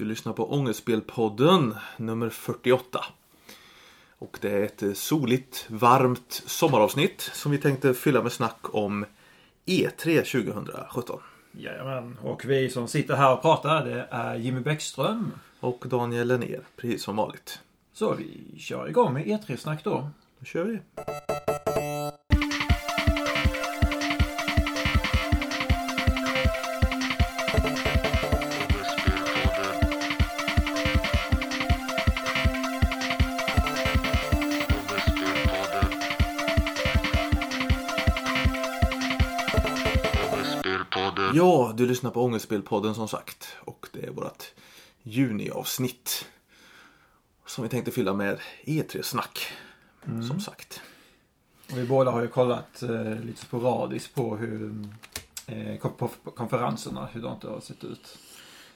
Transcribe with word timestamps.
Du 0.00 0.06
lyssnar 0.06 0.32
på 0.32 0.52
Ångestspelpodden 0.52 1.74
nummer 1.96 2.28
48. 2.28 3.04
Och 4.18 4.38
det 4.40 4.50
är 4.50 4.62
ett 4.62 4.98
soligt, 4.98 5.66
varmt 5.68 6.42
sommaravsnitt 6.46 7.20
som 7.20 7.52
vi 7.52 7.58
tänkte 7.58 7.94
fylla 7.94 8.22
med 8.22 8.32
snack 8.32 8.58
om 8.62 9.06
E3 9.66 10.44
2017. 10.44 11.20
Jajamän. 11.52 12.16
Och 12.22 12.44
vi 12.44 12.70
som 12.70 12.88
sitter 12.88 13.14
här 13.14 13.32
och 13.32 13.42
pratar 13.42 13.84
det 13.84 14.08
är 14.10 14.34
Jimmy 14.34 14.60
Bäckström. 14.60 15.32
Och 15.60 15.84
Daniel 15.88 16.28
Lennér, 16.28 16.60
precis 16.76 17.02
som 17.02 17.16
vanligt. 17.16 17.60
Så 17.92 18.14
vi 18.14 18.58
kör 18.58 18.88
igång 18.88 19.14
med 19.14 19.26
E3-snack 19.26 19.84
då. 19.84 20.10
Då 20.38 20.44
kör 20.44 20.64
vi. 20.64 20.78
Du 41.80 41.86
lyssnar 41.86 42.10
på 42.10 42.22
Ångestspelpodden 42.24 42.94
som 42.94 43.08
sagt. 43.08 43.48
Och 43.60 43.86
det 43.92 44.06
är 44.06 44.10
vårt 44.10 44.44
juniavsnitt. 45.02 46.26
Som 47.46 47.62
vi 47.64 47.70
tänkte 47.70 47.90
fylla 47.90 48.14
med 48.14 48.38
E3-snack. 48.64 49.52
Som 50.28 50.40
sagt. 50.40 50.80
Och 51.72 51.78
vi 51.78 51.84
båda 51.84 52.10
har 52.10 52.20
ju 52.20 52.28
kollat 52.28 52.82
eh, 52.82 53.20
lite 53.20 53.40
sporadiskt 53.40 54.14
på 54.14 54.36
hur 54.36 54.84
eh, 55.46 55.76
på 55.90 56.08
konferenserna, 56.34 57.08
hur 57.12 57.22
de 57.22 57.28
har 57.42 57.60
sett 57.60 57.84
ut. 57.84 58.18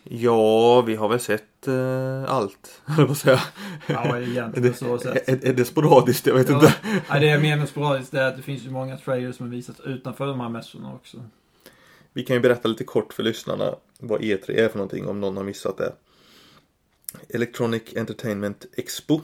Ja, 0.03 0.81
vi 0.81 0.97
har 0.97 1.09
väl 1.09 1.21
sett 1.21 1.69
eh, 1.69 2.25
allt, 2.29 2.81
höll 2.85 2.99
jag 2.99 3.09
på 3.09 3.15
säga. 3.15 3.41
Ja, 3.87 4.17
Är 4.17 4.29
egentligen 4.29 4.69
det, 4.71 4.79
så 4.79 4.99
sett. 4.99 5.29
är, 5.29 5.49
är 5.49 5.53
det 5.55 5.65
sporadiskt? 5.65 6.27
Jag 6.27 6.35
vet 6.35 6.49
Ja, 6.49 6.55
inte. 6.55 6.75
nej, 7.11 7.21
det 7.21 7.27
jag 7.27 7.43
menar 7.43 7.67
sporadiskt 7.67 8.15
är 8.15 8.29
att 8.29 8.37
det 8.37 8.43
finns 8.43 8.63
ju 8.63 8.71
många 8.71 8.97
trailers 8.97 9.37
som 9.37 9.47
är 9.47 9.51
visat 9.51 9.81
utanför 9.81 10.27
de 10.27 10.41
här 10.41 10.49
mässorna 10.49 10.95
också. 10.95 11.19
Vi 12.17 12.25
kan 12.25 12.37
ju 12.37 12.41
berätta 12.41 12.69
lite 12.69 12.85
kort 12.85 13.13
för 13.13 13.23
lyssnarna 13.23 13.77
vad 13.99 14.21
E3 14.21 14.51
är 14.51 14.69
för 14.69 14.79
någonting 14.79 15.07
om 15.09 15.21
någon 15.21 15.37
har 15.37 15.45
missat 15.45 15.77
det. 15.77 15.93
Electronic 17.29 17.83
Entertainment 17.97 18.67
Expo. 18.77 19.21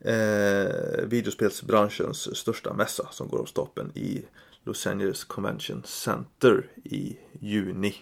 Eh, 0.00 1.04
videospelsbranschens 1.04 2.36
största 2.36 2.74
mässa 2.74 3.08
som 3.10 3.28
går 3.28 3.38
av 3.38 3.44
stapeln 3.44 3.92
i 3.94 4.24
Los 4.64 4.86
Angeles 4.86 5.24
Convention 5.24 5.82
Center 5.84 6.66
i 6.84 7.16
juni 7.40 7.94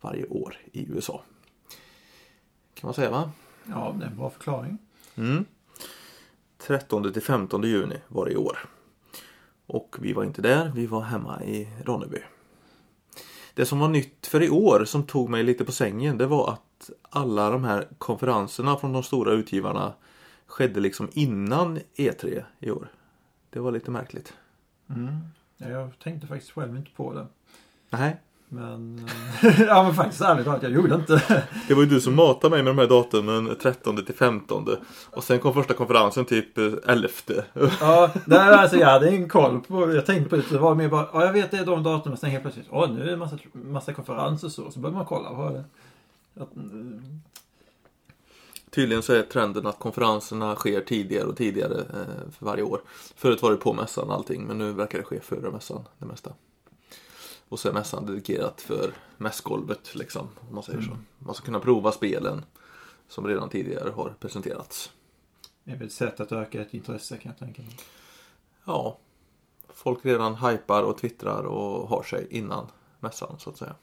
varje 0.00 0.26
år 0.26 0.56
i 0.72 0.86
USA. 0.88 1.22
Kan 2.74 2.86
man 2.86 2.94
säga 2.94 3.10
va? 3.10 3.32
Ja, 3.64 3.96
det 3.98 4.04
är 4.04 4.10
en 4.10 4.16
bra 4.16 4.30
förklaring. 4.30 4.78
Mm. 5.14 5.44
13 6.58 7.12
till 7.12 7.22
15 7.22 7.62
juni 7.62 7.96
var 8.08 8.26
det 8.26 8.32
i 8.32 8.36
år. 8.36 8.58
Och 9.66 9.96
vi 10.00 10.12
var 10.12 10.24
inte 10.24 10.42
där, 10.42 10.72
vi 10.74 10.86
var 10.86 11.00
hemma 11.00 11.44
i 11.44 11.68
Ronneby. 11.84 12.22
Det 13.56 13.66
som 13.66 13.78
var 13.78 13.88
nytt 13.88 14.26
för 14.26 14.42
i 14.42 14.50
år 14.50 14.84
som 14.84 15.02
tog 15.02 15.30
mig 15.30 15.42
lite 15.42 15.64
på 15.64 15.72
sängen 15.72 16.18
det 16.18 16.26
var 16.26 16.52
att 16.52 16.90
alla 17.02 17.50
de 17.50 17.64
här 17.64 17.88
konferenserna 17.98 18.76
från 18.76 18.92
de 18.92 19.02
stora 19.02 19.32
utgivarna 19.32 19.92
skedde 20.46 20.80
liksom 20.80 21.08
innan 21.12 21.78
E3 21.96 22.44
i 22.58 22.70
år. 22.70 22.88
Det 23.50 23.60
var 23.60 23.72
lite 23.72 23.90
märkligt. 23.90 24.32
Mm. 24.90 25.16
Ja, 25.56 25.68
jag 25.68 25.98
tänkte 25.98 26.26
faktiskt 26.26 26.52
själv 26.52 26.76
inte 26.76 26.90
på 26.90 27.12
det. 27.12 27.26
Nej, 27.90 28.16
Men, 28.56 29.06
eh, 29.42 29.60
ja 29.68 29.82
men 29.82 29.94
faktiskt 29.94 30.20
ärligt 30.20 30.44
talat, 30.44 30.62
jag 30.62 30.72
gjorde 30.72 30.94
inte. 30.94 31.22
det 31.68 31.74
var 31.74 31.82
ju 31.82 31.88
du 31.88 32.00
som 32.00 32.14
matade 32.14 32.50
mig 32.50 32.62
med 32.62 32.76
de 32.76 32.78
här 32.80 32.88
datumen 32.88 33.56
13 33.62 34.04
till 34.04 34.14
15 34.14 34.68
och 35.10 35.24
sen 35.24 35.38
kom 35.38 35.54
första 35.54 35.74
konferensen 35.74 36.24
typ 36.24 36.58
eh, 36.58 36.72
11. 36.86 37.08
Ja, 37.80 38.10
nej, 38.24 38.38
alltså 38.38 38.76
jag 38.76 38.86
hade 38.86 39.08
ingen 39.08 39.28
koll 39.28 39.60
på 39.60 39.94
Jag 39.94 40.06
tänkte 40.06 40.30
på 40.30 40.36
det. 40.36 40.42
Det 40.50 40.58
var 40.58 40.74
mer 40.74 40.88
bara, 40.88 41.08
ja 41.12 41.24
jag 41.24 41.32
vet 41.32 41.50
det 41.50 41.56
är 41.56 41.64
de 41.64 41.82
datumen. 41.82 42.18
Sen 42.18 42.30
helt 42.30 42.42
plötsligt, 42.42 42.66
åh 42.70 42.90
nu 42.90 43.02
är 43.02 43.06
det 43.06 43.16
massa, 43.16 43.38
massa 43.52 43.92
konferenser 43.92 44.48
så. 44.48 44.70
Så 44.70 44.80
började 44.80 44.96
man 44.96 45.06
kolla. 45.06 45.32
Vad 45.32 45.48
är 45.48 45.52
det? 45.54 45.64
Att, 46.42 46.56
mm, 46.56 47.02
Tydligen 48.70 49.02
så 49.02 49.12
är 49.12 49.22
trenden 49.22 49.66
att 49.66 49.78
konferenserna 49.78 50.54
sker 50.54 50.80
tidigare 50.80 51.24
och 51.24 51.36
tidigare 51.36 51.78
eh, 51.78 52.30
för 52.38 52.46
varje 52.46 52.62
år. 52.62 52.80
Förut 53.16 53.42
var 53.42 53.50
det 53.50 53.56
på 53.56 53.72
mässan 53.72 54.10
allting 54.10 54.46
men 54.46 54.58
nu 54.58 54.72
verkar 54.72 54.98
det 54.98 55.04
ske 55.04 55.20
före 55.20 55.50
mässan 55.50 55.84
det 55.98 56.06
mesta. 56.06 56.32
Och 57.48 57.58
så 57.58 57.68
är 57.68 57.72
mässan 57.72 58.06
dedikerat 58.06 58.60
för 58.60 58.94
mässgolvet 59.16 59.94
liksom, 59.94 60.28
om 60.48 60.54
man 60.54 60.62
säger 60.62 60.80
så. 60.80 60.98
Man 61.18 61.34
ska 61.34 61.44
kunna 61.44 61.60
prova 61.60 61.92
spelen 61.92 62.44
som 63.08 63.26
redan 63.26 63.48
tidigare 63.48 63.90
har 63.90 64.14
presenterats. 64.20 64.92
det 65.64 65.72
är 65.72 65.76
väl 65.76 65.86
ett 65.86 65.92
sätt 65.92 66.20
att 66.20 66.32
öka 66.32 66.62
ett 66.62 66.74
intresse 66.74 67.16
kan 67.16 67.30
jag 67.30 67.38
tänka 67.38 67.62
mig. 67.62 67.76
Ja, 68.64 68.98
folk 69.68 70.04
redan 70.04 70.34
hypar 70.34 70.82
och 70.82 70.98
twittrar 70.98 71.42
och 71.42 71.88
har 71.88 72.02
sig 72.02 72.26
innan 72.30 72.66
mässan 73.00 73.38
så 73.38 73.50
att 73.50 73.56
säga. 73.56 73.74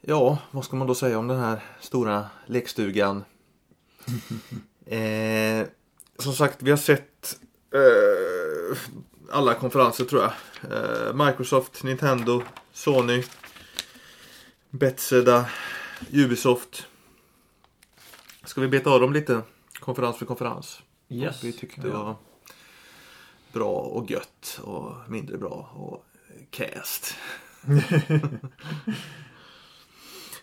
Ja, 0.00 0.38
vad 0.50 0.64
ska 0.64 0.76
man 0.76 0.86
då 0.86 0.94
säga 0.94 1.18
om 1.18 1.28
den 1.28 1.38
här 1.38 1.64
stora 1.80 2.26
lekstugan? 2.46 3.24
eh, 4.86 5.66
som 6.18 6.32
sagt, 6.32 6.62
vi 6.62 6.70
har 6.70 6.78
sett 6.78 7.40
eh, 7.74 8.78
alla 9.32 9.54
konferenser 9.54 10.04
tror 10.04 10.22
jag. 10.22 10.32
Eh, 10.72 11.14
Microsoft, 11.26 11.82
Nintendo, 11.82 12.42
Sony, 12.72 13.24
Bethesda, 14.70 15.46
Ubisoft. 16.12 16.86
Ska 18.44 18.60
vi 18.60 18.68
beta 18.68 18.90
av 18.90 19.00
dem 19.00 19.12
lite? 19.12 19.42
Konferens 19.80 20.16
för 20.16 20.26
konferens. 20.26 20.82
Yes. 21.08 21.44
Vi 21.44 21.52
tyckte 21.52 21.88
ja. 21.88 22.02
var 22.04 22.16
bra 23.52 23.72
och 23.72 24.10
gött 24.10 24.60
och 24.62 24.92
mindre 25.08 25.38
bra 25.38 25.70
och 25.74 26.04
cast. 26.50 27.14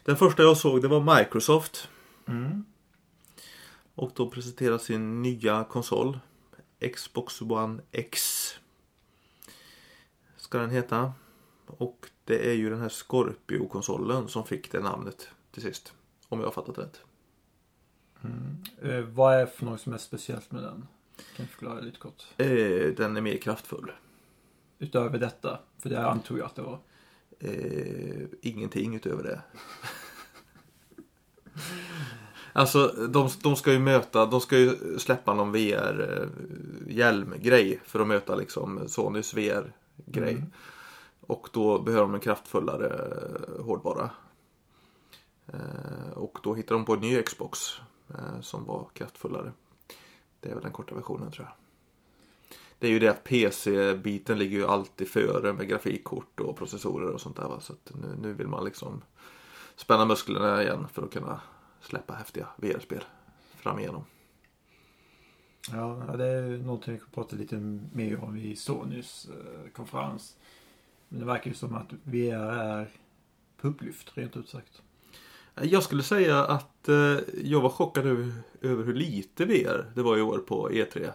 Den 0.05 0.17
första 0.17 0.43
jag 0.43 0.57
såg 0.57 0.81
det 0.81 0.87
var 0.87 1.19
Microsoft. 1.19 1.89
Mm. 2.27 2.65
Och 3.95 4.11
de 4.15 4.31
presenterade 4.31 4.79
sin 4.79 5.21
nya 5.21 5.63
konsol. 5.63 6.19
Xbox 6.95 7.41
One 7.41 7.81
X. 7.91 8.59
Ska 10.49 10.57
den 10.57 10.69
heta. 10.69 11.13
Och 11.65 12.09
det 12.25 12.49
är 12.49 12.53
ju 12.53 12.69
den 12.69 12.81
här 12.81 12.89
Scorpio-konsolen 12.89 14.27
som 14.27 14.45
fick 14.45 14.71
det 14.71 14.79
namnet 14.79 15.29
till 15.51 15.61
sist. 15.61 15.93
Om 16.29 16.39
jag 16.39 16.47
har 16.47 16.51
fattat 16.51 16.77
rätt. 16.77 17.01
Eh, 18.81 18.99
vad 18.99 19.35
är 19.35 19.45
för 19.45 19.65
något 19.65 19.81
som 19.81 19.93
är 19.93 19.97
speciellt 19.97 20.51
med 20.51 20.63
den? 20.63 20.87
Kan 21.35 21.45
du 21.45 21.45
förklara 21.45 21.79
lite 21.79 21.97
kort? 21.97 22.23
Eh, 22.37 22.47
den 22.97 23.17
är 23.17 23.21
mer 23.21 23.37
kraftfull. 23.37 23.91
Utöver 24.79 25.19
detta. 25.19 25.59
För 25.77 25.89
det 25.89 26.07
antog 26.07 26.39
jag 26.39 26.45
att 26.45 26.55
det 26.55 26.61
var. 26.61 26.79
Eh, 27.39 28.27
ingenting 28.41 28.95
utöver 28.95 29.23
det. 29.23 29.41
alltså 32.53 32.87
de, 32.87 33.29
de 33.43 33.55
ska 33.55 33.71
ju 33.71 33.79
möta, 33.79 34.25
de 34.25 34.41
ska 34.41 34.57
ju 34.57 34.99
släppa 34.99 35.33
någon 35.33 35.51
VR-hjälmgrej 35.51 37.81
för 37.85 37.99
att 37.99 38.07
möta 38.07 38.35
liksom 38.35 38.87
Sonys 38.87 39.33
VR-grej. 40.05 40.33
Mm. 40.33 40.51
Och 41.21 41.49
då 41.53 41.79
behöver 41.79 42.05
de 42.05 42.13
en 42.13 42.19
kraftfullare 42.19 42.87
eh, 42.87 43.65
hårdvara. 43.65 44.09
Eh, 45.47 46.11
och 46.15 46.39
då 46.43 46.53
hittade 46.53 46.79
de 46.79 46.85
på 46.85 46.93
en 46.93 46.99
ny 46.99 47.21
Xbox 47.21 47.59
eh, 48.09 48.41
som 48.41 48.65
var 48.65 48.87
kraftfullare. 48.93 49.51
Det 50.39 50.49
är 50.49 50.53
väl 50.53 50.63
den 50.63 50.71
korta 50.71 50.95
versionen 50.95 51.31
tror 51.31 51.47
jag. 51.47 51.55
Det 52.79 52.87
är 52.87 52.91
ju 52.91 52.99
det 52.99 53.07
att 53.07 53.23
PC-biten 53.23 54.37
ligger 54.37 54.57
ju 54.57 54.65
alltid 54.65 55.07
före 55.07 55.53
med 55.53 55.67
grafikkort 55.67 56.39
och 56.39 56.57
processorer 56.57 57.13
och 57.13 57.21
sånt 57.21 57.35
där. 57.35 57.47
Va? 57.47 57.59
Så 57.59 57.73
nu, 57.83 58.15
nu 58.21 58.33
vill 58.33 58.47
man 58.47 58.65
liksom 58.65 59.01
spänna 59.75 60.05
musklerna 60.05 60.63
igen 60.63 60.87
för 60.93 61.03
att 61.03 61.13
kunna 61.13 61.41
släppa 61.81 62.13
häftiga 62.13 62.47
VR-spel 62.57 63.03
fram 63.57 63.79
igenom. 63.79 64.03
Ja, 65.71 66.15
det 66.17 66.25
är 66.25 66.57
någonting 66.57 66.93
vi 66.93 66.99
kan 66.99 67.09
prata 67.13 67.35
lite 67.35 67.55
mer 67.93 68.23
om 68.23 68.37
i 68.37 68.55
Sonys 68.55 69.27
eh, 69.29 69.71
konferens. 69.71 70.35
Men 71.09 71.19
det 71.19 71.25
verkar 71.25 71.49
ju 71.49 71.55
som 71.55 71.75
att 71.75 71.93
VR 72.03 72.51
är 72.51 72.89
publift, 73.61 74.11
rent 74.13 74.37
ut 74.37 74.49
sagt. 74.49 74.81
Jag 75.61 75.83
skulle 75.83 76.03
säga 76.03 76.45
att 76.45 76.89
eh, 76.89 77.17
jag 77.43 77.61
var 77.61 77.69
chockad 77.69 78.05
över, 78.05 78.33
hur 78.61 78.93
lite 78.93 79.45
VR 79.45 79.91
det 79.95 80.01
var 80.01 80.17
i 80.17 80.21
år 80.21 80.37
på 80.37 80.69
E3. 80.69 81.11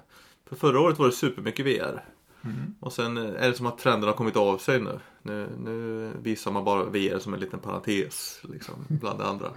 För 0.46 0.56
förra 0.56 0.80
året 0.80 0.98
var 0.98 1.06
det 1.06 1.12
supermycket 1.12 1.66
VR. 1.66 2.04
Mm. 2.44 2.74
Och 2.80 2.92
sen 2.92 3.16
eh, 3.16 3.44
är 3.44 3.48
det 3.48 3.54
som 3.54 3.66
att 3.66 3.78
trenden 3.78 4.08
har 4.08 4.16
kommit 4.16 4.36
av 4.36 4.58
sig 4.58 4.80
nu. 4.80 5.00
Nu, 5.22 5.48
nu 5.58 6.10
visar 6.22 6.50
man 6.50 6.64
bara 6.64 6.84
VR 6.84 7.18
som 7.18 7.34
en 7.34 7.40
liten 7.40 7.58
parentes 7.58 8.40
liksom, 8.42 8.74
bland 8.88 9.18
det 9.18 9.26
andra. 9.26 9.50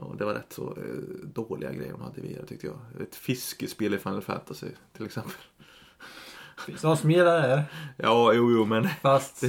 Och 0.00 0.16
det 0.16 0.24
var 0.24 0.34
rätt 0.34 0.52
så 0.52 0.76
eh, 0.76 1.26
dåliga 1.34 1.72
grejer 1.72 1.92
de 1.92 2.00
hade 2.00 2.20
i 2.20 2.34
VR 2.34 2.46
tyckte 2.46 2.66
jag. 2.66 2.78
Ett 3.02 3.14
fiskespel 3.14 3.94
i 3.94 3.98
Final 3.98 4.22
Fantasy 4.22 4.66
till 4.92 5.06
exempel. 5.06 5.32
Finns 6.66 6.80
det 6.80 6.86
någon 6.88 6.96
som 6.96 7.10
gillar 7.10 7.48
det? 7.48 7.64
Ja, 7.96 8.32
jo, 8.32 8.50
jo, 8.52 8.64
men 8.64 8.88
Fast 8.88 9.44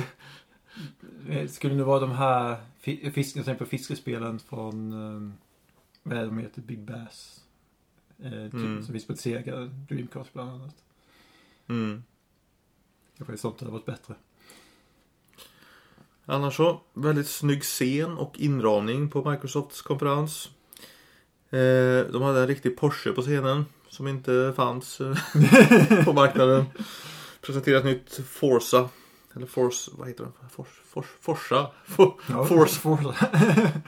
Eh, 1.30 1.48
Skulle 1.48 1.76
det 1.76 1.84
vara 1.84 2.00
de 2.00 2.12
här, 2.12 2.58
fi- 2.80 3.12
fisk, 3.12 3.36
jag 3.38 3.46
tänker 3.46 3.66
på 3.66 3.70
fiskespelen 3.70 4.40
från, 4.40 4.94
um, 4.94 5.34
vad 6.04 6.18
är 6.18 6.22
det 6.22 6.28
de 6.28 6.38
heter, 6.38 6.62
Big 6.62 6.80
Bass. 6.80 7.44
Eh, 8.20 8.32
typ, 8.32 8.54
Mm. 8.54 8.84
Som 8.84 8.92
finns 8.94 9.08
på 9.08 9.16
Sega, 9.16 9.56
Dreamcast 9.90 10.34
bland 10.34 10.50
annat. 10.52 10.76
Mm. 11.68 12.04
Kanske 13.18 13.38
sånt 13.38 13.60
hade 13.60 13.72
varit 13.72 13.86
bättre. 13.86 14.16
Annars 16.32 16.56
så, 16.56 16.82
väldigt 16.94 17.28
snygg 17.28 17.64
scen 17.64 18.18
och 18.18 18.40
inramning 18.40 19.10
på 19.10 19.30
Microsofts 19.30 19.82
konferens. 19.82 20.50
Eh, 21.50 22.06
de 22.12 22.22
hade 22.22 22.42
en 22.42 22.48
riktig 22.48 22.78
Porsche 22.78 23.12
på 23.12 23.22
scenen 23.22 23.66
som 23.90 24.08
inte 24.08 24.54
fanns 24.56 25.02
eh, 25.02 25.16
på 26.06 26.14
marknaden. 26.14 26.66
Presenterat 27.42 27.86
nytt 27.86 28.20
Forza. 28.28 28.90
Eller 29.36 29.46
Force, 29.46 29.92
vad 29.94 30.08
heter 30.08 30.24
den? 30.24 30.34
Forza? 30.50 31.70
For, 31.86 32.16
Force. 32.46 32.80
Forza. 32.80 33.16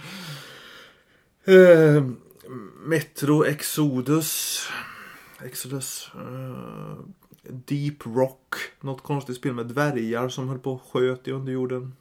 Eh, 1.54 2.04
Metro 2.86 3.46
Exodus. 3.46 4.62
Exodus. 5.44 6.12
Eh, 6.16 6.98
Deep 7.44 8.06
Rock. 8.06 8.56
Något 8.82 9.04
konstigt 9.04 9.36
spel 9.36 9.54
med 9.54 9.66
dvärgar 9.66 10.30
som 10.30 10.50
höll 10.50 10.60
på 10.60 10.72
och 10.72 10.82
sköt 10.92 11.28
i 11.28 11.32
underjorden. 11.32 11.94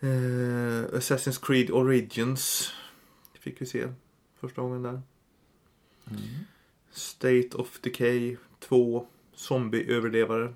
Eh, 0.00 0.84
Assassin's 0.98 1.46
Creed 1.46 1.70
Origins. 1.70 2.72
Fick 3.40 3.60
vi 3.62 3.66
se 3.66 3.88
första 4.40 4.62
gången 4.62 4.82
där. 4.82 5.02
Mm. 6.10 6.20
State 6.90 7.48
of 7.54 7.80
Decay 7.80 8.36
2. 8.60 9.06
Zombie-överlevare. 9.34 10.54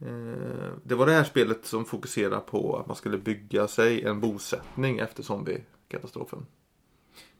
Eh, 0.00 0.70
Det 0.84 0.94
var 0.94 1.06
det 1.06 1.12
här 1.12 1.24
spelet 1.24 1.64
som 1.66 1.84
fokuserar 1.84 2.40
på 2.40 2.76
att 2.76 2.86
man 2.86 2.96
skulle 2.96 3.18
bygga 3.18 3.68
sig 3.68 4.02
en 4.04 4.20
bosättning 4.20 4.98
efter 4.98 5.22
zombiekatastrofen. 5.22 6.46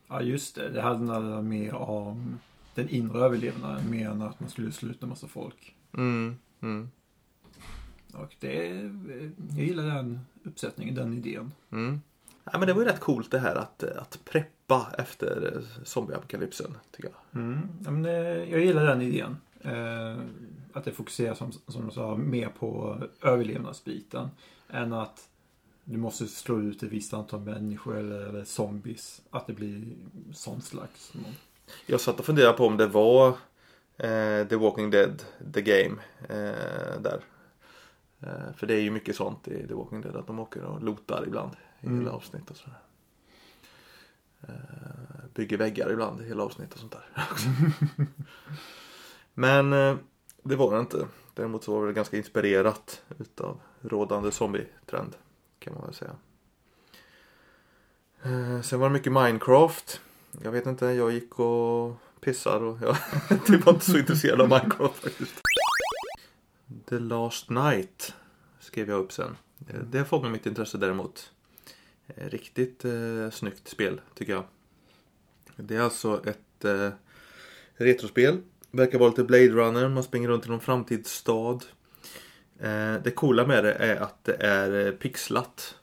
Ja 0.09 0.23
just 0.23 0.55
det, 0.55 0.69
det 0.69 0.81
handlade 0.83 1.43
mer 1.43 1.75
om 1.75 2.39
den 2.75 2.89
inre 2.89 3.19
överlevnaden 3.25 3.91
mer 3.91 4.09
än 4.09 4.23
att 4.23 4.41
man 4.41 4.51
skulle 4.51 4.73
sluta 4.73 5.07
massa 5.07 5.29
folk. 5.29 5.75
Mm, 5.93 6.37
mm, 6.61 6.91
Och 8.15 8.37
det, 8.41 8.67
jag 9.57 9.67
gillar 9.67 9.85
den 9.85 10.21
uppsättningen, 10.45 10.95
den 10.95 11.13
idén. 11.13 11.53
mm. 11.71 12.01
Ja, 12.53 12.59
men 12.59 12.69
det 12.69 12.75
var 12.75 12.83
ju 12.83 12.89
rätt 12.89 13.01
coolt 13.01 13.31
det 13.31 13.39
här 13.39 13.55
att, 13.55 13.83
att 13.83 14.19
preppa 14.25 14.93
efter 14.99 15.53
eh, 15.55 15.85
zombieapokalypsen, 15.85 16.77
tycker 16.91 17.09
jag. 17.09 17.43
Mm. 17.43 17.61
Ja, 17.85 17.91
men 17.91 18.03
det, 18.03 18.47
jag 18.47 18.61
gillar 18.61 18.87
den 18.87 19.03
idén. 19.03 19.37
Eh, 19.61 20.17
att 20.73 20.85
det 20.85 20.93
fokuserar 20.93 21.35
som, 21.35 21.53
som 21.53 21.87
du 21.87 21.91
sa 21.91 22.17
mer 22.17 22.49
på 22.49 22.99
överlevnadsbiten. 23.23 24.29
Än 24.69 24.93
att 24.93 25.29
du 25.85 25.97
måste 25.99 26.27
slå 26.27 26.61
ut 26.61 26.83
ett 26.83 26.93
visst 26.93 27.15
antal 27.15 27.41
människor 27.41 27.97
eller, 27.97 28.21
eller 28.21 28.45
zombies. 28.45 29.23
Att 29.31 29.47
det 29.47 29.53
blir 29.53 29.85
sånt 30.33 30.65
slags. 30.65 31.13
Jag 31.87 32.01
satt 32.01 32.19
och 32.19 32.27
funderade 32.27 32.57
på 32.57 32.67
om 32.67 32.77
det 32.77 32.87
var 32.87 33.29
eh, 33.97 34.47
The 34.49 34.57
Walking 34.57 34.91
Dead, 34.91 35.23
The 35.55 35.63
Game, 35.63 35.97
eh, 36.29 37.01
där. 37.01 37.21
Eh, 38.21 38.53
för 38.57 38.67
det 38.67 38.75
är 38.75 38.81
ju 38.81 38.91
mycket 38.91 39.17
sånt 39.17 39.49
i 39.49 39.67
The 39.69 39.75
Walking 39.75 40.01
Dead, 40.01 40.17
att 40.17 40.27
de 40.27 40.39
åker 40.39 40.63
och 40.65 40.83
lotar 40.83 41.25
ibland 41.27 41.53
i 41.81 41.87
Mm. 41.87 41.99
hela 41.99 42.13
avsnitt 42.13 42.51
och 42.51 42.57
sådär. 42.57 42.79
Eh, 44.49 44.55
bygger 45.35 45.57
väggar 45.57 45.91
ibland 45.93 46.21
i 46.21 46.25
hela 46.25 46.43
avsnitt 46.43 46.73
och 46.73 46.79
sånt 46.79 46.93
där. 46.93 47.05
Men 49.35 49.73
eh, 49.73 49.97
det 50.43 50.57
var 50.57 50.75
det 50.75 50.81
inte. 50.81 51.07
Däremot 51.35 51.65
så 51.65 51.81
var 51.81 51.87
det 51.87 51.93
ganska 51.93 52.17
inspirerat 52.17 53.03
utav 53.19 53.61
rådande 53.81 54.31
zombie-trend 54.33 55.17
kan 55.59 55.75
man 55.75 55.85
väl 55.85 55.95
säga. 55.95 56.11
Sen 58.63 58.81
var 58.81 58.89
det 58.89 58.93
mycket 58.93 59.13
Minecraft. 59.13 60.01
Jag 60.43 60.53
vet 60.53 60.67
inte, 60.67 60.87
jag 60.87 61.13
gick 61.13 61.39
och 61.39 61.97
pissade 62.21 62.65
och 62.65 62.79
jag 62.83 62.97
typ 63.47 63.67
var 63.67 63.73
inte 63.73 63.85
så 63.91 63.99
intresserad 63.99 64.41
av 64.41 64.49
Minecraft 64.49 65.03
faktiskt. 65.03 65.41
The 66.89 66.99
Last 66.99 67.51
Night 67.51 68.15
skrev 68.61 68.89
jag 68.89 68.99
upp 69.01 69.13
sen. 69.13 69.37
Eh, 69.69 69.81
Det 69.91 70.05
fångar 70.05 70.31
mitt 70.31 70.47
intresse 70.47 70.79
däremot. 70.79 71.33
Eh, 72.07 72.29
Riktigt 72.29 72.85
eh, 72.85 73.31
snyggt 73.33 73.69
spel 73.69 74.01
tycker 74.15 74.33
jag. 74.33 74.45
Det 75.57 75.77
är 75.77 75.81
alltså 75.81 76.23
ett 76.27 76.65
eh, 76.65 76.89
retrospel. 77.75 78.41
Verkar 78.71 78.99
vara 78.99 79.09
lite 79.11 79.25
Blade 79.25 79.49
Runner, 79.49 79.89
man 79.89 80.03
springer 80.03 80.29
runt 80.29 80.47
i 80.47 80.49
någon 80.49 80.61
framtidsstad. 80.61 81.59
Eh, 82.59 82.95
det 83.05 83.15
coola 83.15 83.47
med 83.47 83.65
det 83.65 83.73
är 83.75 83.97
att 84.01 84.25
det 84.25 84.35
är 84.35 84.87
eh, 84.87 84.93
pixlat. 84.93 85.77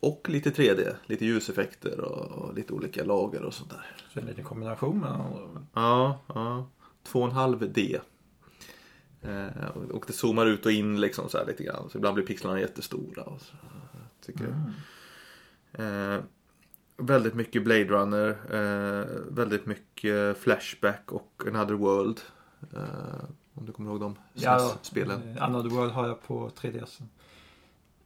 Och 0.00 0.28
lite 0.28 0.50
3D, 0.50 0.94
lite 1.06 1.24
ljuseffekter 1.24 2.00
och, 2.00 2.32
och 2.42 2.54
lite 2.54 2.72
olika 2.72 3.04
lager 3.04 3.42
och 3.42 3.54
sånt 3.54 3.70
där. 3.70 3.86
Så 4.12 4.20
en 4.20 4.26
liten 4.26 4.44
kombination 4.44 5.04
andra. 5.04 5.66
Ja, 5.74 6.20
ja. 6.26 6.68
2,5D. 7.12 8.00
Eh, 9.28 9.66
och- 9.90 10.04
det 10.06 10.12
zoomar 10.12 10.46
ut 10.46 10.66
och 10.66 10.72
in 10.72 11.00
liksom 11.00 11.28
så 11.28 11.38
här 11.38 11.46
lite 11.46 11.64
grann. 11.64 11.90
Så 11.90 11.98
ibland 11.98 12.14
blir 12.14 12.26
pixlarna 12.26 12.60
jättestora. 12.60 13.22
Och 13.22 13.40
så, 13.40 13.56
tycker 14.26 14.54
eh, 15.72 16.20
Väldigt 16.98 17.34
mycket 17.34 17.64
Blade 17.64 17.84
Runner. 17.84 18.28
Eh, 18.50 19.06
väldigt 19.34 19.66
mycket 19.66 20.38
Flashback 20.38 21.12
och 21.12 21.42
Another 21.48 21.74
World. 21.74 22.20
Eh, 22.74 23.24
om 23.54 23.66
du 23.66 23.72
kommer 23.72 23.90
ihåg 23.90 24.00
de 24.00 24.16
Ja, 24.34 24.74
spelen. 24.82 25.36
eh, 25.36 25.42
Another 25.42 25.70
World 25.70 25.92
har 25.92 26.06
jag 26.08 26.22
på 26.22 26.50
3DS. 26.50 27.00
Eh, 27.00 27.06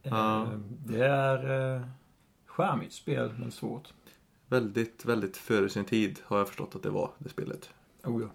Ja. 0.03 0.47
Det 0.85 1.05
är 1.05 1.75
eh, 1.75 1.81
charmigt 2.45 2.93
spel, 2.93 3.33
men 3.39 3.51
svårt. 3.51 3.93
Väldigt, 4.47 5.05
väldigt 5.05 5.37
före 5.37 5.69
sin 5.69 5.85
tid 5.85 6.19
har 6.23 6.37
jag 6.37 6.47
förstått 6.47 6.75
att 6.75 6.83
det 6.83 6.89
var, 6.89 7.11
det 7.17 7.29
spelet. 7.29 7.69
Oh, 8.03 8.21
ja. 8.21 8.27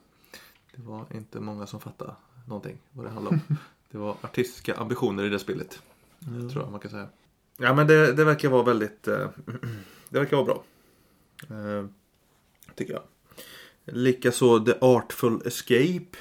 Det 0.76 0.82
var 0.82 1.04
inte 1.14 1.40
många 1.40 1.66
som 1.66 1.80
fattade 1.80 2.12
någonting 2.46 2.78
vad 2.92 3.06
det 3.06 3.10
handlade 3.10 3.40
om. 3.48 3.56
Det 3.90 3.98
var 3.98 4.16
artistiska 4.20 4.74
ambitioner 4.74 5.24
i 5.24 5.28
det 5.28 5.38
spelet. 5.38 5.82
Ja. 6.18 6.50
Tror 6.50 6.62
jag 6.64 6.70
man 6.70 6.80
kan 6.80 6.90
säga. 6.90 7.08
Ja 7.56 7.74
men 7.74 7.86
det, 7.86 8.12
det 8.12 8.24
verkar 8.24 8.48
vara 8.48 8.62
väldigt 8.62 9.08
eh, 9.08 9.28
Det 10.08 10.18
verkar 10.18 10.36
vara 10.36 10.46
bra. 10.46 10.64
Eh, 11.56 11.86
tycker 12.74 12.92
jag. 12.92 13.02
Likaså 13.84 14.64
The 14.64 14.72
Artful 14.80 15.46
Escape. 15.46 16.18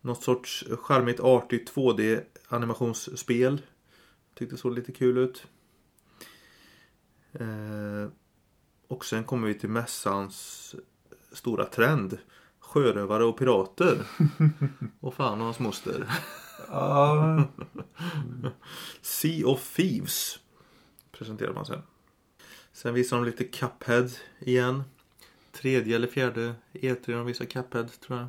Något 0.00 0.22
sorts 0.22 0.64
charmigt 0.82 1.20
artigt 1.20 1.74
2D 1.74 2.20
animationsspel. 2.48 3.62
Tyckte 4.34 4.56
såg 4.56 4.74
lite 4.74 4.92
kul 4.92 5.18
ut. 5.18 5.46
Eh, 7.32 8.08
och 8.88 9.04
sen 9.04 9.24
kommer 9.24 9.48
vi 9.48 9.54
till 9.54 9.68
mässans 9.68 10.74
stora 11.32 11.64
trend. 11.64 12.18
Sjörövare 12.74 13.24
och 13.24 13.38
pirater. 13.38 14.06
och 15.00 15.14
fan 15.14 15.38
och 15.38 15.44
hans 15.44 15.58
moster. 15.58 16.06
Ja, 16.70 17.44
Sea 19.02 19.46
of 19.46 19.74
Thieves 19.76 20.38
presenterar 21.12 21.52
man 21.52 21.66
sen. 21.66 21.82
Sen 22.72 22.94
visar 22.94 23.16
de 23.16 23.24
lite 23.26 23.44
Cuphead 23.44 24.08
igen. 24.40 24.82
Tredje 25.52 25.96
eller 25.96 26.08
fjärde 26.08 26.54
E3 26.72 26.98
de 27.06 27.26
visar 27.26 27.44
Cuphead 27.44 27.88
tror 28.06 28.18
jag. 28.18 28.28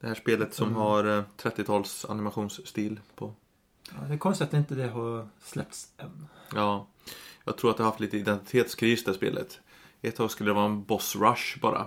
Det 0.00 0.06
här 0.06 0.14
spelet 0.14 0.54
som 0.54 0.66
Mm. 0.68 0.76
har 0.80 1.04
eh, 1.18 1.24
30-tals 1.42 2.04
animationsstil 2.04 3.00
på. 3.16 3.34
Ja, 3.90 4.06
det 4.08 4.14
är 4.14 4.18
konstigt 4.18 4.48
att 4.48 4.54
inte 4.54 4.74
det 4.74 4.88
har 4.88 5.28
släppts 5.42 5.88
än. 5.96 6.26
Ja, 6.54 6.86
jag 7.44 7.56
tror 7.58 7.70
att 7.70 7.76
det 7.76 7.82
har 7.82 7.90
haft 7.90 8.00
lite 8.00 8.16
identitetskris 8.16 9.04
det 9.04 9.14
spelet. 9.14 9.60
Ett 10.02 10.16
tag 10.16 10.30
skulle 10.30 10.50
det 10.50 10.54
vara 10.54 10.64
en 10.66 10.84
boss 10.84 11.16
rush 11.16 11.60
bara. 11.60 11.86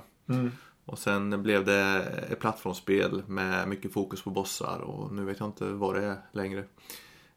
Och 0.87 0.99
sen 0.99 1.43
blev 1.43 1.65
det 1.65 2.01
ett 2.29 2.39
plattformsspel 2.39 3.23
med 3.27 3.67
mycket 3.67 3.93
fokus 3.93 4.21
på 4.21 4.29
bossar 4.29 4.79
och 4.79 5.11
nu 5.13 5.25
vet 5.25 5.39
jag 5.39 5.47
inte 5.49 5.65
vad 5.65 5.95
det 5.95 6.03
är 6.05 6.17
längre. 6.31 6.63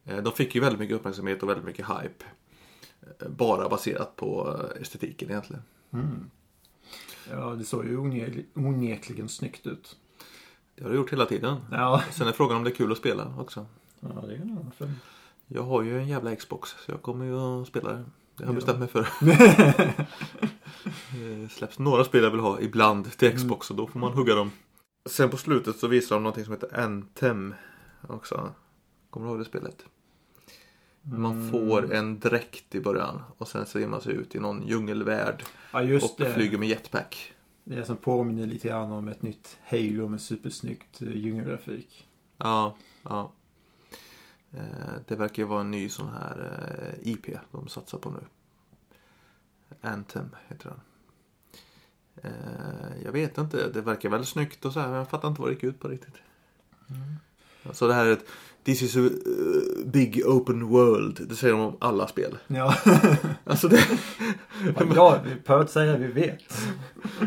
Eh, 0.05 0.17
De 0.17 0.33
fick 0.33 0.55
ju 0.55 0.61
väldigt 0.61 0.79
mycket 0.79 0.95
uppmärksamhet 0.95 1.43
och 1.43 1.49
väldigt 1.49 1.65
mycket 1.65 1.85
hype. 1.87 2.25
Eh, 3.19 3.27
Bara 3.29 3.69
baserat 3.69 4.15
på 4.15 4.59
eh, 4.75 4.81
estetiken 4.81 5.29
egentligen. 5.29 5.63
Mm. 5.93 6.29
Ja, 7.29 7.37
det 7.49 7.63
såg 7.65 7.85
ju 7.85 7.97
onek- 7.97 8.45
onekligen 8.55 9.29
snyggt 9.29 9.67
ut. 9.67 9.97
Det 10.75 10.83
har 10.83 10.89
det 10.89 10.95
gjort 10.97 11.13
hela 11.13 11.25
tiden. 11.25 11.57
Ja, 11.71 12.03
Sen 12.11 12.27
är 12.27 12.31
frågan 12.31 12.57
om 12.57 12.63
det 12.63 12.69
är 12.69 12.75
kul 12.75 12.91
att 12.91 12.97
spela 12.97 13.33
också. 13.39 13.65
ja 13.99 14.07
det 14.27 14.33
är 14.33 14.37
en 14.37 14.51
annan 14.51 14.71
film. 14.77 14.93
Jag 15.47 15.63
har 15.63 15.81
ju 15.83 15.97
en 15.99 16.07
jävla 16.07 16.35
Xbox 16.35 16.69
så 16.85 16.91
jag 16.91 17.01
kommer 17.01 17.25
ju 17.25 17.37
att 17.61 17.67
spela 17.67 17.91
det. 17.93 18.03
Det 18.35 18.45
har 18.45 18.53
jag 18.53 18.61
Ja. 18.61 18.65
bestämt 18.65 18.79
mig 18.79 18.87
för. 18.87 19.07
Det 21.13 21.49
släpps 21.51 21.79
några 21.79 22.03
spel 22.03 22.23
jag 22.23 22.31
vill 22.31 22.39
ha 22.39 22.59
ibland 22.61 23.11
till 23.17 23.37
Xbox 23.37 23.69
och 23.69 23.75
då 23.75 23.87
får 23.87 23.99
man 23.99 24.13
hugga 24.13 24.35
dem. 24.35 24.51
Sen 25.09 25.29
på 25.29 25.37
slutet 25.37 25.75
så 25.75 25.87
visar 25.87 26.15
de 26.15 26.23
någonting 26.23 26.45
som 26.45 26.53
heter 26.53 26.79
Anthem 26.79 27.53
också. 28.07 28.53
Kommer 29.09 29.25
du 29.27 29.31
ihåg 29.31 29.39
det 29.41 29.45
spelet? 29.45 29.85
Man 31.01 31.51
får 31.51 31.93
en 31.93 32.19
dräkt 32.19 32.75
i 32.75 32.79
början 32.79 33.21
och 33.37 33.47
sen 33.47 33.65
så 33.65 33.79
ger 33.79 33.87
man 33.87 34.01
sig 34.01 34.13
ut 34.13 34.35
i 34.35 34.39
någon 34.39 34.67
djungelvärld 34.67 35.43
Ja, 35.73 35.81
och 35.81 36.15
det. 36.17 36.33
flyger 36.33 36.57
med 36.57 36.69
jetpack. 36.69 37.33
Det 37.63 37.75
är 37.75 37.83
som 37.83 37.97
påminner 37.97 38.47
lite 38.47 38.67
grann 38.67 38.91
om 38.91 39.07
ett 39.07 39.21
nytt 39.21 39.57
Halo 39.63 40.07
med 40.07 40.21
supersnyggt 40.21 41.01
eh, 41.01 41.15
djungelgrafik. 41.17 42.07
Ja, 42.37 42.75
ja. 43.03 43.31
Eh, 44.53 44.59
det 45.07 45.15
verkar 45.15 45.43
ju 45.43 45.47
vara 45.49 45.61
en 45.61 45.71
ny 45.71 45.89
sån 45.89 46.07
här 46.09 46.51
eh, 47.03 47.11
IP 47.11 47.25
de 47.51 47.67
satsar 47.67 47.97
på 47.97 48.09
nu. 48.09 48.19
Anthem 49.81 50.29
heter 50.47 50.69
den. 50.69 50.79
Eh, 52.23 53.03
jag 53.05 53.11
vet 53.11 53.37
inte, 53.37 53.69
det 53.69 53.81
verkar 53.81 54.09
väl 54.09 54.25
snyggt 54.25 54.65
och 54.65 54.73
så 54.73 54.79
här, 54.79 54.87
men 54.87 54.97
jag 54.97 55.09
fattar 55.09 55.27
inte 55.27 55.41
vad 55.41 55.49
det 55.49 55.53
gick 55.53 55.63
ut 55.63 55.79
på 55.79 55.87
riktigt. 55.87 56.15
Alltså 57.63 57.87
det 57.87 57.93
här 57.93 58.05
är 58.05 58.11
ett 58.11 58.25
This 58.63 58.81
is 58.81 58.95
a 58.95 58.99
uh, 58.99 59.85
big 59.85 60.21
open 60.25 60.67
world. 60.67 61.27
Det 61.29 61.35
säger 61.35 61.53
de 61.53 61.61
om 61.61 61.77
alla 61.79 62.07
spel. 62.07 62.37
Ja, 62.47 62.75
Alltså 63.43 63.67
det... 63.67 63.77
ja 64.95 65.21
vi 65.23 65.35
behöver 65.35 65.61
inte 65.61 65.73
säga 65.73 65.97
vi 65.97 66.07
vet. 66.07 66.41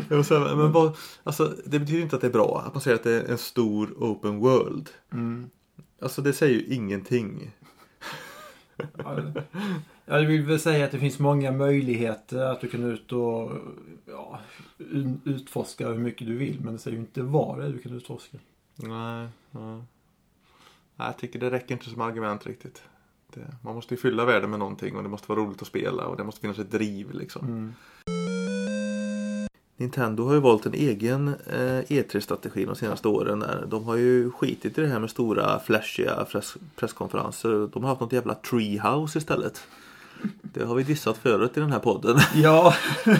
Säga, 0.25 0.55
men 0.55 0.71
vad, 0.71 0.97
alltså, 1.23 1.55
det 1.65 1.79
betyder 1.79 2.01
inte 2.01 2.15
att 2.15 2.21
det 2.21 2.27
är 2.27 2.31
bra 2.31 2.63
att 2.67 2.73
man 2.73 2.81
säger 2.81 2.95
att 2.95 3.03
det 3.03 3.11
är 3.11 3.31
en 3.31 3.37
stor 3.37 3.93
open 3.97 4.37
world. 4.37 4.89
Mm. 5.13 5.49
Alltså 6.01 6.21
det 6.21 6.33
säger 6.33 6.53
ju 6.53 6.65
ingenting. 6.75 7.51
Ja, 10.05 10.19
Jag 10.19 10.27
vill 10.27 10.41
väl 10.45 10.59
säga 10.59 10.85
att 10.85 10.91
det 10.91 10.99
finns 10.99 11.19
många 11.19 11.51
möjligheter 11.51 12.39
att 12.39 12.61
du 12.61 12.67
kan 12.67 12.83
ut 12.83 13.11
och 13.11 13.51
ja, 14.05 14.39
utforska 15.25 15.87
hur 15.87 15.97
mycket 15.97 16.27
du 16.27 16.37
vill. 16.37 16.59
Men 16.63 16.73
det 16.73 16.79
säger 16.79 16.97
ju 16.97 17.01
inte 17.03 17.21
vad 17.21 17.59
det 17.59 17.65
är 17.65 17.69
du 17.69 17.77
kan 17.77 17.93
utforska. 17.93 18.37
Nej. 18.75 19.27
Nej, 19.51 21.07
jag 21.07 21.17
tycker 21.17 21.39
det 21.39 21.51
räcker 21.51 21.73
inte 21.73 21.89
som 21.89 22.01
argument 22.01 22.45
riktigt. 22.47 22.83
Det, 23.33 23.55
man 23.63 23.75
måste 23.75 23.93
ju 23.93 23.97
fylla 23.99 24.25
världen 24.25 24.49
med 24.49 24.59
någonting 24.59 24.95
och 24.95 25.03
det 25.03 25.09
måste 25.09 25.31
vara 25.31 25.39
roligt 25.39 25.61
att 25.61 25.67
spela 25.67 26.05
och 26.07 26.17
det 26.17 26.23
måste 26.23 26.41
finnas 26.41 26.59
ett 26.59 26.71
driv 26.71 27.11
liksom. 27.13 27.45
Mm. 27.47 27.73
Nintendo 29.77 30.23
har 30.25 30.33
ju 30.33 30.39
valt 30.39 30.65
en 30.65 30.73
egen 30.73 31.27
eh, 31.27 31.81
E3-strategi 31.81 32.65
de 32.65 32.75
senaste 32.75 33.07
åren. 33.07 33.39
Där. 33.39 33.65
De 33.67 33.83
har 33.83 33.95
ju 33.95 34.31
skitit 34.31 34.77
i 34.77 34.81
det 34.81 34.87
här 34.87 34.99
med 34.99 35.09
stora 35.09 35.59
flashiga 35.59 36.25
press- 36.31 36.57
presskonferenser. 36.75 37.69
De 37.73 37.83
har 37.83 37.89
haft 37.89 38.01
något 38.01 38.13
jävla 38.13 38.35
treehouse 38.35 39.17
istället. 39.17 39.67
Det 40.41 40.63
har 40.65 40.75
vi 40.75 40.83
dissat 40.83 41.17
förut 41.17 41.57
i 41.57 41.59
den 41.59 41.71
här 41.71 41.79
podden. 41.79 42.17
Ja. 42.35 42.73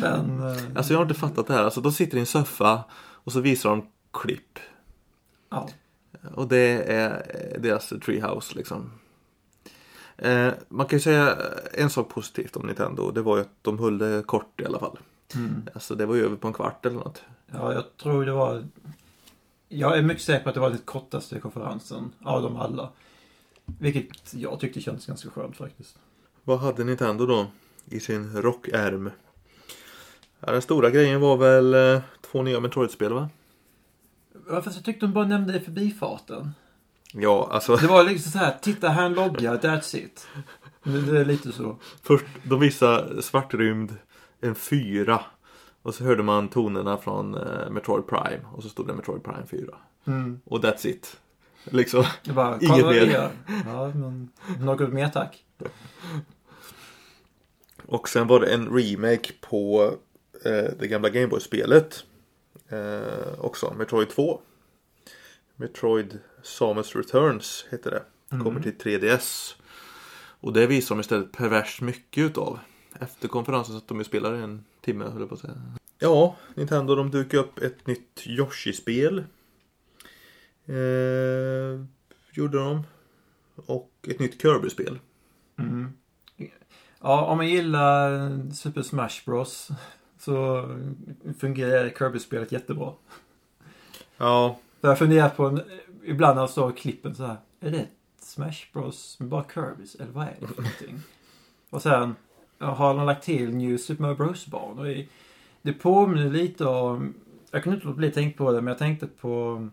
men... 0.00 0.40
eh, 0.40 0.62
Alltså 0.76 0.92
jag 0.92 0.98
har 0.98 1.02
inte 1.04 1.14
fattat 1.20 1.46
det 1.46 1.54
här. 1.54 1.64
Alltså 1.64 1.80
de 1.80 1.92
sitter 1.92 2.16
i 2.16 2.20
en 2.20 2.26
soffa 2.26 2.84
och 2.96 3.32
så 3.32 3.40
visar 3.40 3.70
de 3.70 3.86
klipp. 4.12 4.58
ja. 5.50 5.68
Och 6.34 6.48
det 6.48 6.92
är 6.92 7.26
deras 7.58 7.88
treehouse 8.04 8.54
liksom. 8.56 8.90
Eh, 10.16 10.48
man 10.68 10.86
kan 10.86 10.96
ju 10.96 11.00
säga 11.02 11.36
en 11.72 11.90
sak 11.90 12.08
positivt 12.08 12.56
om 12.56 12.66
Nintendo. 12.66 13.10
Det 13.10 13.22
var 13.22 13.36
ju 13.36 13.42
att 13.42 13.62
de 13.62 13.78
höll 13.78 13.98
det 13.98 14.22
kort 14.26 14.60
i 14.60 14.64
alla 14.66 14.78
fall. 14.78 14.98
Mm. 15.34 15.62
Alltså 15.74 15.94
det 15.94 16.06
var 16.06 16.14
ju 16.14 16.24
över 16.24 16.36
på 16.36 16.46
en 16.48 16.52
kvart 16.54 16.86
eller 16.86 16.96
något. 16.96 17.22
Ja, 17.52 17.72
jag 17.72 17.84
tror 18.02 18.24
det 18.24 18.32
var... 18.32 18.64
Jag 19.68 19.98
är 19.98 20.02
mycket 20.02 20.22
säker 20.24 20.42
på 20.42 20.48
att 20.48 20.54
det 20.54 20.60
var 20.60 20.70
den 20.70 20.78
kortaste 20.78 21.40
konferensen 21.40 22.12
av 22.22 22.42
dem 22.42 22.56
alla. 22.56 22.90
Vilket 23.78 24.34
jag 24.34 24.60
tyckte 24.60 24.80
kändes 24.80 25.06
ganska 25.06 25.30
skönt 25.30 25.56
faktiskt. 25.56 25.98
Vad 26.44 26.58
hade 26.58 26.84
Nintendo 26.84 27.26
då 27.26 27.46
i 27.86 28.00
sin 28.00 28.42
rockärm? 28.42 29.10
Ja, 30.40 30.52
den 30.52 30.62
stora 30.62 30.90
grejen 30.90 31.20
var 31.20 31.36
väl 31.36 31.74
eh, 31.74 32.02
två 32.20 32.42
nya 32.42 32.60
Metroid-spel 32.60 33.12
va? 33.12 33.28
Ja, 34.48 34.62
fast 34.62 34.76
jag 34.76 34.84
tyckte 34.84 35.06
de 35.06 35.12
bara 35.12 35.26
nämnde 35.26 35.52
det 35.52 35.58
i 35.58 35.62
förbifarten. 35.62 36.50
Ja, 37.12 37.48
alltså 37.52 37.76
Det 37.76 37.86
var 37.86 38.04
liksom 38.04 38.32
så 38.32 38.38
här, 38.38 38.58
titta 38.62 38.88
här 38.88 39.02
är 39.02 39.06
en 39.06 39.14
logga, 39.14 39.56
that's 39.56 39.96
it. 39.96 40.26
Det, 40.82 41.00
det 41.00 41.20
är 41.20 41.24
lite 41.24 41.52
så. 41.52 41.76
först 42.02 42.24
de 42.42 42.60
visade 42.60 43.22
svartrymd, 43.22 43.96
en 44.40 44.54
fyra. 44.54 45.20
Och 45.82 45.94
så 45.94 46.04
hörde 46.04 46.22
man 46.22 46.48
tonerna 46.48 46.96
från 46.96 47.34
eh, 47.34 47.70
Metroid 47.70 48.06
Prime 48.06 48.40
och 48.52 48.62
så 48.62 48.68
stod 48.68 48.86
det 48.86 48.94
Metroid 48.94 49.22
Prime 49.24 49.46
4. 49.50 49.74
Mm. 50.04 50.40
Och 50.44 50.60
that's 50.60 50.86
it. 50.86 51.16
Liksom. 51.64 52.04
Det 52.24 52.32
bara, 52.32 52.56
Inget 52.56 52.68
kolla 52.70 52.84
vad 52.84 52.94
vi 52.94 53.00
mer. 53.00 53.12
gör. 53.12 53.30
Ja, 53.66 53.92
men 53.94 54.30
något 54.60 54.92
mer 54.92 55.08
tack. 55.08 55.44
Och 57.86 58.08
sen 58.08 58.26
var 58.26 58.40
det 58.40 58.54
en 58.54 58.68
remake 58.78 59.32
på 59.40 59.94
eh, 60.44 60.64
det 60.78 60.88
gamla 60.88 61.08
Gameboy-spelet. 61.10 62.04
Eh, 62.68 63.38
också, 63.40 63.74
Metroid 63.78 64.08
2. 64.08 64.40
Metroid 65.56 66.18
Samus 66.42 66.96
Returns 66.96 67.66
heter 67.70 67.90
det. 67.90 68.02
Kommer 68.42 68.60
till 68.60 68.74
3DS. 68.74 69.54
Och 70.40 70.52
det 70.52 70.66
visar 70.66 70.94
de 70.94 71.00
istället 71.00 71.32
perverst 71.32 71.80
mycket 71.80 72.22
utav. 72.24 72.58
Efter 73.00 73.28
konferensen 73.28 73.72
så 73.72 73.78
att 73.78 73.88
de 73.88 73.98
ju 73.98 74.04
spelade 74.04 74.38
en 74.38 74.64
timme 74.80 75.04
höll 75.04 75.20
jag 75.20 75.28
på 75.28 75.34
att 75.34 75.40
säga. 75.40 75.54
Ja, 75.98 76.36
Nintendo 76.54 76.94
de 76.94 77.10
dukade 77.10 77.42
upp 77.42 77.58
ett 77.58 77.86
nytt 77.86 78.22
Yoshi-spel. 78.26 79.24
Eh, 80.66 81.84
gjorde 82.32 82.58
de. 82.58 82.82
Och 83.54 83.90
ett 84.08 84.18
nytt 84.18 84.42
Kirby-spel. 84.42 84.98
Mm. 85.58 85.92
Ja, 87.00 87.24
om 87.24 87.36
man 87.36 87.48
gillar 87.48 88.30
Super 88.52 88.82
Smash 88.82 89.24
Bros. 89.26 89.68
Så 90.18 90.68
fungerar 91.38 91.88
Kirby-spelet 91.88 92.52
jättebra. 92.52 92.92
Ja, 94.16 94.58
För 94.80 94.88
jag 94.88 94.98
funderar 94.98 95.28
på, 95.28 95.44
en, 95.44 95.60
ibland 96.04 96.34
när 96.34 96.42
jag 96.42 96.50
såg 96.50 96.76
klippen 96.76 97.14
så 97.14 97.26
här. 97.26 97.36
Är 97.60 97.70
det 97.70 97.86
Smash 98.18 98.72
Bros 98.72 99.16
med 99.20 99.28
bara 99.28 99.44
Kirbys? 99.54 99.94
Eller 99.94 100.12
vad 100.12 100.24
är 100.24 100.36
det 100.40 100.46
för 100.46 100.62
någonting? 100.62 101.02
Och 101.70 101.82
sen 101.82 102.16
har 102.58 102.94
de 102.94 103.06
lagt 103.06 103.24
till 103.24 103.56
New 103.56 103.76
Super 103.76 104.02
Mario 104.02 104.16
Bros-banor 104.16 104.88
i. 104.88 105.08
Det 105.62 105.72
påminner 105.72 106.30
lite 106.30 106.64
om, 106.66 107.14
jag 107.50 107.62
kunde 107.62 107.76
inte 107.76 107.86
låta 107.86 107.96
bli 107.96 108.08
att 108.08 108.14
tänka 108.14 108.38
på 108.38 108.52
det, 108.52 108.60
men 108.60 108.66
jag 108.66 108.78
tänkte 108.78 109.06
på 109.06 109.68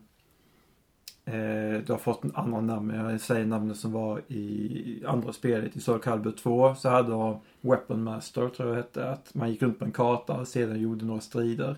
Eh, 1.32 1.82
du 1.82 1.92
har 1.92 1.98
fått 1.98 2.24
en 2.24 2.36
annan 2.36 2.68
namn, 2.68 2.90
jag 2.90 3.22
säger 3.22 3.46
namnet 3.46 3.78
som 3.78 3.92
var 3.92 4.22
i 4.32 5.04
andra 5.08 5.34
spelet. 5.34 5.76
I 5.76 5.80
Soul 5.80 6.00
Calibur 6.00 6.32
2 6.32 6.76
så 6.76 6.90
hade 6.90 7.10
de 7.10 7.40
Weapon 7.62 8.04
Master, 8.04 8.50
tror 8.50 8.70
jag 8.70 8.76
hette. 8.76 9.10
Att 9.10 9.34
man 9.34 9.52
gick 9.52 9.62
runt 9.62 9.80
på 9.80 9.86
en 9.86 9.92
karta 9.92 10.40
och 10.40 10.48
sedan 10.48 10.82
gjorde 10.82 11.06
några 11.06 11.22
strider. 11.22 11.78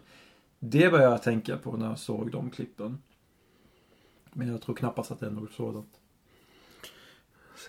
Det 0.60 0.92
började 0.92 1.12
jag 1.12 1.24
tänka 1.24 1.58
på 1.58 1.78
när 1.78 1.88
jag 1.90 2.00
såg 2.00 2.32
de 2.32 2.50
klippen. 2.50 3.02
Men 4.34 4.48
jag 4.48 4.62
tror 4.62 4.76
knappast 4.76 5.12
att 5.12 5.20
det 5.20 5.26
är 5.26 5.32
något 5.32 5.54
sådant. 5.54 6.00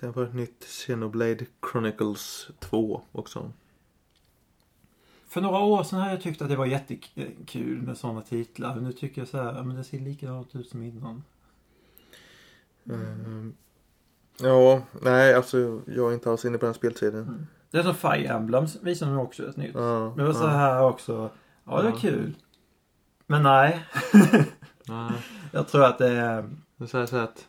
Sen 0.01 0.13
var 0.13 0.23
det 0.23 0.29
ett 0.29 0.35
nytt 0.35 0.65
Xenoblade 0.65 1.47
Chronicles 1.73 2.49
2 2.59 3.03
också. 3.13 3.53
För 5.27 5.41
några 5.41 5.59
år 5.59 5.83
sedan 5.83 5.99
hade 5.99 6.13
jag 6.13 6.23
tyckt 6.23 6.43
att 6.43 6.49
det 6.49 6.57
var 6.57 6.67
jättekul 6.67 7.83
med 7.83 7.99
sådana 7.99 8.23
titlar. 8.23 8.81
Nu 8.81 8.93
tycker 8.93 9.21
jag 9.21 9.29
så 9.29 9.43
här, 9.43 9.63
men 9.63 9.77
det 9.77 9.85
ser 9.85 10.01
likadant 10.01 10.57
ut 10.57 10.69
som 10.69 10.83
innan. 10.83 11.23
Mm. 12.89 13.55
Ja, 14.41 14.83
nej 15.03 15.35
alltså 15.35 15.81
jag 15.87 16.11
är 16.11 16.15
inte 16.15 16.31
alls 16.31 16.45
inne 16.45 16.59
på 16.59 16.65
den 16.67 16.75
spelserien. 16.75 17.47
Det 17.71 17.79
är 17.79 17.83
som 17.83 17.95
Fire 17.95 18.29
Emblem 18.29 18.67
visar 18.83 19.07
de 19.07 19.19
också 19.19 19.49
ett 19.49 19.57
nytt. 19.57 19.75
Ja, 19.75 20.09
Men 20.09 20.17
det 20.19 20.25
var 20.25 20.33
så 20.33 20.45
ja, 20.45 20.49
här 20.49 20.83
också. 20.83 21.31
Ja, 21.65 21.77
det 21.77 21.83
var 21.83 21.91
Ja. 21.91 21.97
kul. 22.01 22.35
Men 23.27 23.43
nej. 23.43 23.85
ja. 24.87 25.13
Jag 25.53 25.69
tror 25.69 25.85
att 25.85 25.99
det 25.99 26.09
är... 26.11 26.43
Det 26.77 26.85
är 26.85 26.89
så 26.89 26.99
här, 26.99 27.07
så 27.07 27.17
att 27.17 27.49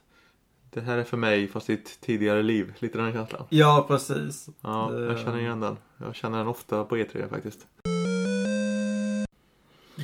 det 0.69 0.81
här 0.81 0.97
är 0.97 1.03
för 1.03 1.17
mig 1.17 1.47
fast 1.47 1.69
i 1.69 1.73
ett 1.73 2.01
tidigare 2.01 2.43
liv. 2.43 2.73
Lite 2.79 2.97
den 2.97 3.13
känslan. 3.13 3.45
Ja, 3.49 3.85
precis. 3.87 4.49
Ja, 4.61 4.89
Det- 4.91 5.05
jag 5.05 5.19
känner 5.19 5.39
igen 5.39 5.59
den. 5.59 5.77
Jag 5.97 6.15
känner 6.15 6.37
den 6.37 6.47
ofta 6.47 6.83
på 6.83 6.97
E3 6.97 7.29
faktiskt. 7.29 7.67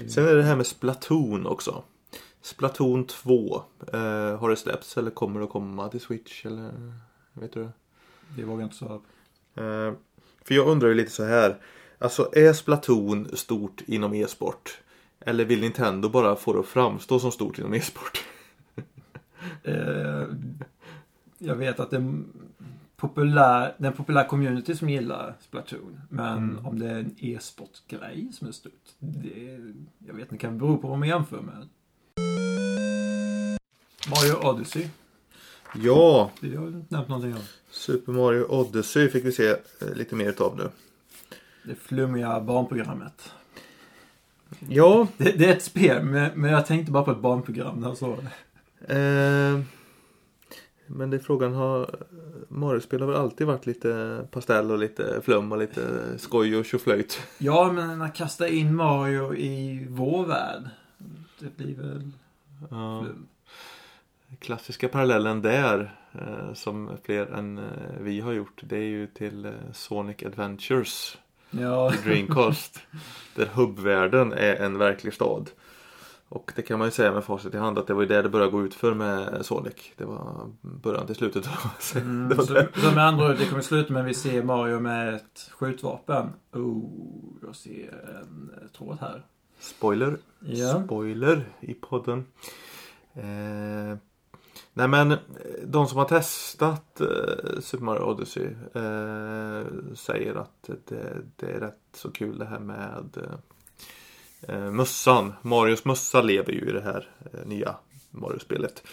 Sen 0.09 0.27
är 0.27 0.35
det 0.35 0.43
här 0.43 0.55
med 0.55 0.67
Splatoon 0.67 1.45
också. 1.45 1.83
Splatoon 2.41 3.05
2. 3.07 3.63
Eh, 3.93 3.99
har 4.39 4.49
det 4.49 4.55
släppts 4.55 4.97
eller 4.97 5.11
kommer 5.11 5.39
det 5.39 5.43
att 5.45 5.51
komma 5.51 5.89
till 5.89 6.01
Switch 6.01 6.45
eller? 6.45 6.71
Vet 7.33 7.53
du 7.53 7.63
det? 7.63 7.71
Det 8.35 8.43
vågar 8.43 8.61
jag 8.61 8.65
inte 8.65 8.75
svara 8.75 8.99
på. 8.99 9.61
Eh, 9.61 9.93
för 10.45 10.55
jag 10.55 10.67
undrar 10.67 10.89
ju 10.89 10.95
lite 10.95 11.11
så 11.11 11.23
här. 11.23 11.57
Alltså 11.99 12.29
är 12.33 12.53
Splatoon 12.53 13.27
stort 13.37 13.81
inom 13.87 14.13
e-sport? 14.13 14.81
Eller 15.19 15.45
vill 15.45 15.61
Nintendo 15.61 16.09
bara 16.09 16.35
få 16.35 16.53
det 16.53 16.59
att 16.59 16.65
framstå 16.65 17.19
som 17.19 17.31
stort 17.31 17.59
inom 17.59 17.73
e-sport? 17.73 18.25
Eh, 19.63 20.23
jag 21.37 21.55
vet 21.55 21.79
att 21.79 21.89
det 21.89 21.97
är 21.97 22.23
populär, 22.97 23.75
det 23.77 23.85
är 23.85 23.91
en 23.91 23.97
populär 23.97 24.27
community 24.27 24.75
som 24.75 24.89
gillar 24.89 25.35
Splatoon. 25.39 26.01
Men 26.09 26.37
Mm. 26.37 26.65
om 26.65 26.79
det 26.79 26.89
är 26.89 26.95
en 26.99 27.15
e-sportgrej 27.17 28.29
som 28.33 28.47
är 28.47 28.51
stort. 28.51 28.89
Det, 28.99 29.59
jag 30.07 30.13
vet 30.13 30.21
inte, 30.21 30.35
det 30.35 30.37
kan 30.37 30.57
bero 30.57 30.77
på 30.77 30.87
vad 30.87 30.99
man 30.99 31.07
jämför 31.07 31.41
med. 31.41 31.69
Mario 34.09 34.49
Odyssey. 34.49 34.87
Ja, 35.75 36.31
Det 36.41 36.47
har 36.55 36.63
jag 36.65 36.73
inte 36.73 36.93
nämnt 36.95 37.07
någonting 37.09 37.33
om. 37.33 37.41
Super 37.71 38.11
Mario 38.11 38.43
Odyssey 38.49 39.09
fick 39.09 39.25
vi 39.25 39.31
se 39.31 39.47
eh, 39.49 39.57
lite 39.95 40.15
mer 40.15 40.29
utav 40.29 40.57
nu. 40.57 40.69
Det 41.63 41.75
flummiga 41.75 42.39
barnprogrammet. 42.41 43.31
Ja, 44.69 45.07
Det, 45.17 45.31
det 45.31 45.45
är 45.45 45.51
ett 45.55 45.63
spel, 45.63 46.03
men, 46.05 46.31
men 46.35 46.51
jag 46.51 46.65
tänkte 46.65 46.91
bara 46.91 47.03
på 47.03 47.11
ett 47.11 47.17
barnprogram 47.21 47.79
när 47.79 47.87
jag 47.87 47.97
såg 47.97 48.17
det. 48.17 48.95
eh, 48.95 49.61
men 50.87 51.09
det 51.09 51.17
är 51.17 51.21
frågan 51.21 51.53
har 51.53 51.95
Mario-spel 52.47 53.01
har 53.01 53.07
väl 53.07 53.15
alltid 53.21 53.47
varit 53.47 53.65
lite 53.65 54.21
pastell 54.31 54.71
och 54.71 54.77
lite 54.79 55.21
flum 55.23 55.51
och 55.51 55.57
lite 55.57 55.83
skoj 56.17 56.55
och 56.57 56.65
tjoflöjt. 56.65 57.19
Ja, 57.37 57.71
men 57.71 58.01
att 58.01 58.15
kasta 58.15 58.47
in 58.47 58.75
Mario 58.75 59.35
i 59.35 59.85
vår 59.89 60.25
värld. 60.25 60.63
Det 61.39 61.57
blir 61.57 61.75
väl 61.75 62.11
Ja. 62.69 63.05
Klassiska 64.39 64.87
parallellen 64.89 65.41
där 65.41 65.95
eh, 66.13 66.53
som 66.53 66.91
fler 67.03 67.25
än 67.25 67.57
eh, 67.57 67.63
vi 67.99 68.19
har 68.21 68.31
gjort 68.31 68.61
det 68.63 68.77
är 68.77 68.81
ju 68.89 69.07
till 69.07 69.45
eh, 69.45 69.51
Sonic 69.73 70.23
Adventures 70.23 71.17
Ja. 71.51 71.93
Dreamcast. 72.03 72.81
där 73.35 73.45
hubbvärlden 73.45 74.33
är 74.33 74.55
en 74.55 74.77
verklig 74.77 75.13
stad. 75.13 75.49
Och 76.29 76.51
det 76.55 76.61
kan 76.61 76.79
man 76.79 76.87
ju 76.87 76.91
säga 76.91 77.11
med 77.11 77.23
facit 77.23 77.53
i 77.53 77.57
hand 77.57 77.77
att 77.77 77.87
det 77.87 77.93
var 77.93 78.01
ju 78.01 78.07
där 78.07 78.23
det 78.23 78.29
började 78.29 78.51
gå 78.51 78.63
ut 78.65 78.73
för 78.73 78.93
med 78.93 79.45
Sonic. 79.45 79.73
Det 79.97 80.05
var 80.05 80.51
början 80.61 81.05
till 81.05 81.15
slutet. 81.15 81.49
Mm, 81.95 82.29
det 82.29 82.35
var 82.35 82.43
så, 82.43 82.65
så 82.81 82.95
med 82.95 83.07
andra 83.07 83.29
ord, 83.29 83.35
det 83.37 83.45
kommer 83.45 83.61
sluta 83.61 83.93
med 83.93 84.01
att 84.01 84.07
vi 84.07 84.13
ser 84.13 84.43
Mario 84.43 84.79
med 84.79 85.13
ett 85.13 85.51
skjutvapen. 85.51 86.29
Oh, 86.53 86.89
jag 87.45 87.55
ser 87.55 88.19
en 88.21 88.51
tråd 88.77 88.97
här. 89.01 89.25
Spoiler. 89.59 90.17
Ja. 90.39 90.83
Spoiler 90.85 91.43
i 91.59 91.73
podden. 91.73 92.25
Eh, 93.13 93.97
nej 94.73 94.87
men 94.87 95.11
eh, 95.11 95.17
de 95.65 95.87
som 95.87 95.97
har 95.97 96.05
testat 96.05 97.01
eh, 97.01 97.59
Super 97.59 97.83
Mario 97.83 98.01
Odyssey 98.01 98.45
eh, 98.73 99.93
säger 99.95 100.35
att 100.35 100.69
det, 100.85 101.17
det 101.35 101.51
är 101.51 101.59
rätt 101.59 101.79
så 101.93 102.11
kul 102.11 102.37
det 102.37 102.45
här 102.45 102.59
med 102.59 103.17
eh, 103.17 104.55
eh 104.55 104.71
mössan. 104.71 105.33
Marios 105.41 105.85
mössa 105.85 106.21
lever 106.21 106.51
ju 106.53 106.69
i 106.69 106.71
det 106.71 106.81
här 106.81 107.09
eh, 107.33 107.45
nya 107.45 107.75
Mario-spelet. 108.09 108.83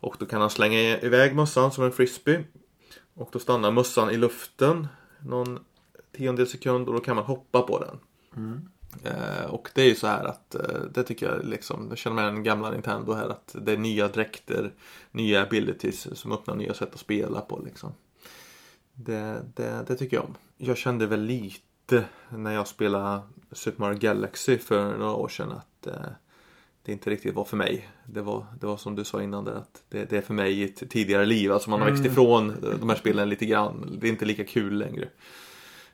Och 0.00 0.16
då 0.18 0.26
kan 0.26 0.40
han 0.40 0.50
slänga 0.50 0.78
iväg 1.00 1.36
mössan 1.36 1.72
som 1.72 1.84
en 1.84 1.92
frisbee. 1.92 2.44
Och 3.14 3.28
då 3.32 3.38
stannar 3.38 3.70
mössan 3.70 4.10
i 4.10 4.16
luften 4.16 4.88
någon 5.20 5.58
tiondel 6.12 6.46
sekund 6.46 6.88
och 6.88 6.94
då 6.94 7.00
kan 7.00 7.16
man 7.16 7.24
hoppa 7.24 7.62
på 7.62 7.78
den. 7.78 7.98
Mm. 8.36 8.68
Eh, 9.04 9.44
och 9.44 9.68
det 9.74 9.82
är 9.82 9.86
ju 9.86 9.94
så 9.94 10.06
här 10.06 10.24
att 10.24 10.54
eh, 10.54 10.80
det 10.94 11.02
tycker 11.02 11.26
jag 11.26 11.44
liksom, 11.44 11.86
jag 11.88 11.98
känner 11.98 12.16
med 12.16 12.24
den 12.24 12.42
gamla 12.42 12.70
Nintendo 12.70 13.12
här 13.12 13.28
att 13.28 13.56
det 13.62 13.72
är 13.72 13.76
nya 13.76 14.08
dräkter, 14.08 14.72
nya 15.10 15.42
abilities 15.42 16.08
som 16.18 16.32
öppnar 16.32 16.54
nya 16.54 16.74
sätt 16.74 16.94
att 16.94 17.00
spela 17.00 17.40
på 17.40 17.62
liksom. 17.64 17.92
Det, 18.94 19.42
det, 19.56 19.84
det 19.88 19.96
tycker 19.96 20.16
jag 20.16 20.24
om. 20.24 20.34
Jag 20.56 20.76
kände 20.76 21.06
väl 21.06 21.22
lite 21.22 22.04
när 22.28 22.54
jag 22.54 22.68
spelade 22.68 23.20
Super 23.52 23.80
Mario 23.80 23.98
Galaxy 23.98 24.58
för 24.58 24.98
några 24.98 25.14
år 25.14 25.28
sedan 25.28 25.52
att 25.52 25.86
eh, 25.86 25.94
det 26.82 26.92
inte 26.92 27.10
riktigt 27.10 27.34
var 27.34 27.44
för 27.44 27.56
mig. 27.56 27.88
Det 28.06 28.22
var, 28.22 28.46
det 28.60 28.66
var 28.66 28.76
som 28.76 28.96
du 28.96 29.04
sa 29.04 29.22
innan 29.22 29.44
där 29.44 29.52
att 29.52 29.82
det, 29.88 30.04
det 30.10 30.16
är 30.16 30.22
för 30.22 30.34
mig 30.34 30.60
i 30.60 30.64
ett 30.64 30.90
tidigare 30.90 31.26
liv. 31.26 31.52
Alltså 31.52 31.70
man 31.70 31.80
har 31.80 31.86
växt 31.86 32.00
Mm. 32.00 32.12
ifrån 32.12 32.54
de 32.80 32.88
här 32.88 32.96
spelen 32.96 33.28
lite 33.28 33.46
grann. 33.46 33.98
Det 34.00 34.06
är 34.06 34.10
inte 34.10 34.24
lika 34.24 34.44
kul 34.44 34.78
längre. 34.78 35.08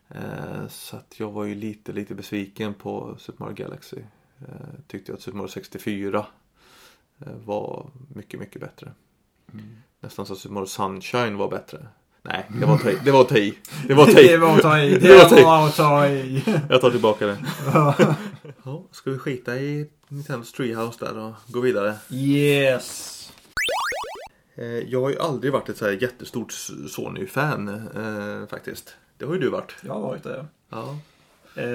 Eh, 0.08 0.68
Så 0.68 0.96
att 0.96 1.14
jag 1.20 1.30
var 1.32 1.44
ju 1.44 1.54
lite, 1.54 1.92
lite 1.92 2.14
besviken 2.14 2.75
på 2.75 3.16
Super 3.18 3.44
Mario 3.44 3.54
Galaxy. 3.54 3.96
Eh, 4.40 4.44
Tyckte 4.88 5.14
att 5.14 5.20
Super 5.20 5.38
Mario 5.38 5.48
64 5.48 6.26
eh, 7.26 7.32
var 7.44 7.90
mycket, 8.14 8.40
mycket 8.40 8.60
bättre. 8.60 8.92
Mm. 9.52 9.64
Nästan 10.00 10.26
så 10.26 10.32
att 10.32 10.38
Super 10.38 10.54
Mario 10.54 10.66
Sunshine 10.66 11.36
var 11.36 11.50
bättre. 11.50 11.86
Nej, 12.22 12.46
det 12.60 12.66
var 12.66 12.78
ta 12.78 12.90
i. 12.90 12.98
Det 13.04 13.10
var 13.10 13.25
ta 13.25 13.36
i. 13.38 13.54
Det 13.88 13.94
var 13.94 14.06
ta 14.06 14.12
Det 14.12 14.32
i. 14.32 14.36
var 14.36 14.56
att 14.56 14.62
ta 14.62 14.78
i. 14.78 14.98
Det 14.98 15.16
var 15.16 15.28
ta 15.28 15.38
i. 15.38 15.72
ta 15.76 16.08
i. 16.08 16.42
Jag 16.70 16.80
tar 16.80 16.90
tillbaka 16.90 17.26
det. 17.26 17.38
Ja, 18.64 18.82
ska 18.90 19.10
vi 19.10 19.18
skita 19.18 19.56
i 19.56 19.90
Nintendos 20.08 20.52
Treehouse 20.52 21.04
där 21.04 21.18
och 21.18 21.32
gå 21.48 21.60
vidare? 21.60 21.94
Yes. 22.10 23.12
Jag 24.86 25.00
har 25.02 25.10
ju 25.10 25.18
aldrig 25.18 25.52
varit 25.52 25.68
ett 25.68 25.76
så 25.76 25.84
här 25.84 25.92
jättestort 26.02 26.52
Sony-fan 26.88 27.68
eh, 27.68 28.48
faktiskt. 28.48 28.94
Det 29.18 29.25
har 29.25 29.35
ju 29.35 29.40
du 29.40 29.49
varit. 29.49 29.75
Jag 29.80 29.92
har 29.94 30.00
varit 30.00 30.23
det. 30.23 30.46
Ja. 30.70 30.96
Eh, 31.54 31.66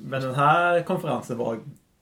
Men 0.00 0.22
den 0.22 0.34
här 0.34 0.82
konferensen 0.82 1.38
var 1.38 1.58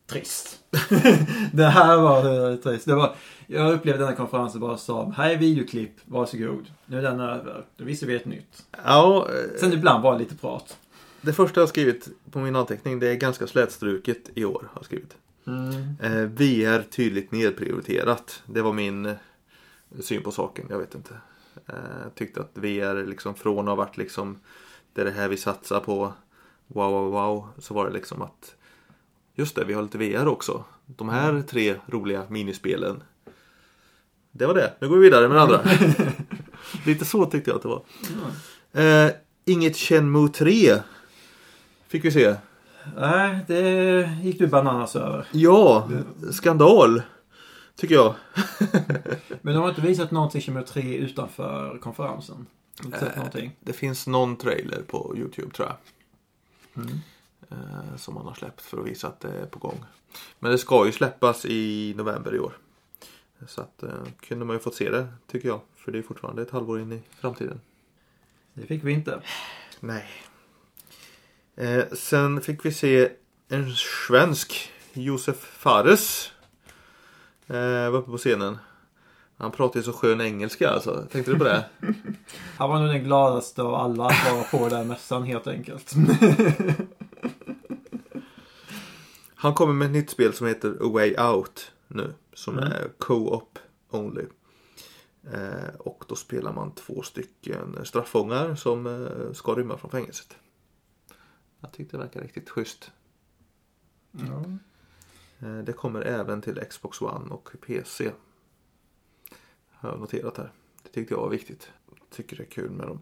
trist. 0.06 0.58
det 1.52 1.64
här 1.66 1.96
var 1.96 2.50
eh, 2.50 2.56
trist. 2.56 2.86
Det 2.86 2.94
var, 2.94 3.14
jag 3.46 3.72
upplevde 3.72 3.98
den 3.98 4.08
här 4.08 4.16
konferensen 4.16 4.60
bara 4.60 4.76
som, 4.76 5.12
här 5.12 5.30
är 5.30 5.36
videoklipp, 5.36 5.92
varsågod. 6.04 6.66
Nu 6.86 6.98
är 6.98 7.02
den 7.02 7.20
över. 7.20 7.64
Då 7.76 7.84
visar 7.84 8.06
vi 8.06 8.14
ett 8.16 8.26
nytt. 8.26 8.62
Ja, 8.84 9.28
eh, 9.28 9.58
Sen 9.60 9.72
ibland 9.72 10.02
bara 10.02 10.18
lite 10.18 10.34
prat. 10.34 10.78
Det 11.20 11.32
första 11.32 11.60
jag 11.60 11.66
har 11.66 11.68
skrivit 11.68 12.08
på 12.30 12.38
min 12.38 12.56
anteckning 12.56 12.98
det 13.00 13.08
är 13.08 13.14
ganska 13.14 13.46
slätstruket 13.46 14.30
i 14.34 14.44
år. 14.44 14.68
Har 14.74 14.82
skrivit. 14.82 15.16
Mm. 15.46 16.34
VR 16.34 16.82
tydligt 16.82 17.32
nedprioriterat. 17.32 18.42
Det 18.46 18.62
var 18.62 18.72
min 18.72 19.14
syn 20.00 20.22
på 20.22 20.30
saken. 20.30 20.66
Jag 20.70 20.78
vet 20.78 20.94
inte. 20.94 21.14
Eh, 21.68 22.08
tyckte 22.14 22.40
att 22.40 22.50
VR 22.54 23.06
liksom 23.06 23.34
från 23.34 23.58
att 23.58 23.66
ha 23.66 23.74
varit 23.74 23.96
liksom 23.96 24.38
det 24.92 25.00
är 25.00 25.04
det 25.04 25.10
här 25.10 25.28
vi 25.28 25.36
satsar 25.36 25.80
på. 25.80 26.12
Wow, 26.66 26.92
wow, 26.92 27.10
wow. 27.10 27.48
Så 27.58 27.74
var 27.74 27.86
det 27.86 27.92
liksom 27.92 28.22
att 28.22 28.54
just 29.34 29.56
det, 29.56 29.64
vi 29.64 29.74
har 29.74 29.82
lite 29.82 29.98
VR 29.98 30.26
också. 30.26 30.64
De 30.86 31.08
här 31.08 31.42
tre 31.42 31.74
roliga 31.86 32.22
minispelen. 32.28 33.02
Det 34.30 34.46
var 34.46 34.54
det. 34.54 34.74
Nu 34.80 34.88
går 34.88 34.96
vi 34.96 35.02
vidare 35.02 35.28
med 35.28 35.38
andra. 35.38 35.60
lite 36.86 37.04
så 37.04 37.26
tyckte 37.26 37.50
jag 37.50 37.56
att 37.56 37.62
det 37.62 37.68
var. 37.68 37.82
Eh, 38.72 39.10
inget 39.44 39.76
Shenmue 39.76 40.28
3 40.28 40.74
fick 41.88 42.04
vi 42.04 42.10
se. 42.10 42.34
Nej, 42.96 43.38
det 43.46 44.10
gick 44.22 44.38
du 44.38 44.46
bananas 44.46 44.96
över. 44.96 45.26
Ja, 45.32 45.88
skandal. 46.32 47.02
Tycker 47.76 47.94
jag. 47.94 48.14
Men 49.42 49.54
de 49.54 49.62
har 49.62 49.68
inte 49.68 49.80
visat 49.80 50.10
någonting 50.10 50.56
är 50.56 50.62
tre 50.62 50.96
utanför 50.96 51.78
konferensen. 51.78 52.46
Någonting. 53.16 53.56
Det 53.60 53.72
finns 53.72 54.06
någon 54.06 54.36
trailer 54.36 54.82
på 54.82 55.14
Youtube 55.16 55.54
tror 55.54 55.68
jag. 55.68 55.76
Mm. 56.84 56.98
Eh, 57.50 57.96
som 57.96 58.14
man 58.14 58.26
har 58.26 58.34
släppt 58.34 58.60
för 58.60 58.80
att 58.80 58.86
visa 58.86 59.08
att 59.08 59.20
det 59.20 59.28
är 59.28 59.46
på 59.46 59.58
gång. 59.58 59.84
Men 60.38 60.52
det 60.52 60.58
ska 60.58 60.86
ju 60.86 60.92
släppas 60.92 61.44
i 61.44 61.94
november 61.96 62.34
i 62.34 62.38
år. 62.38 62.52
Så 63.46 63.60
att 63.60 63.82
eh, 63.82 64.04
kunde 64.20 64.44
man 64.44 64.56
ju 64.56 64.60
fått 64.60 64.74
se 64.74 64.90
det 64.90 65.08
tycker 65.26 65.48
jag. 65.48 65.60
För 65.76 65.92
det 65.92 65.98
är 65.98 66.02
fortfarande 66.02 66.42
ett 66.42 66.50
halvår 66.50 66.80
in 66.80 66.92
i 66.92 67.02
framtiden. 67.20 67.60
Det 68.54 68.66
fick 68.66 68.84
vi 68.84 68.92
inte. 68.92 69.22
Nej. 69.80 70.04
Eh, 71.56 71.84
sen 71.92 72.40
fick 72.40 72.64
vi 72.64 72.72
se 72.72 73.10
en 73.48 73.74
svensk, 73.76 74.72
Josef 74.92 75.36
Fares. 75.36 76.32
Eh, 77.46 77.90
var 77.90 77.98
uppe 77.98 78.10
på 78.10 78.18
scenen. 78.18 78.58
Han 79.36 79.50
pratar 79.52 79.80
ju 79.80 79.84
så 79.84 79.92
skön 79.92 80.20
engelska 80.20 80.70
alltså. 80.70 81.06
Tänkte 81.10 81.32
du 81.32 81.38
på 81.38 81.44
det? 81.44 81.64
Han 82.58 82.70
var 82.70 82.78
nog 82.80 82.88
den 82.88 83.04
gladaste 83.04 83.62
av 83.62 83.74
alla 83.74 84.04
att 84.06 84.32
vara 84.32 84.42
på 84.44 84.68
den 84.68 84.88
mässan 84.88 85.22
helt 85.22 85.46
enkelt. 85.46 85.92
Han 89.34 89.54
kommer 89.54 89.72
med 89.72 89.86
ett 89.86 89.92
nytt 89.92 90.10
spel 90.10 90.32
som 90.32 90.46
heter 90.46 90.70
A 90.80 90.88
Way 90.92 91.14
Out 91.16 91.72
nu. 91.88 92.14
Som 92.34 92.58
Mm. 92.58 92.72
är 92.72 92.88
co-op 92.98 93.58
only. 93.90 94.24
Eh, 95.32 95.74
och 95.78 96.04
då 96.08 96.14
spelar 96.16 96.52
man 96.52 96.74
två 96.74 97.02
stycken 97.02 97.78
straffångar 97.84 98.54
som 98.54 98.86
eh, 98.86 99.32
ska 99.32 99.54
rymma 99.54 99.76
från 99.78 99.90
fängelset. 99.90 100.36
Jag 101.60 101.72
tyckte 101.72 101.96
det 101.96 102.02
verkar 102.02 102.20
riktigt 102.20 102.50
schysst. 102.50 102.90
Ja. 104.12 104.44
Eh, 105.42 105.58
det 105.58 105.72
kommer 105.72 106.00
även 106.00 106.42
till 106.42 106.60
Xbox 106.70 107.00
One 107.00 107.30
och 107.30 107.50
PC. 107.66 108.12
Har 109.70 109.90
jag 109.90 110.00
noterat 110.00 110.36
här. 110.36 110.52
Det 110.82 110.88
tyckte 110.88 111.14
jag 111.14 111.20
var 111.20 111.28
viktigt. 111.28 111.72
tycker 112.10 112.36
det 112.36 112.42
är 112.42 112.50
kul 112.50 112.70
med 112.70 112.86
de 112.86 113.00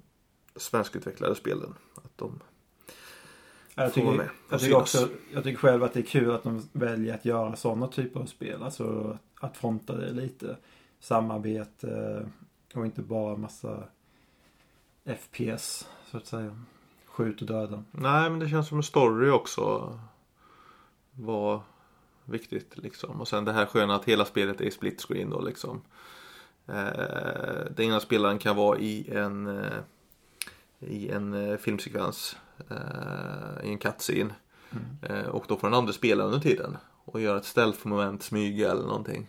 svenskutvecklade 0.56 1.34
spelen. 1.34 1.74
Att 1.94 2.18
de 2.18 2.40
Jag 3.74 3.94
tycker, 3.94 4.12
med 4.12 4.28
jag, 4.50 4.60
tycker 4.60 4.76
också, 4.76 5.08
jag 5.32 5.44
tycker 5.44 5.58
själv 5.58 5.82
att 5.82 5.92
det 5.92 6.00
är 6.00 6.04
kul 6.04 6.30
att 6.30 6.42
de 6.42 6.68
väljer 6.72 7.14
att 7.14 7.24
göra 7.24 7.56
sådana 7.56 7.86
typer 7.88 8.20
av 8.20 8.26
spel. 8.26 8.62
Alltså 8.62 9.18
att 9.40 9.56
fronta 9.56 9.96
det 9.96 10.12
lite. 10.12 10.56
Samarbete 11.00 12.26
och 12.74 12.86
inte 12.86 13.02
bara 13.02 13.36
massa 13.36 13.84
FPS 15.04 15.88
så 16.10 16.16
att 16.16 16.26
säga. 16.26 16.60
Skjut 17.06 17.40
och 17.40 17.46
döda. 17.46 17.84
Nej, 17.90 18.30
men 18.30 18.38
det 18.38 18.48
känns 18.48 18.68
som 18.68 18.76
en 18.76 18.82
story 18.82 19.30
också 19.30 19.98
var 21.12 21.62
viktigt 22.30 22.78
liksom. 22.78 23.20
Och 23.20 23.28
sen 23.28 23.44
det 23.44 23.52
här 23.52 23.66
sköna 23.66 23.94
att 23.94 24.04
hela 24.04 24.24
spelet 24.24 24.60
är 24.60 24.64
i 24.64 24.70
split 24.70 25.00
screen 25.02 25.30
då 25.30 25.40
liksom. 25.40 25.82
Eh, 26.66 27.64
den 27.70 27.86
ena 27.86 28.00
spelaren 28.00 28.38
kan 28.38 28.56
vara 28.56 28.78
i 28.78 29.10
en 29.10 29.46
eh, 29.46 29.80
i 30.78 31.10
en 31.10 31.34
eh, 31.34 31.56
filmsekvens 31.56 32.36
eh, 32.70 33.64
i 33.64 33.70
en 33.70 33.78
cutscene. 33.78 34.34
Mm. 34.70 35.26
Och 35.30 35.44
då 35.48 35.56
får 35.56 35.68
den 35.68 35.78
andra 35.78 35.92
spela 35.92 36.24
under 36.24 36.38
tiden 36.38 36.76
och 37.04 37.20
göra 37.20 37.38
ett 37.38 37.44
stealth-moment, 37.44 38.22
smyga 38.22 38.70
eller 38.70 38.82
någonting. 38.82 39.26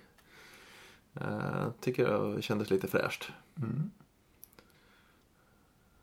Tycker 1.79 2.03
jag 2.03 2.43
kändes 2.43 2.69
lite 2.69 2.87
fräscht. 2.87 3.31
Mm. 3.57 3.91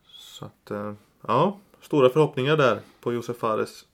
Så 0.07 0.45
att, 0.45 0.71
ja, 1.27 1.59
stora 1.81 2.09
förhoppningar 2.09 2.57
där 2.57 2.81
på 2.99 3.13
Josef 3.13 3.37
Fares 3.37 3.85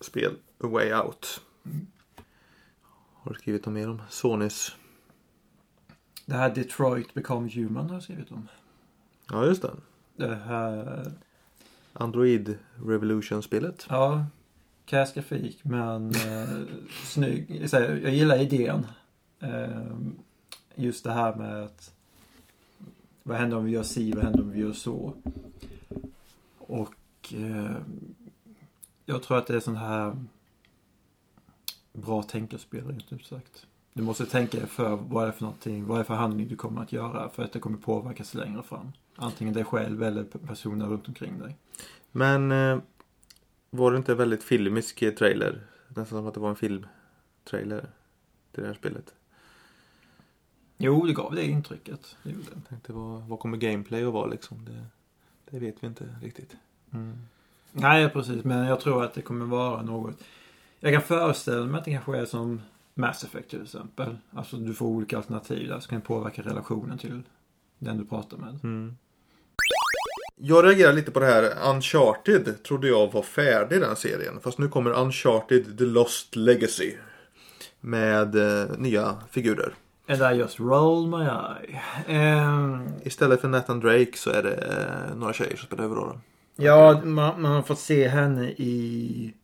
spel 0.00 0.32
A 0.58 0.66
Way 0.66 0.94
Out. 0.94 1.40
Har 3.24 3.32
du 3.32 3.38
skrivit 3.38 3.66
något 3.66 3.74
mer 3.74 3.90
om 3.90 4.02
Sonys? 4.10 4.76
Det 6.26 6.34
här 6.34 6.54
Detroit 6.54 7.14
Become 7.14 7.50
Human 7.50 7.86
har 7.86 7.96
jag 7.96 8.02
skrivit 8.02 8.32
om. 8.32 8.48
Ja, 9.30 9.46
just 9.46 9.62
det. 9.62 9.70
Det 10.16 10.34
här, 10.34 11.12
Android 11.92 12.58
Revolution-spelet. 12.86 13.86
ja, 13.88 14.26
kass 14.84 15.14
grafik 15.14 15.64
men 15.64 16.10
eh, 16.10 16.48
snygg. 17.04 17.68
Jag 17.72 18.14
gillar 18.14 18.40
idén. 18.40 18.86
Eh, 19.40 19.96
just 20.74 21.04
det 21.04 21.12
här 21.12 21.34
med 21.34 21.62
att 21.64 21.94
vad 23.22 23.36
händer 23.36 23.56
om 23.56 23.64
vi 23.64 23.70
gör 23.70 23.82
si, 23.82 24.12
vad 24.12 24.24
händer 24.24 24.40
om 24.40 24.50
vi 24.50 24.60
gör 24.60 24.72
så? 24.72 25.14
Och 26.58 26.94
eh, 27.34 27.76
jag 29.06 29.22
tror 29.22 29.38
att 29.38 29.46
det 29.46 29.56
är 29.56 29.60
sån 29.60 29.76
här 29.76 30.16
bra 31.92 32.22
tänkarspel 32.22 32.86
rent 32.86 33.12
ut 33.12 33.26
sagt. 33.26 33.66
Du 33.92 34.02
måste 34.02 34.26
tänka 34.26 34.58
dig 34.58 34.66
för 34.66 34.96
vad 34.96 35.22
är 35.22 35.26
det 35.26 35.32
för 35.32 35.42
någonting, 35.42 35.86
vad 35.86 35.96
är 35.96 35.98
det 35.98 36.04
för 36.04 36.14
handling 36.14 36.48
du 36.48 36.56
kommer 36.56 36.82
att 36.82 36.92
göra 36.92 37.28
för 37.28 37.44
att 37.44 37.52
det 37.52 37.58
kommer 37.58 37.78
påverkas 37.78 38.34
längre 38.34 38.62
fram. 38.62 38.92
Antingen 39.16 39.54
dig 39.54 39.64
själv 39.64 40.02
eller 40.02 40.24
personer 40.24 40.86
runt 40.86 41.08
omkring 41.08 41.38
dig. 41.38 41.56
Men 42.12 42.52
eh, 42.52 42.78
var 43.70 43.92
det 43.92 43.96
inte 43.96 44.12
en 44.12 44.18
väldigt 44.18 44.44
filmisk 44.44 45.16
trailer? 45.18 45.60
Nästan 45.88 46.06
som 46.06 46.26
att 46.26 46.34
det 46.34 46.40
var 46.40 46.50
en 46.50 46.56
filmtrailer 46.56 47.86
till 48.52 48.62
det 48.62 48.66
här 48.66 48.74
spelet. 48.74 49.14
Jo, 50.76 51.06
det 51.06 51.12
gav 51.12 51.34
det 51.34 51.44
intrycket. 51.44 52.16
Det 52.22 52.30
gjorde. 52.30 52.46
Jag 52.54 52.68
tänkte, 52.68 52.92
vad, 52.92 53.22
vad 53.22 53.38
kommer 53.38 53.56
gameplay 53.56 54.04
att 54.04 54.12
vara 54.12 54.26
liksom? 54.26 54.64
Det, 54.64 54.86
det 55.50 55.58
vet 55.58 55.82
vi 55.82 55.86
inte 55.86 56.04
riktigt. 56.22 56.56
Nej, 57.72 58.08
precis. 58.08 58.44
Men 58.44 58.66
jag 58.66 58.80
tror 58.80 59.04
att 59.04 59.14
det 59.14 59.22
kommer 59.22 59.44
vara 59.44 59.82
något. 59.82 60.24
Jag 60.84 60.92
kan 60.92 61.02
föreställa 61.02 61.66
mig 61.66 61.78
att 61.78 61.84
det 61.84 61.90
kanske 61.90 62.18
är 62.18 62.24
som 62.24 62.60
Mass 62.94 63.24
Effect 63.24 63.50
till 63.50 63.62
exempel. 63.62 64.16
Alltså 64.34 64.56
du 64.56 64.74
får 64.74 64.86
olika 64.86 65.16
alternativ 65.16 65.68
där 65.68 65.80
som 65.80 65.90
kan 65.90 66.00
påverka 66.00 66.42
relationen 66.42 66.98
till 66.98 67.22
den 67.78 67.98
du 67.98 68.04
pratar 68.04 68.36
med. 68.36 68.58
Mm. 68.64 68.96
Jag 70.36 70.64
reagerar 70.64 70.92
lite 70.92 71.10
på 71.10 71.20
det 71.20 71.26
här. 71.26 71.70
Uncharted 71.70 72.62
trodde 72.62 72.88
jag 72.88 73.12
var 73.12 73.22
färdig 73.22 73.80
den 73.80 73.96
serien. 73.96 74.40
Fast 74.42 74.58
nu 74.58 74.68
kommer 74.68 74.90
Uncharted 74.90 75.78
The 75.78 75.84
Lost 75.84 76.36
Legacy. 76.36 76.94
Med 77.80 78.34
eh, 78.34 78.70
nya 78.78 79.16
figurer. 79.30 79.74
And 80.08 80.34
I 80.34 80.38
just 80.38 80.60
roll 80.60 81.06
my 81.08 81.24
eye. 81.24 81.80
Ehm, 82.06 82.88
Istället 83.02 83.40
för 83.40 83.48
Nathan 83.48 83.80
Drake 83.80 84.12
så 84.14 84.30
är 84.30 84.42
det 84.42 84.54
eh, 84.54 85.16
några 85.16 85.32
tjejer 85.32 85.56
som 85.56 85.66
spelar 85.66 85.82
huvudrollen. 85.82 86.20
ja, 86.56 87.00
man, 87.04 87.42
man 87.42 87.52
har 87.52 87.62
fått 87.62 87.78
se 87.78 88.08
henne 88.08 88.48
i... 88.50 89.34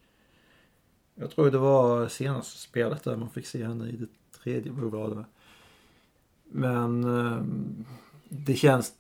Jag 1.21 1.31
tror 1.31 1.51
det 1.51 1.59
var 1.59 2.09
senaste 2.09 2.59
spelet 2.59 3.05
där 3.05 3.17
man 3.17 3.31
fick 3.31 3.47
se 3.47 3.65
henne 3.65 3.89
i 3.89 3.97
det 3.97 4.07
tredje 4.43 4.73
det. 4.73 5.25
Men 6.51 7.05
ehm, 7.05 7.85
det 8.29 8.55
känns... 8.55 8.93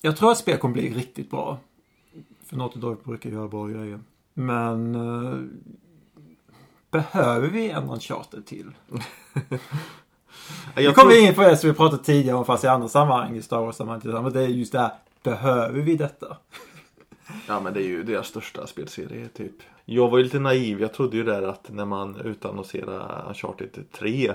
Jag 0.00 0.16
tror 0.16 0.32
att 0.32 0.38
spelet 0.38 0.60
kommer 0.60 0.72
bli 0.72 0.94
riktigt 0.94 1.30
bra. 1.30 1.58
För 2.46 2.56
Naughty 2.56 2.80
Dog 2.80 3.02
brukar 3.04 3.30
göra 3.30 3.48
bra 3.48 3.66
grejer. 3.66 4.00
Men... 4.34 4.94
eh, 4.94 5.38
behöver 6.90 7.48
vi 7.48 7.70
en 7.70 7.90
Uncharted 7.90 8.46
till? 8.46 8.70
Jag 10.74 10.94
kommer 10.94 11.10
tror- 11.10 11.24
in 11.24 11.34
på 11.34 11.42
det 11.42 11.56
som 11.56 11.70
vi 11.70 11.76
pratade 11.76 12.04
tidigare 12.04 12.36
om 12.36 12.44
fast 12.44 12.64
i 12.64 12.66
andra 12.66 12.88
sammanhang 12.88 13.36
i 13.36 13.42
Star 13.42 13.60
Wars-sammanhang. 13.60 14.22
Men 14.22 14.32
det 14.32 14.42
är 14.42 14.48
just 14.48 14.72
det 14.72 14.78
här. 14.78 14.92
Behöver 15.22 15.80
vi 15.80 15.96
detta? 15.96 16.36
Ja 17.48 17.60
men 17.60 17.74
det 17.74 17.80
är 17.82 17.86
ju 17.86 18.02
deras 18.02 18.26
största 18.26 18.66
spelserie 18.66 19.28
typ. 19.28 19.54
Jag 19.84 20.08
var 20.10 20.18
ju 20.18 20.24
lite 20.24 20.38
naiv. 20.38 20.80
Jag 20.80 20.94
trodde 20.94 21.16
ju 21.16 21.24
där 21.24 21.42
att 21.42 21.70
när 21.72 21.84
man 21.84 22.20
utannonserade 22.20 23.22
Uncharted 23.28 23.84
3 23.92 24.34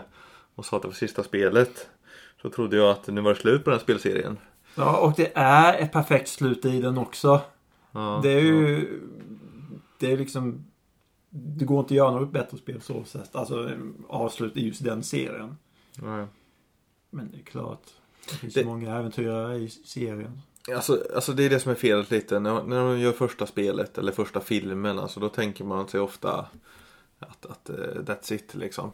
och 0.56 0.66
sa 0.66 0.76
att 0.76 0.82
det 0.82 0.88
var 0.88 0.96
sista 0.96 1.24
spelet. 1.24 1.90
Så 2.42 2.50
trodde 2.50 2.78
jag 2.78 2.90
att 2.90 3.08
nu 3.08 3.22
var 3.22 3.34
det 3.34 3.40
slut 3.40 3.64
på 3.64 3.70
den 3.70 3.80
spelserien. 3.80 4.38
Ja, 4.76 4.98
och 4.98 5.14
det 5.18 5.32
är 5.38 5.78
ett 5.84 5.92
perfekt 5.92 6.28
slut 6.30 6.66
i 6.66 6.82
den 6.82 6.98
också. 6.98 7.42
Ja, 7.92 8.20
Det 8.24 8.30
är 8.30 8.42
ju... 8.42 9.00
Det 10.00 10.12
är 10.12 10.18
liksom... 10.18 10.66
Det 11.30 11.66
går 11.66 11.80
inte 11.80 11.94
att 11.94 11.98
göra 11.98 12.12
något 12.12 12.32
bättre 12.32 12.58
spel 12.58 12.82
så 12.82 13.04
sätt. 13.04 13.36
Alltså 13.36 13.70
avslut 14.08 14.58
i 14.58 14.68
just 14.68 14.84
den 14.84 15.04
serien. 15.04 15.58
Ja. 16.02 16.20
Ja. 16.20 16.28
Men 17.10 17.32
det 17.32 17.38
är 17.38 17.44
klart. 17.44 17.84
Det 18.30 18.36
finns 18.36 18.54
Det- 18.54 18.66
många 18.66 18.96
äventyrare 18.96 19.56
i 19.58 19.70
serien. 19.70 20.42
Alltså, 20.74 21.04
alltså 21.16 21.34
det 21.34 21.44
är 21.44 21.50
det 21.50 21.60
som 21.60 21.72
är 21.72 21.76
felet 21.76 22.12
lite. 22.12 22.40
När, 22.40 22.64
när 22.64 22.84
de 22.84 23.00
gör 23.00 23.12
första 23.12 23.46
spelet 23.46 23.98
eller 23.98 24.12
första 24.12 24.40
filmen. 24.40 25.00
Alltså 25.00 25.20
då 25.20 25.30
tänker 25.30 25.64
man 25.64 25.88
sig 25.88 26.00
ofta 26.00 26.46
att, 27.20 27.46
att 27.46 27.70
eh, 27.70 27.76
that's 27.76 28.34
it 28.34 28.56
liksom. 28.56 28.92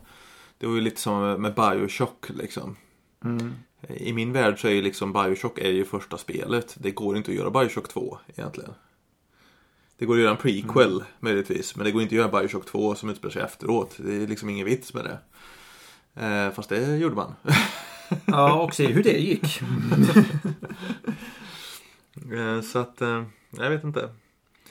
Det 0.57 0.67
var 0.67 0.75
ju 0.75 0.81
lite 0.81 1.01
som 1.01 1.41
med 1.41 1.53
Bioshock 1.53 2.29
liksom. 2.29 2.75
Mm. 3.23 3.53
I 3.87 4.13
min 4.13 4.33
värld 4.33 4.61
så 4.61 4.67
är 4.67 4.71
ju 4.71 4.81
liksom 4.81 5.13
Bioshock 5.13 5.59
är 5.59 5.71
ju 5.71 5.85
första 5.85 6.17
spelet. 6.17 6.75
Det 6.79 6.91
går 6.91 7.17
inte 7.17 7.31
att 7.31 7.37
göra 7.37 7.49
Bioshock 7.49 7.87
2 7.87 8.17
egentligen. 8.27 8.73
Det 9.97 10.05
går 10.05 10.15
att 10.15 10.21
göra 10.21 10.31
en 10.31 10.37
prequel 10.37 11.03
möjligtvis. 11.19 11.75
Men 11.75 11.85
det 11.85 11.91
går 11.91 12.01
inte 12.01 12.15
att 12.15 12.31
göra 12.31 12.41
Bioshock 12.41 12.65
2 12.65 12.95
som 12.95 13.09
utspelar 13.09 13.31
sig 13.31 13.41
efteråt. 13.41 13.95
Det 13.97 14.15
är 14.15 14.27
liksom 14.27 14.49
ingen 14.49 14.65
vits 14.65 14.93
med 14.93 15.05
det. 15.05 15.17
Eh, 16.25 16.51
fast 16.51 16.69
det 16.69 16.97
gjorde 16.97 17.15
man. 17.15 17.35
Ja, 18.25 18.61
och 18.61 18.73
se 18.73 18.87
hur 18.87 19.03
det 19.03 19.17
gick. 19.17 19.61
Eh, 22.31 22.61
så 22.61 22.79
att, 22.79 23.01
eh, 23.01 23.23
jag 23.49 23.69
vet 23.69 23.83
inte. 23.83 24.09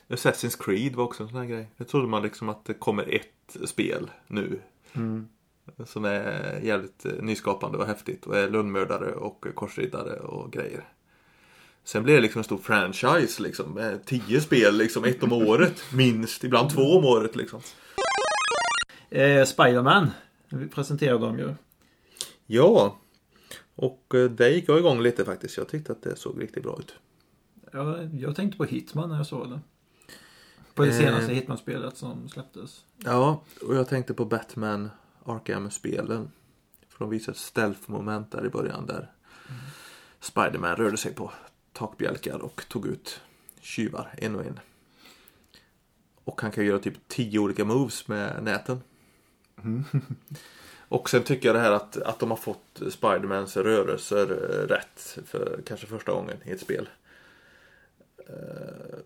Assassin's 0.08 0.64
Creed 0.64 0.94
var 0.94 1.04
också 1.04 1.22
en 1.22 1.28
sån 1.28 1.38
här 1.38 1.46
grej. 1.46 1.68
Jag 1.76 1.88
trodde 1.88 2.06
man 2.06 2.22
liksom 2.22 2.48
att 2.48 2.64
det 2.64 2.74
kommer 2.74 3.14
ett 3.14 3.56
spel 3.68 4.10
nu. 4.26 4.60
Mm. 4.92 5.28
Som 5.86 6.04
är 6.04 6.60
jävligt 6.62 7.04
eh, 7.04 7.12
nyskapande 7.12 7.78
och 7.78 7.86
häftigt. 7.86 8.26
Och 8.26 8.38
är 8.38 8.48
lönnmördare 8.48 9.12
och 9.12 9.46
korsriddare 9.54 10.18
och 10.18 10.52
grejer. 10.52 10.84
Sen 11.84 12.02
blir 12.02 12.14
det 12.14 12.20
liksom 12.20 12.38
en 12.38 12.44
stor 12.44 12.58
franchise 12.58 13.42
liksom. 13.42 13.74
Med 13.74 14.04
tio 14.04 14.40
spel 14.40 14.76
liksom, 14.76 15.04
ett 15.04 15.22
om 15.22 15.32
året. 15.32 15.82
Minst, 15.94 16.44
ibland 16.44 16.70
två 16.70 16.98
om 16.98 17.04
året 17.04 17.36
liksom. 17.36 17.60
Eh, 19.10 19.44
Spiderman. 19.44 20.10
Vi 20.48 20.68
presenterade 20.68 21.26
dem 21.26 21.38
ju. 21.38 21.54
Ja. 22.46 22.98
Och 23.74 24.14
det 24.30 24.50
gick 24.50 24.68
jag 24.68 24.78
igång 24.78 25.02
lite 25.02 25.24
faktiskt. 25.24 25.56
Jag 25.56 25.68
tyckte 25.68 25.92
att 25.92 26.02
det 26.02 26.16
såg 26.16 26.42
riktigt 26.42 26.62
bra 26.62 26.76
ut. 26.78 26.94
Jag, 27.70 28.14
jag 28.14 28.36
tänkte 28.36 28.58
på 28.58 28.64
Hitman 28.64 29.08
när 29.08 29.16
jag 29.16 29.26
såg 29.26 29.50
det. 29.50 29.60
På 30.74 30.82
det 30.84 30.90
Eh. 30.90 30.98
senaste 30.98 31.32
Hitman-spelet 31.34 31.96
som 31.96 32.28
släpptes. 32.28 32.84
Ja, 32.96 33.42
och 33.66 33.76
jag 33.76 33.88
tänkte 33.88 34.14
på 34.14 34.24
Batman 34.24 34.90
Arkham-spelen. 35.24 36.30
För 36.88 36.98
de 36.98 37.10
visade 37.10 37.32
ett 37.32 37.38
stealth-moment 37.38 38.30
där 38.32 38.46
i 38.46 38.48
början 38.48 38.86
där 38.86 39.10
Spiderman 40.20 40.76
rörde 40.76 40.96
sig 40.96 41.14
på 41.14 41.30
takbjälkar 41.72 42.38
och 42.38 42.62
tog 42.68 42.86
ut 42.86 43.20
tjuvar 43.60 44.14
en 44.18 44.36
och 44.36 44.44
en. 44.44 44.60
Och 46.24 46.42
han 46.42 46.50
kan 46.50 46.64
göra 46.66 46.78
typ 46.78 47.08
tio 47.08 47.38
olika 47.38 47.64
moves 47.64 48.08
med 48.08 48.42
näten. 48.42 48.80
Och 50.88 51.10
sen 51.10 51.22
tycker 51.22 51.48
jag 51.48 51.56
det 51.56 51.60
här 51.60 51.72
att, 51.72 51.96
att 51.96 52.18
de 52.18 52.30
har 52.30 52.36
fått 52.36 52.80
Spidermans 52.90 53.56
rörelser 53.56 54.30
eh, 54.30 54.66
rätt 54.68 55.18
för 55.26 55.60
kanske 55.66 55.86
första 55.86 56.12
gången 56.12 56.36
i 56.44 56.50
ett 56.50 56.60
spel. 56.60 56.88
Eh, 58.32 58.98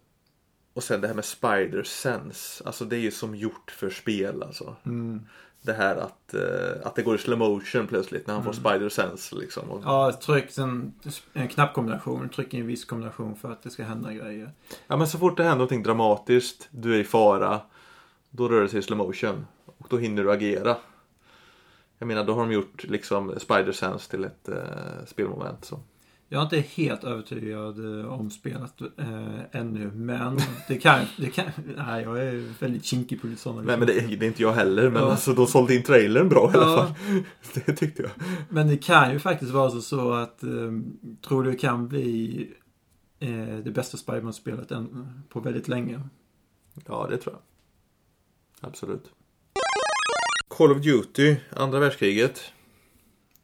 Och 0.75 0.83
sen 0.83 1.01
det 1.01 1.07
här 1.07 1.15
med 1.15 1.25
Spider 1.25 1.83
Sense. 1.83 2.65
Alltså 2.65 2.85
det 2.85 2.97
är 2.97 3.01
ju 3.01 3.11
som 3.11 3.35
gjort 3.35 3.71
för 3.71 3.91
spel 3.91 4.43
alltså. 4.43 4.77
Mm. 4.87 5.27
Det 5.63 5.73
här 5.73 5.97
att, 5.97 6.35
eh, 6.35 6.87
att 6.87 6.95
det 6.95 7.03
går 7.03 7.15
i 7.15 7.19
slow 7.19 7.39
motion 7.39 7.87
plötsligt 7.87 8.27
när 8.27 8.35
han 8.35 8.45
får 8.45 8.53
Spider 8.53 8.89
Sense 8.89 9.37
liksom. 9.37 9.83
Ja, 9.85 10.13
tryck 10.13 10.59
en, 10.59 10.95
en 11.33 11.49
knappkombination. 11.49 12.29
Tryck 12.29 12.55
i 12.55 12.61
en 12.61 12.67
viss 12.67 12.85
kombination 12.85 13.37
för 13.37 13.53
att 13.53 13.63
det 13.63 13.71
ska 13.71 13.85
hända 13.85 14.13
grejer. 14.13 14.53
Ja 14.87 14.97
men 14.97 15.07
så 15.09 15.19
fort 15.19 15.37
det 15.37 15.43
händer 15.43 15.57
någonting 15.57 15.83
dramatiskt, 15.83 16.69
du 16.71 16.95
är 16.95 16.99
i 16.99 17.05
fara, 17.05 17.61
då 18.31 18.49
rör 18.49 18.63
det 18.63 18.69
sig 18.69 18.79
i 18.79 18.83
slow 18.83 18.99
motion. 18.99 19.47
Och 19.79 19.87
då 19.91 19.99
hinner 19.99 20.25
du 20.25 20.33
agera. 20.33 20.77
Jag 21.99 22.07
menar, 22.07 22.25
då 22.25 22.35
har 22.35 22.41
de 22.41 22.53
gjort 22.53 22.85
liksom 22.85 23.41
Spider 23.41 23.73
Sense 23.73 24.11
till 24.11 24.25
ett 24.25 24.49
eh, 24.49 25.05
spelmoment. 25.07 25.65
Så. 25.65 25.81
Jag 26.35 26.41
är 26.41 26.57
inte 26.57 26.69
helt 26.83 27.05
övertygad 27.05 28.01
eh, 28.01 28.07
om 28.13 28.31
spelet 28.31 28.81
eh, 28.99 29.61
ännu, 29.61 29.91
men 29.91 30.39
det 30.69 30.79
kan, 30.79 31.01
det 31.17 31.31
kan... 31.31 31.45
Nej, 31.77 32.03
jag 32.03 32.23
är 32.23 32.61
väldigt 32.61 32.85
kinkig 32.85 33.21
på 33.23 33.29
sådana 33.37 33.63
Nej 33.63 33.77
men 33.79 33.87
det, 33.87 33.99
är- 34.01 34.17
det 34.17 34.27
är 34.27 34.29
inte 34.29 34.43
jag 34.43 34.53
heller, 34.53 34.91
men 34.91 35.03
Ja. 35.03 35.11
alltså 35.11 35.33
de 35.35 35.47
sålde 35.47 35.75
in 35.75 35.83
trailern 35.83 36.29
bra 36.29 36.51
i 36.55 36.57
alla 36.57 36.71
Ja. 36.71 36.77
fall. 36.77 37.23
Det 37.67 37.73
tyckte 37.77 38.03
jag. 38.03 38.11
Men 38.49 38.69
det 38.69 38.77
kan 38.77 39.13
ju 39.13 39.19
faktiskt 39.19 39.53
vara 39.53 39.71
så, 39.71 39.81
så 39.83 40.13
att 40.13 40.43
eh, 40.43 40.51
tror 41.29 41.43
du 41.43 41.51
det 41.51 41.57
kan 41.57 41.89
bli 41.89 42.47
eh, 43.21 43.57
det 43.65 43.71
bästa 43.75 43.97
Spiderman-spelet 43.97 44.73
på 45.29 45.41
väldigt 45.41 45.69
länge. 45.69 46.01
Ja, 46.87 47.07
det 47.11 47.17
tror 47.17 47.35
jag. 48.61 48.69
Absolut. 48.71 49.05
Call 50.49 50.73
of 50.73 50.79
Duty, 50.83 51.37
andra 51.57 51.79
världskriget. 51.79 52.41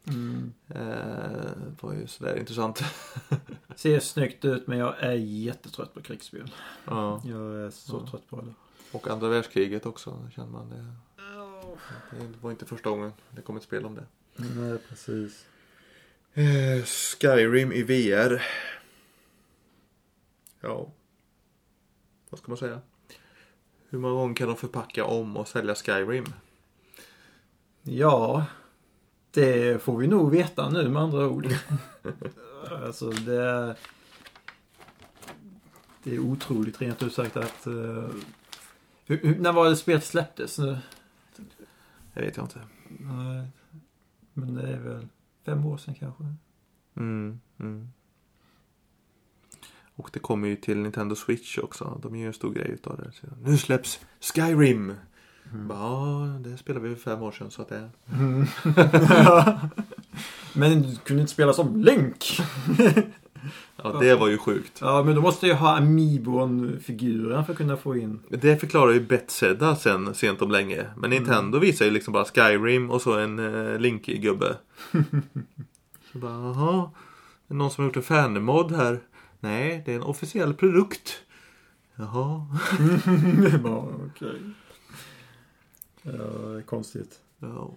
Mm. 0.07 0.53
Eh, 0.69 1.51
var 1.81 1.93
ju 1.93 2.07
sådär 2.07 2.35
intressant. 2.39 2.81
Ser 3.75 3.99
snyggt 3.99 4.45
ut 4.45 4.67
men 4.67 4.77
jag 4.77 4.99
är 4.99 5.11
jättetrött 5.13 5.93
på 5.93 6.01
krigsspel. 6.01 6.51
ja. 6.85 7.21
Jag 7.25 7.55
är 7.55 7.69
så 7.69 8.01
Ja. 8.05 8.11
trött 8.11 8.27
på 8.29 8.41
det. 8.41 8.53
Och 8.91 9.07
andra 9.07 9.29
världskriget 9.29 9.85
också, 9.85 10.29
känner 10.35 10.49
man 10.51 10.69
det. 10.69 10.85
Det 12.11 12.37
var 12.41 12.51
inte 12.51 12.65
första 12.65 12.89
gången 12.89 13.13
det 13.31 13.41
kom 13.41 13.57
ett 13.57 13.63
spel 13.63 13.85
om 13.85 13.95
det. 13.95 14.05
Nej, 14.35 14.77
precis. 14.89 15.45
Eh, 16.33 16.83
Skyrim 16.85 17.71
i 17.71 17.83
VR. 17.83 18.41
Ja. 20.61 20.91
Vad 22.29 22.39
ska 22.39 22.51
man 22.51 22.57
säga? 22.57 22.81
Hur 23.89 23.99
många 23.99 24.13
gånger 24.13 24.35
kan 24.35 24.47
de 24.47 24.55
förpacka 24.57 25.05
om 25.05 25.37
och 25.37 25.47
sälja 25.47 25.75
Skyrim? 25.75 26.25
Ja. 27.81 28.45
Det 29.31 29.83
får 29.83 29.97
vi 29.97 30.07
nog 30.07 30.31
veta 30.31 30.69
nu 30.69 30.89
med 30.89 31.01
andra 31.01 31.27
ord. 31.27 31.47
alltså 32.85 33.09
det 33.09 33.41
är... 33.41 33.77
Det 36.03 36.15
är 36.15 36.19
otroligt 36.19 36.81
rent 36.81 37.03
ut 37.03 37.13
sagt 37.13 37.37
att... 37.37 37.67
Uh, 37.67 38.09
hur, 39.05 39.39
när 39.39 39.51
var 39.51 39.69
det 39.69 39.75
spelet 39.75 40.03
släpptes 40.03 40.59
nu? 40.59 40.77
Det 42.13 42.21
vet 42.21 42.37
jag 42.37 42.45
inte. 42.45 42.59
Nej. 42.87 43.47
Men 44.33 44.53
det 44.53 44.67
är 44.67 44.79
väl 44.79 45.07
fem 45.45 45.65
år 45.65 45.77
sedan 45.77 45.95
kanske. 45.99 46.23
Mm, 46.95 47.39
mm. 47.59 47.89
Och 49.95 50.09
det 50.13 50.19
kommer 50.19 50.47
ju 50.47 50.55
till 50.55 50.77
Nintendo 50.77 51.15
Switch 51.15 51.57
också. 51.57 51.99
De 52.03 52.15
gör 52.15 52.27
en 52.27 52.33
stor 52.33 52.53
grej 52.53 52.71
utav 52.71 52.97
det. 52.97 53.11
Så, 53.11 53.27
nu 53.41 53.57
släpps 53.57 54.05
Skyrim! 54.19 54.95
Mm. 55.53 55.67
Ja, 55.69 56.27
det 56.39 56.57
spelade 56.57 56.89
vi 56.89 56.95
för 56.95 57.11
fem 57.11 57.23
år 57.23 57.31
sedan 57.31 57.51
så 57.51 57.61
att 57.61 57.69
det... 57.69 57.89
Mm. 58.13 58.45
men 60.53 60.81
du 60.81 60.95
kunde 60.95 61.21
inte 61.21 61.33
spela 61.33 61.53
som 61.53 61.81
Link! 61.81 62.39
ja, 63.83 63.99
det 63.99 64.15
var 64.15 64.27
ju 64.27 64.37
sjukt. 64.37 64.77
Ja, 64.81 65.03
men 65.03 65.15
då 65.15 65.21
måste 65.21 65.47
jag 65.47 65.55
ha 65.55 65.77
Amiibon-figuren 65.77 67.45
för 67.45 67.51
att 67.51 67.57
kunna 67.57 67.77
få 67.77 67.97
in. 67.97 68.19
Det 68.29 68.57
förklarar 68.57 68.91
ju 68.91 68.99
Bethesda 68.99 69.75
sen 69.75 70.13
sent 70.13 70.41
om 70.41 70.51
länge. 70.51 70.85
Men 70.97 71.09
Nintendo 71.09 71.57
mm. 71.57 71.59
visar 71.59 71.85
ju 71.85 71.91
liksom 71.91 72.13
bara 72.13 72.25
Skyrim 72.25 72.91
och 72.91 73.01
så 73.01 73.17
en 73.17 73.39
uh, 73.39 73.79
Link-gubbe. 73.79 74.55
så 76.11 76.17
bara, 76.17 76.31
jaha. 76.31 76.91
Är 77.47 77.53
någon 77.53 77.71
som 77.71 77.83
har 77.83 77.89
gjort 77.89 77.97
en 77.97 78.03
fan-mod 78.03 78.71
här? 78.71 78.99
Nej, 79.39 79.83
det 79.85 79.91
är 79.91 79.95
en 79.95 80.03
officiell 80.03 80.53
produkt. 80.53 81.19
Jaha. 81.95 82.47
ja, 83.63 83.89
okej. 84.05 84.41
Ja, 86.01 86.61
konstigt. 86.65 87.21
Ja. 87.39 87.71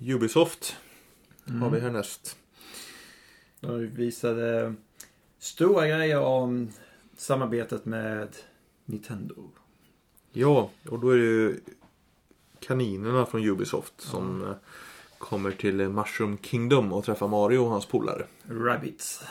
Ubisoft 0.00 0.76
mm. 1.48 1.62
har 1.62 1.70
vi 1.70 1.80
härnäst. 1.80 2.36
De 3.60 3.86
visade 3.86 4.74
stora 5.38 5.88
grejer 5.88 6.20
om 6.20 6.70
samarbetet 7.16 7.84
med 7.84 8.36
Nintendo. 8.84 9.50
Ja, 10.32 10.70
och 10.88 10.98
då 10.98 11.10
är 11.10 11.16
det 11.16 11.24
ju 11.24 11.60
kaninerna 12.60 13.26
från 13.26 13.44
Ubisoft 13.44 14.00
som. 14.00 14.42
Eh, 14.42 14.56
kommer 15.24 15.50
till 15.50 15.88
Mushroom 15.88 16.38
Kingdom 16.42 16.92
och 16.92 17.04
träffar 17.04 17.28
Mario 17.28 17.58
och 17.58 17.70
hans 17.70 17.86
polare. 17.86 18.26
Rabbits. 18.48 19.24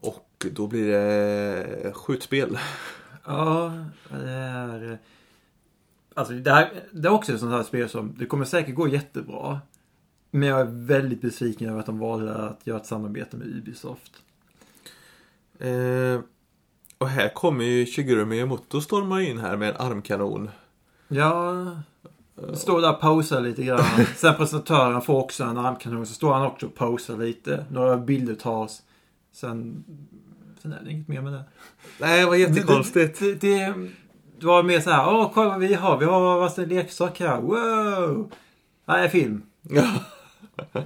Och 0.00 0.46
då 0.52 0.66
blir 0.66 0.92
det 0.92 1.92
skjutspel. 1.94 2.58
Ja, 3.26 3.72
det 4.10 4.30
är... 4.30 4.98
Alltså 6.14 6.32
det, 6.32 6.50
här, 6.50 6.70
det 6.92 7.08
är 7.08 7.12
också 7.12 7.32
ett 7.32 7.40
sånt 7.40 7.52
här 7.52 7.62
spel 7.62 7.88
som, 7.88 8.14
det 8.18 8.26
kommer 8.26 8.44
säkert 8.44 8.74
gå 8.74 8.88
jättebra. 8.88 9.60
Men 10.30 10.48
jag 10.48 10.60
är 10.60 10.86
väldigt 10.86 11.20
besviken 11.20 11.68
över 11.68 11.80
att 11.80 11.86
de 11.86 11.98
valde 11.98 12.34
att 12.34 12.66
göra 12.66 12.80
ett 12.80 12.86
samarbete 12.86 13.36
med 13.36 13.46
Ubisoft. 13.46 14.12
Eh, 15.58 16.20
och 16.98 17.08
här 17.08 17.28
kommer 17.34 17.64
ju 17.64 17.86
Shigeru 17.86 18.24
Miyamoto 18.24 18.80
storma 18.80 19.22
in 19.22 19.38
här 19.38 19.56
med 19.56 19.68
en 19.68 19.76
armkanon. 19.76 20.50
Ja, 21.08 21.66
står 22.54 22.80
där 22.80 22.94
och 22.94 23.00
posar 23.00 23.40
lite 23.40 23.62
grann. 23.62 24.06
Sen 24.16 24.34
presentatören 24.34 25.02
får 25.02 25.14
också 25.14 25.44
en 25.44 25.58
armkanon. 25.58 26.06
Så 26.06 26.14
står 26.14 26.34
han 26.34 26.46
också 26.46 26.66
och 26.66 26.74
posar 26.74 27.16
lite. 27.16 27.64
Några 27.70 27.96
bilder 27.96 28.34
tas. 28.34 28.82
Sen, 29.32 29.84
sen 30.62 30.72
är 30.72 30.82
det 30.84 30.90
inget 30.90 31.08
mer 31.08 31.20
med 31.20 31.32
det. 31.32 31.44
Nej, 32.00 32.20
det 32.20 32.26
var 32.26 32.34
jättekonstigt. 32.34 33.18
Det, 33.18 33.34
det, 33.34 33.56
det, 33.56 33.90
det 34.40 34.46
var 34.46 34.62
mer 34.62 34.80
så 34.80 34.90
här. 34.90 35.14
Åh, 35.14 35.30
kolla 35.34 35.48
vad 35.48 35.60
vi 35.60 35.74
har. 35.74 35.98
Vi 35.98 36.04
har 36.04 36.38
varsin 36.38 36.68
leksak 36.68 37.20
här. 37.20 37.40
Wow! 37.40 38.32
Nej, 38.84 39.08
film. 39.08 39.42
Ja. 39.62 39.94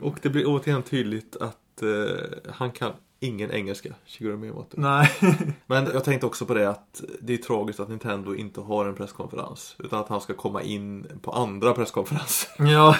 och 0.00 0.18
det 0.22 0.28
blir 0.28 0.44
återigen 0.46 0.82
tydligt 0.82 1.36
att 1.36 1.82
uh, 1.82 2.08
han 2.52 2.70
kan 2.70 2.92
ingen 3.20 3.50
engelska, 3.50 3.94
Shigeru 4.06 4.36
Miyamoto. 4.36 4.80
Nej. 4.80 5.10
Men 5.66 5.84
jag 5.84 6.04
tänkte 6.04 6.26
också 6.26 6.46
på 6.46 6.54
det 6.54 6.70
att 6.70 7.04
det 7.20 7.32
är 7.32 7.36
tragiskt 7.36 7.80
att 7.80 7.88
Nintendo 7.88 8.34
inte 8.34 8.60
har 8.60 8.86
en 8.86 8.94
presskonferens. 8.94 9.76
Utan 9.78 10.00
att 10.00 10.08
han 10.08 10.20
ska 10.20 10.34
komma 10.34 10.62
in 10.62 11.06
på 11.22 11.30
andra 11.32 11.72
presskonferenser. 11.72 12.50
Ja. 12.58 12.96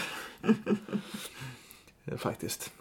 Faktiskt. 2.18 2.72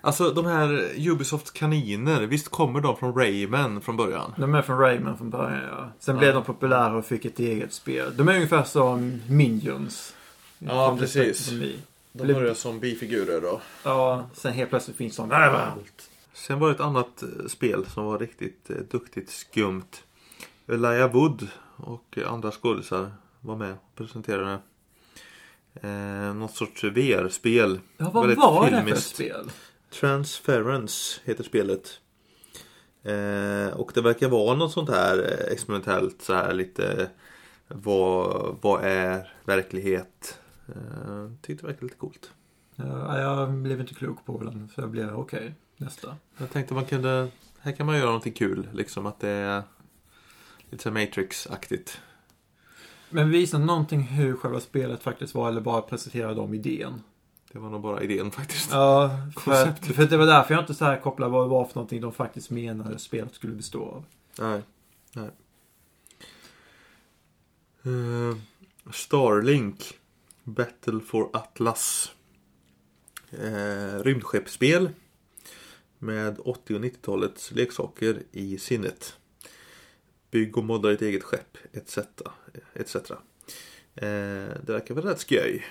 Alltså 0.00 0.30
de 0.30 0.46
här 0.46 0.92
Ubisofts 0.96 1.50
kaniner, 1.50 2.20
visst 2.20 2.48
kommer 2.48 2.80
de 2.80 2.96
från 2.96 3.14
Rayman 3.14 3.80
från 3.80 3.96
början? 3.96 4.34
De 4.36 4.54
är 4.54 4.62
från 4.62 4.78
Rayman 4.78 5.18
från 5.18 5.30
början 5.30 5.62
ja. 5.70 5.88
Sen 5.98 6.14
ja. 6.14 6.18
blev 6.18 6.34
de 6.34 6.44
populära 6.44 6.96
och 6.96 7.04
fick 7.04 7.24
ett 7.24 7.38
eget 7.38 7.72
spel. 7.72 8.16
De 8.16 8.28
är 8.28 8.34
ungefär 8.34 8.64
som 8.64 9.20
Minions. 9.28 10.14
Ja, 10.58 10.96
precis. 10.98 11.50
De 12.12 12.32
börjar 12.32 12.54
som 12.54 12.80
bifigurer 12.80 13.40
då. 13.40 13.60
Ja, 13.82 14.26
sen 14.34 14.52
helt 14.52 14.70
plötsligt 14.70 14.96
finns 14.96 15.16
de 15.16 15.32
överallt. 15.32 16.10
Sen 16.32 16.58
var 16.58 16.68
det 16.68 16.74
ett 16.74 16.80
annat 16.80 17.22
eh, 17.22 17.46
spel 17.46 17.86
som 17.86 18.04
var 18.04 18.18
riktigt 18.18 18.70
eh, 18.70 18.76
duktigt 18.76 19.30
skumt. 19.30 20.02
Elijah 20.66 21.12
Wood 21.12 21.48
och 21.76 22.18
andra 22.26 22.50
skådisar 22.50 23.12
var 23.40 23.56
med 23.56 23.72
och 23.72 23.94
presenterade 23.94 24.58
eh, 25.82 26.34
något 26.34 26.54
sorts 26.54 26.84
VR-spel. 26.84 27.80
Ja, 27.96 28.10
vad 28.10 28.22
Väldigt 28.22 28.38
var 28.38 28.66
filmiskt. 28.66 29.16
det 29.16 29.24
för 29.24 29.32
spel? 29.32 29.50
Transference 30.00 31.20
heter 31.24 31.44
spelet. 31.44 32.00
Eh, 33.02 33.76
och 33.76 33.90
det 33.94 34.00
verkar 34.00 34.28
vara 34.28 34.56
något 34.56 34.72
sånt 34.72 34.90
här 34.90 35.18
eh, 35.18 35.52
experimentellt 35.52 36.22
så 36.22 36.34
här 36.34 36.54
lite 36.54 37.10
vad, 37.68 38.56
vad 38.60 38.84
är 38.84 39.32
verklighet? 39.44 40.40
Eh, 40.68 41.30
tyckte 41.42 41.62
det 41.62 41.66
verkade 41.66 41.86
lite 41.86 41.96
coolt. 41.96 42.30
Ja, 42.76 43.18
jag 43.18 43.52
blev 43.52 43.80
inte 43.80 43.94
klok 43.94 44.24
på 44.24 44.42
den 44.42 44.68
så 44.74 44.80
jag 44.80 44.90
blev 44.90 45.14
okej. 45.14 45.38
Okay 45.38 45.52
nästa. 45.76 46.16
Jag 46.38 46.50
tänkte 46.50 46.74
man 46.74 46.84
kunde, 46.84 47.28
här 47.60 47.72
kan 47.72 47.86
man 47.86 47.96
göra 47.96 48.06
någonting 48.06 48.32
kul. 48.32 48.68
Liksom 48.72 49.06
att 49.06 49.20
det 49.20 49.28
är 49.28 49.62
lite 50.70 50.90
Matrix-aktigt. 50.90 51.98
Men 53.14 53.30
visa 53.30 53.58
någonting 53.58 54.00
hur 54.00 54.36
själva 54.36 54.60
spelet 54.60 55.02
faktiskt 55.02 55.34
var 55.34 55.48
eller 55.48 55.60
bara 55.60 55.82
presentera 55.82 56.34
dem 56.34 56.54
idén. 56.54 57.02
Det 57.52 57.58
var 57.58 57.70
nog 57.70 57.80
bara 57.80 58.02
idén 58.02 58.30
faktiskt. 58.30 58.70
Ja, 58.72 59.10
för, 59.36 59.92
för 59.92 60.06
det 60.06 60.16
var 60.16 60.26
därför 60.26 60.54
jag 60.54 60.62
inte 60.62 60.74
så 60.74 60.84
här 60.84 61.00
kopplade 61.00 61.32
vad 61.32 61.44
det 61.44 61.48
var 61.48 61.64
för 61.64 61.74
någonting 61.74 62.00
de 62.00 62.12
faktiskt 62.12 62.50
menade 62.50 62.98
spelet 62.98 63.34
skulle 63.34 63.52
bestå 63.52 63.84
av. 63.84 64.04
Nej, 64.38 64.62
nej. 65.12 65.30
Uh, 67.86 68.36
Starlink 68.92 69.98
Battle 70.44 71.00
for 71.00 71.30
Atlas. 71.32 72.12
Uh, 73.32 74.02
rymdskeppsspel 74.02 74.90
med 75.98 76.38
80 76.44 76.74
och 76.74 76.80
90-talets 76.80 77.52
leksaker 77.52 78.22
i 78.32 78.58
sinnet. 78.58 79.16
Bygg 80.30 80.58
och 80.58 80.64
modda 80.64 80.88
ditt 80.88 81.02
eget 81.02 81.22
skepp 81.22 81.58
etc. 81.72 81.98
etc. 82.74 82.94
Eh, 82.94 83.16
det 84.62 84.72
verkar 84.72 84.94
väl 84.94 85.04
rätt 85.04 85.20
skoj. 85.20 85.64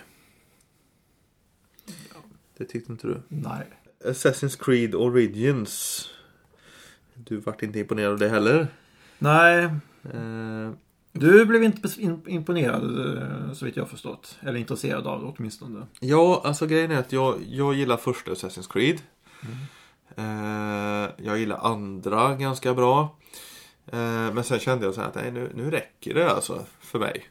Det 2.58 2.66
tyckte 2.66 2.92
inte 2.92 3.08
du? 3.08 3.22
Nej. 3.28 3.66
Assassin's 4.06 4.64
Creed 4.64 4.96
Origins. 4.96 6.06
Du 7.14 7.38
vart 7.38 7.64
inte 7.64 7.80
imponerad 7.80 8.12
av 8.12 8.20
det 8.20 8.30
heller? 8.30 8.68
Nej. 9.20 9.64
Eh, 10.14 10.72
du 11.12 11.46
blev 11.46 11.64
inte 11.64 11.90
imponerad 12.28 13.18
eh, 13.18 13.54
så 13.54 13.66
vitt 13.66 13.78
jag 13.78 13.90
förstått. 13.90 14.38
Eller 14.42 14.60
intresserad 14.60 15.08
av 15.08 15.22
det 15.22 15.34
åtminstone. 15.38 15.88
Ja, 16.00 16.42
alltså 16.46 16.68
grejen 16.68 16.92
är 16.92 17.00
att 17.00 17.12
jag, 17.12 17.40
jag 17.50 17.74
gillar 17.74 17.98
första 17.98 18.32
Assassin's 18.32 18.72
Creed. 18.74 19.02
Mm. 19.42 19.56
Eh, 20.16 21.10
jag 21.18 21.38
gillar 21.38 21.58
andra 21.58 22.36
ganska 22.36 22.74
bra. 22.74 23.18
Eh, 23.86 24.34
men 24.34 24.44
sen 24.44 24.60
kände 24.60 24.86
jag 24.86 24.96
så 24.96 25.02
här 25.02 25.08
att 25.08 25.16
nej, 25.16 25.32
nu, 25.32 25.52
nu 25.56 25.72
räcker 25.72 26.14
det 26.14 26.32
alltså 26.32 26.66
för 26.80 27.00
mig. 27.00 27.26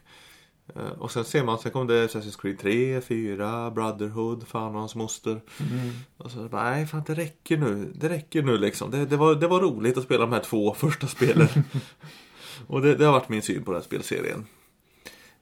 Eh, 0.75 0.91
och 0.99 1.11
sen 1.11 1.25
ser 1.25 1.43
man, 1.43 1.59
sen 1.59 1.71
kom 1.71 1.87
det 1.87 2.07
Assassin's 2.07 2.41
Creed 2.41 2.59
3, 2.59 3.01
4, 3.01 3.71
Brotherhood, 3.71 4.47
fan 4.47 4.73
och 4.73 4.79
hans 4.79 4.95
moster. 4.95 5.41
Mm. 5.59 5.91
Och 6.17 6.31
så 6.31 6.49
bara, 6.49 6.63
nej 6.63 6.87
fan 6.87 7.03
det 7.07 7.13
räcker 7.13 7.57
nu. 7.57 7.91
Det 7.95 8.09
räcker 8.09 8.43
nu 8.43 8.57
liksom. 8.57 8.91
Det, 8.91 9.05
det, 9.05 9.17
var, 9.17 9.35
det 9.35 9.47
var 9.47 9.61
roligt 9.61 9.97
att 9.97 10.03
spela 10.03 10.21
de 10.21 10.33
här 10.33 10.43
två 10.43 10.73
första 10.73 11.07
spelen. 11.07 11.47
och 12.67 12.81
det, 12.81 12.95
det, 12.95 13.05
har 13.05 13.11
varit 13.11 13.29
min 13.29 13.41
syn 13.41 13.63
på 13.63 13.71
den 13.71 13.81
här 13.81 13.85
spelserien. 13.85 14.45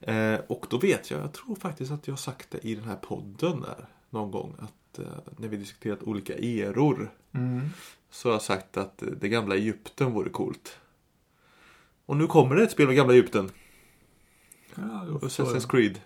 Eh, 0.02 0.39
och 0.47 0.65
då 0.69 0.78
vet 0.78 1.12
jag, 1.12 1.21
jag 1.21 1.34
tror 1.34 1.56
faktiskt 1.56 1.91
att 1.91 2.08
jag 2.08 2.12
har 2.12 2.17
sagt 2.17 2.52
det 2.52 2.67
i 2.67 2.76
den 2.76 2.86
här 2.86 2.95
podden 2.95 3.62
där 3.62 3.86
någon 4.10 4.32
gång. 4.32 4.56
Att 4.60 4.74
Eh, 5.00 5.06
när 5.38 5.47
vi 5.47 5.58
diskuterat 5.58 6.04
olika 6.04 6.34
eror 6.36 7.12
mm. 7.32 7.69
så 8.10 8.28
har 8.28 8.34
jag 8.34 8.41
sagt 8.41 8.78
att 8.78 9.04
det 9.21 9.30
gamla 9.30 9.56
Egypten 9.56 10.12
vore 10.12 10.30
coolt. 10.30 10.78
Och 12.12 12.17
nu 12.17 12.28
kommer 12.28 12.56
det 12.56 12.63
ett 12.63 12.71
spel 12.71 12.88
med 12.88 12.95
gamla 12.95 13.13
Egypten. 13.13 13.52
Ja, 14.76 15.06
Assassin's 15.21 15.69
Creed. 15.69 16.00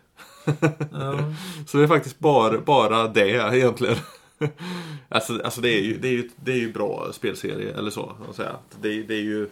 ja. 0.91 1.33
så 1.67 1.77
det 1.77 1.83
är 1.83 1.87
faktiskt 1.87 2.19
bara, 2.19 2.61
bara 2.61 3.07
det 3.07 3.29
egentligen. 3.57 3.95
alltså, 5.09 5.41
alltså 5.43 5.61
det, 5.61 5.69
är 5.69 5.81
ju, 5.81 5.97
det, 5.97 6.07
är 6.07 6.11
ju, 6.11 6.29
det 6.35 6.51
är 6.51 6.57
ju 6.57 6.73
bra 6.73 7.09
spelserie 7.13 7.73
eller 7.77 7.91
så. 7.91 8.15
Att 8.29 8.35
säga. 8.35 8.55
Det, 8.81 9.03
det 9.03 9.13
är 9.15 9.21
ju 9.21 9.49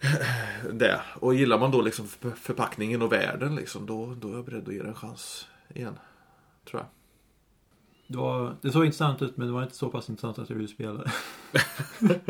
det. 0.72 1.00
Och 1.14 1.34
gillar 1.34 1.58
man 1.58 1.70
då 1.70 1.82
liksom 1.82 2.08
för- 2.08 2.30
förpackningen 2.30 3.02
och 3.02 3.12
världen 3.12 3.54
liksom, 3.56 3.86
då, 3.86 4.14
då 4.20 4.28
är 4.30 4.34
jag 4.34 4.44
beredd 4.44 4.68
att 4.68 4.74
ge 4.74 4.82
det 4.82 4.88
en 4.88 4.94
chans 4.94 5.46
igen. 5.74 5.98
Tror 6.70 6.80
jag. 6.82 6.88
Det, 8.06 8.16
var, 8.16 8.56
det 8.60 8.70
såg 8.70 8.84
intressant 8.84 9.22
ut 9.22 9.36
men 9.36 9.46
det 9.46 9.52
var 9.52 9.62
inte 9.62 9.74
så 9.74 9.88
pass 9.88 10.08
intressant 10.10 10.38
att 10.38 10.50
jag 10.50 10.56
ville 10.56 10.68
spela 10.68 10.92
det. 10.92 11.10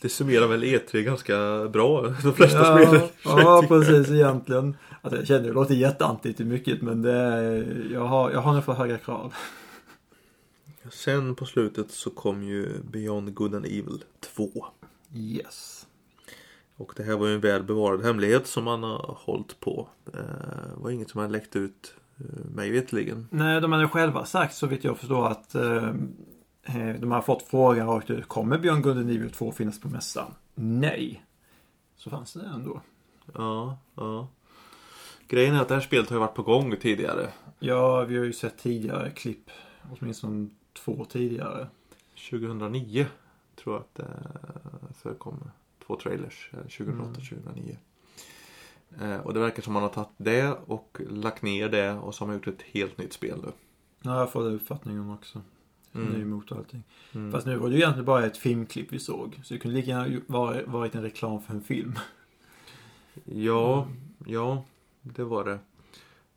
Det 0.00 0.08
summerar 0.08 0.46
väl 0.46 0.64
E3 0.64 1.02
ganska 1.02 1.68
bra, 1.68 2.14
de 2.22 2.32
flesta 2.34 2.58
ja, 2.58 2.86
spelen. 2.86 3.08
ja, 3.24 3.64
precis 3.68 4.10
egentligen. 4.10 4.76
Alltså, 5.02 5.18
jag 5.18 5.26
känner 5.26 5.42
det 5.42 5.52
låter 5.52 5.74
jätteantigt 5.74 6.36
till 6.36 6.46
mycket 6.46 6.82
men 6.82 7.02
det 7.02 7.12
är, 7.12 7.86
jag, 7.92 8.04
har, 8.06 8.30
jag 8.30 8.40
har 8.40 8.52
nog 8.52 8.64
för 8.64 8.72
höga 8.72 8.98
krav. 8.98 9.34
Sen 10.90 11.34
på 11.34 11.46
slutet 11.46 11.90
så 11.90 12.10
kom 12.10 12.42
ju 12.42 12.82
Beyond 12.82 13.34
Good 13.34 13.54
and 13.54 13.66
Evil 13.66 14.04
2. 14.20 14.66
Yes. 15.14 15.86
Och 16.76 16.92
det 16.96 17.02
här 17.02 17.16
var 17.16 17.26
ju 17.26 17.34
en 17.34 17.40
väl 17.40 17.62
bevarad 17.62 18.02
hemlighet 18.04 18.46
som 18.46 18.64
man 18.64 18.82
har 18.82 19.16
hållit 19.20 19.60
på. 19.60 19.88
Eh, 20.14 20.20
Det 20.76 20.82
var 20.82 20.90
inget 20.90 21.10
som 21.10 21.20
har 21.20 21.28
läckt 21.28 21.56
ut 21.56 21.94
mig 22.54 22.70
vetligen. 22.70 23.26
Nej, 23.30 23.60
de 23.60 23.72
hade 23.72 23.88
själva 23.88 24.24
sagt 24.24 24.54
så 24.54 24.66
vitt 24.66 24.84
jag 24.84 24.98
förstår 24.98 25.26
att 25.28 25.54
eh, 25.54 25.88
eh, 26.62 26.94
de 27.00 27.10
har 27.10 27.22
fått 27.22 27.42
frågan 27.42 27.86
rakt 27.86 28.10
ut. 28.10 28.28
Kommer 28.28 28.58
Björn 28.58 28.82
Gulden 28.82 29.06
Nivio 29.06 29.28
2 29.28 29.52
finnas 29.52 29.80
på 29.80 29.88
mässan? 29.88 30.34
Nej. 30.54 31.24
Så 31.96 32.10
fanns 32.10 32.32
det 32.32 32.46
ändå. 32.54 32.80
Ja, 33.34 33.78
ja. 33.94 34.28
Grejen 35.28 35.54
är 35.54 35.60
att 35.60 35.68
det 35.68 35.74
här 35.74 35.80
spelet 35.80 36.10
har 36.10 36.18
varit 36.18 36.34
på 36.34 36.42
gång 36.42 36.76
tidigare. 36.76 37.28
Ja, 37.58 38.04
vi 38.04 38.18
har 38.18 38.24
ju 38.24 38.32
sett 38.32 38.58
tidigare 38.58 39.10
klipp. 39.10 39.50
Åtminstone 39.90 40.48
två 40.84 41.04
tidigare. 41.04 41.66
2009 42.30 43.06
tror 43.62 43.74
jag 43.74 43.80
att 43.80 43.94
det 43.94 44.06
förekom 44.94 45.50
två 45.86 45.96
trailers. 45.96 46.50
eh, 46.52 46.58
2008-2009. 46.68 47.70
Eh, 47.70 47.76
Och 49.22 49.34
det 49.34 49.40
verkar 49.40 49.62
som 49.62 49.72
man 49.72 49.82
har 49.82 49.90
tagit 49.90 50.10
det 50.16 50.56
och 50.66 50.98
lagt 51.10 51.42
ner 51.42 51.68
det 51.68 51.92
och 51.92 52.14
så 52.14 52.22
har 52.22 52.26
man 52.26 52.36
gjort 52.36 52.46
ett 52.46 52.62
helt 52.62 52.98
nytt 52.98 53.12
spel 53.12 53.38
nu. 53.42 53.52
Ja, 54.02 54.18
jag 54.18 54.32
får 54.32 54.44
den 54.44 54.54
uppfattningen 54.54 55.10
också. 55.10 55.42
Mm. 55.94 56.12
Ny 56.12 56.22
emot 56.22 56.52
allting. 56.52 56.82
Mm. 57.12 57.32
Fast 57.32 57.46
nu 57.46 57.56
var 57.56 57.68
det 57.68 57.74
ju 57.74 57.80
egentligen 57.80 58.04
bara 58.04 58.26
ett 58.26 58.36
filmklipp 58.36 58.92
vi 58.92 58.98
såg. 58.98 59.40
Så 59.44 59.54
det 59.54 59.60
kunde 59.60 59.76
lika 59.76 59.90
gärna 59.90 60.62
varit 60.66 60.94
en 60.94 61.02
reklam 61.02 61.42
för 61.42 61.54
en 61.54 61.62
film. 61.62 61.98
Ja, 63.24 63.88
ja, 64.26 64.64
det 65.02 65.24
var 65.24 65.44
det. 65.44 65.58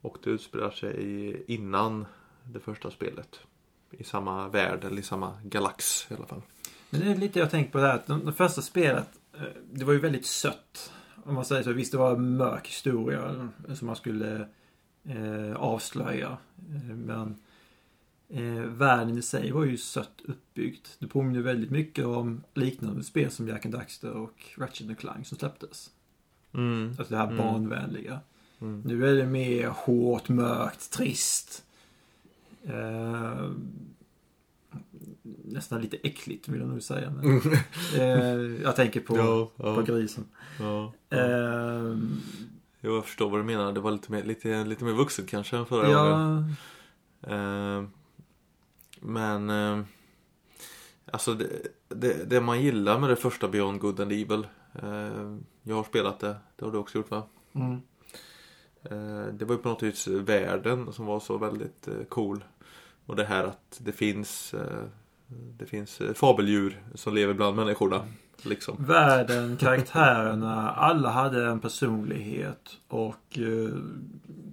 Och 0.01 0.17
det 0.23 0.29
utspelar 0.29 0.71
sig 0.71 1.43
innan 1.47 2.05
det 2.43 2.59
första 2.59 2.91
spelet. 2.91 3.39
I 3.91 4.03
samma 4.03 4.47
värld 4.47 4.83
eller 4.83 4.99
i 4.99 5.03
samma 5.03 5.37
galax 5.43 6.07
i 6.11 6.13
alla 6.13 6.25
fall. 6.25 6.41
Men 6.89 7.01
det 7.01 7.11
är 7.11 7.15
lite 7.15 7.39
jag 7.39 7.51
tänker 7.51 7.71
på 7.71 7.77
det 7.77 7.87
här 7.87 7.95
att 7.95 8.25
det 8.25 8.33
första 8.33 8.61
spelet, 8.61 9.09
eh, 9.33 9.41
det 9.71 9.85
var 9.85 9.93
ju 9.93 9.99
väldigt 9.99 10.25
sött. 10.25 10.91
Om 11.25 11.35
man 11.35 11.45
säger 11.45 11.63
så. 11.63 11.73
Visst, 11.73 11.91
det 11.91 11.97
var 11.97 12.11
en 12.15 12.37
mörk 12.37 12.67
historia 12.67 13.49
som 13.75 13.87
man 13.87 13.95
skulle 13.95 14.47
eh, 15.03 15.55
avslöja. 15.55 16.37
Eh, 16.69 16.95
men 16.95 17.35
eh, 18.29 18.63
världen 18.69 19.17
i 19.17 19.21
sig 19.21 19.51
var 19.51 19.65
ju 19.65 19.77
sött 19.77 20.21
uppbyggd. 20.23 20.87
Det 20.99 21.07
påminner 21.07 21.41
väldigt 21.41 21.71
mycket 21.71 22.05
om 22.05 22.43
liknande 22.53 23.03
spel 23.03 23.31
som 23.31 23.47
Jack 23.47 23.65
and 23.65 23.73
Daxter 23.75 24.11
och 24.11 24.43
Ratchet 24.57 24.97
Clank 24.97 25.27
som 25.27 25.37
släpptes. 25.37 25.89
Mm. 26.53 26.87
Alltså 26.99 27.13
det 27.13 27.17
här 27.17 27.27
Mm. 27.27 27.37
barnvänliga. 27.37 28.19
Mm. 28.61 28.81
Nu 28.85 29.09
är 29.09 29.15
det 29.15 29.25
mer 29.25 29.67
hårt, 29.67 30.29
mörkt, 30.29 30.91
trist. 30.91 31.63
Eh, 32.63 33.49
nästan 35.43 35.81
lite 35.81 35.97
äckligt 35.97 36.47
vill 36.47 36.59
jag 36.59 36.69
nog 36.69 36.81
säga. 36.83 37.11
Men, 37.11 37.41
eh, 37.95 38.61
jag 38.63 38.75
tänker 38.75 38.99
på, 38.99 39.17
Ja, 39.17 39.51
ja, 39.57 39.75
på 39.75 39.81
grisen. 39.81 40.25
ja. 40.59 40.93
Eh, 41.09 41.97
jag 42.81 43.05
förstår 43.05 43.29
vad 43.29 43.39
du 43.39 43.43
menar. 43.43 43.71
Det 43.73 43.79
var 43.79 43.91
lite 43.91 44.11
mer, 44.11 44.23
lite, 44.23 44.63
lite 44.63 44.83
mer 44.83 44.93
vuxet 44.93 45.29
kanske 45.29 45.57
än 45.57 45.65
förra 45.65 45.87
gången. 45.93 46.55
ja, 47.21 47.35
Eh, 47.35 47.83
men 48.99 49.49
eh, 49.49 49.79
alltså 51.11 51.33
det, 51.33 51.47
det, 51.89 52.29
det 52.29 52.41
man 52.41 52.61
gillar 52.61 52.99
med 52.99 53.09
det 53.09 53.15
första 53.15 53.47
Beyond 53.47 53.79
Good 53.79 53.99
and 53.99 54.11
Evil. 54.11 54.47
Eh, 54.73 55.37
jag 55.63 55.75
har 55.75 55.83
spelat 55.83 56.19
det. 56.19 56.35
Det 56.55 56.65
har 56.65 56.71
du 56.71 56.77
också 56.77 56.97
gjort 56.97 57.11
va? 57.11 57.23
mm, 57.55 57.81
Eh, 58.83 59.25
det 59.33 59.45
var 59.45 59.55
ju 59.55 59.61
på 59.61 59.69
något 59.69 59.83
vis 59.83 60.07
världen 60.07 60.93
som 60.93 61.05
var 61.05 61.19
så 61.19 61.37
väldigt 61.37 61.87
eh, 61.87 62.03
cool. 62.09 62.43
Och 63.05 63.15
det 63.15 63.23
här 63.25 63.43
att 63.43 63.79
det 63.83 63.91
finns 63.91 64.53
eh, 64.53 64.83
Det 65.27 65.65
finns 65.65 66.01
eh, 66.01 66.13
fabeldjur 66.13 66.81
som 66.95 67.15
lever 67.15 67.33
bland 67.33 67.55
människorna. 67.55 68.05
Liksom. 68.45 68.75
världen, 68.79 69.57
karaktärerna, 69.57 70.71
alla 70.71 71.09
hade 71.09 71.45
en 71.45 71.59
personlighet. 71.59 72.77
Och 72.87 73.37
eh, 73.37 73.75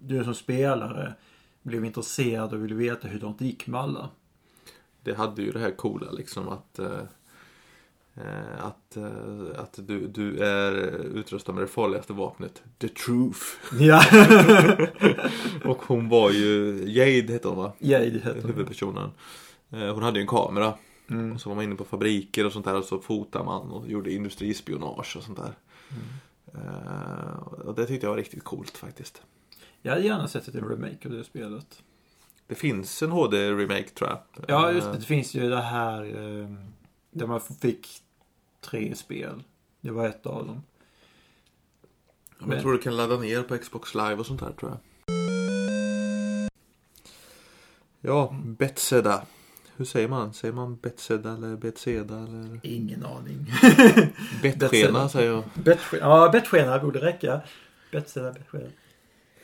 du 0.02 0.24
som 0.24 0.34
spelare 0.34 1.14
blev 1.62 1.84
intresserad 1.84 2.52
och 2.52 2.64
ville 2.64 2.74
veta 2.74 3.08
hur 3.08 3.34
det 3.38 3.44
gick 3.44 3.66
med 3.66 3.80
alla. 3.80 4.08
Det 5.02 5.14
hade 5.14 5.42
ju 5.42 5.52
det 5.52 5.58
här 5.58 5.70
coola 5.70 6.10
liksom 6.10 6.48
att 6.48 6.78
eh, 6.78 7.02
att, 8.58 8.96
att 9.56 9.78
du, 9.86 10.06
du 10.06 10.38
är 10.38 10.72
utrustad 11.16 11.52
med 11.52 11.62
det 11.62 11.68
farligaste 11.68 12.12
vapnet. 12.12 12.62
The 12.78 12.88
truth. 12.88 13.40
Ja, 13.80 14.02
Och 15.64 15.82
hon 15.86 16.08
var 16.08 16.30
ju 16.30 16.84
Jade 16.86 17.32
hette 17.32 17.48
hon 17.48 17.56
va? 17.56 17.72
Jade 17.78 18.04
hette 18.04 18.40
hon. 18.40 18.50
Huvudpersonen. 18.50 19.04
Eh, 19.04 19.10
Hon 19.70 20.02
hade 20.02 20.18
ju 20.18 20.20
en 20.22 20.26
kamera. 20.28 20.74
Mm. 21.10 21.32
Och 21.32 21.40
så 21.40 21.48
var 21.48 21.56
man 21.56 21.64
inne 21.64 21.74
på 21.74 21.84
fabriker 21.84 22.46
och 22.46 22.52
sånt 22.52 22.64
där 22.64 22.74
och 22.76 22.84
så 22.84 22.98
fotade 23.00 23.44
man 23.44 23.70
och 23.70 23.88
gjorde 23.88 24.12
industrispionage 24.12 25.16
och 25.16 25.22
sånt 25.22 25.38
där. 25.38 25.54
Eh, 26.54 27.36
och 27.42 27.74
det 27.74 27.86
tyckte 27.86 28.06
jag 28.06 28.10
var 28.10 28.16
riktigt 28.18 28.44
coolt 28.44 28.76
faktiskt. 28.78 29.22
Jag 29.82 29.92
hade 29.92 30.04
gärna 30.04 30.28
sett 30.28 30.48
en 30.48 30.68
remake 30.68 31.08
av 31.08 31.14
det 31.14 31.24
spelet. 31.24 31.82
Det 32.46 32.54
finns 32.54 33.02
en 33.02 33.10
HD-remake 33.10 33.88
tror 33.94 34.10
jag. 34.10 34.20
Ja, 34.48 34.72
just 34.72 34.86
det. 34.86 34.92
Eh, 34.92 34.98
Det 34.98 35.04
finns 35.04 35.34
ju 35.34 35.48
det 35.50 35.60
här 35.60 36.02
eh, 36.04 36.48
där 37.10 37.26
man 37.26 37.40
fick 37.40 37.88
tre 38.60 38.94
spel. 38.94 39.42
Det 39.80 39.90
var 39.90 40.06
ett 40.06 40.26
av 40.26 40.46
dem. 40.46 40.62
Men 42.38 42.50
jag 42.50 42.60
tror 42.60 42.72
du 42.72 42.78
kan 42.78 42.96
ladda 42.96 43.16
ner 43.16 43.42
på 43.42 43.58
Xbox 43.58 43.94
Live 43.94 44.14
och 44.16 44.26
sånt 44.26 44.40
där 44.40 44.52
tror 44.52 44.70
jag. 44.70 44.80
Ja, 48.00 48.34
Bethesda. 48.44 49.22
Hur 49.80 49.84
säger 49.84 50.08
man? 50.08 50.34
Säger 50.34 50.54
man 50.54 50.76
Bethesda 50.76 51.32
eller 51.32 51.56
Bethesda 51.56 52.18
eller? 52.18 52.60
Ingen 52.62 53.04
aning. 53.04 53.52
Bettskena 54.42 55.08
säger 55.08 55.30
jag. 55.30 55.44
Bettskena, 55.54 56.02
ja, 56.02 56.30
bettskena 56.32 56.78
borde 56.78 57.00
räcka. 57.00 57.40
Betseda, 57.92 58.32
bettskena. 58.32 58.64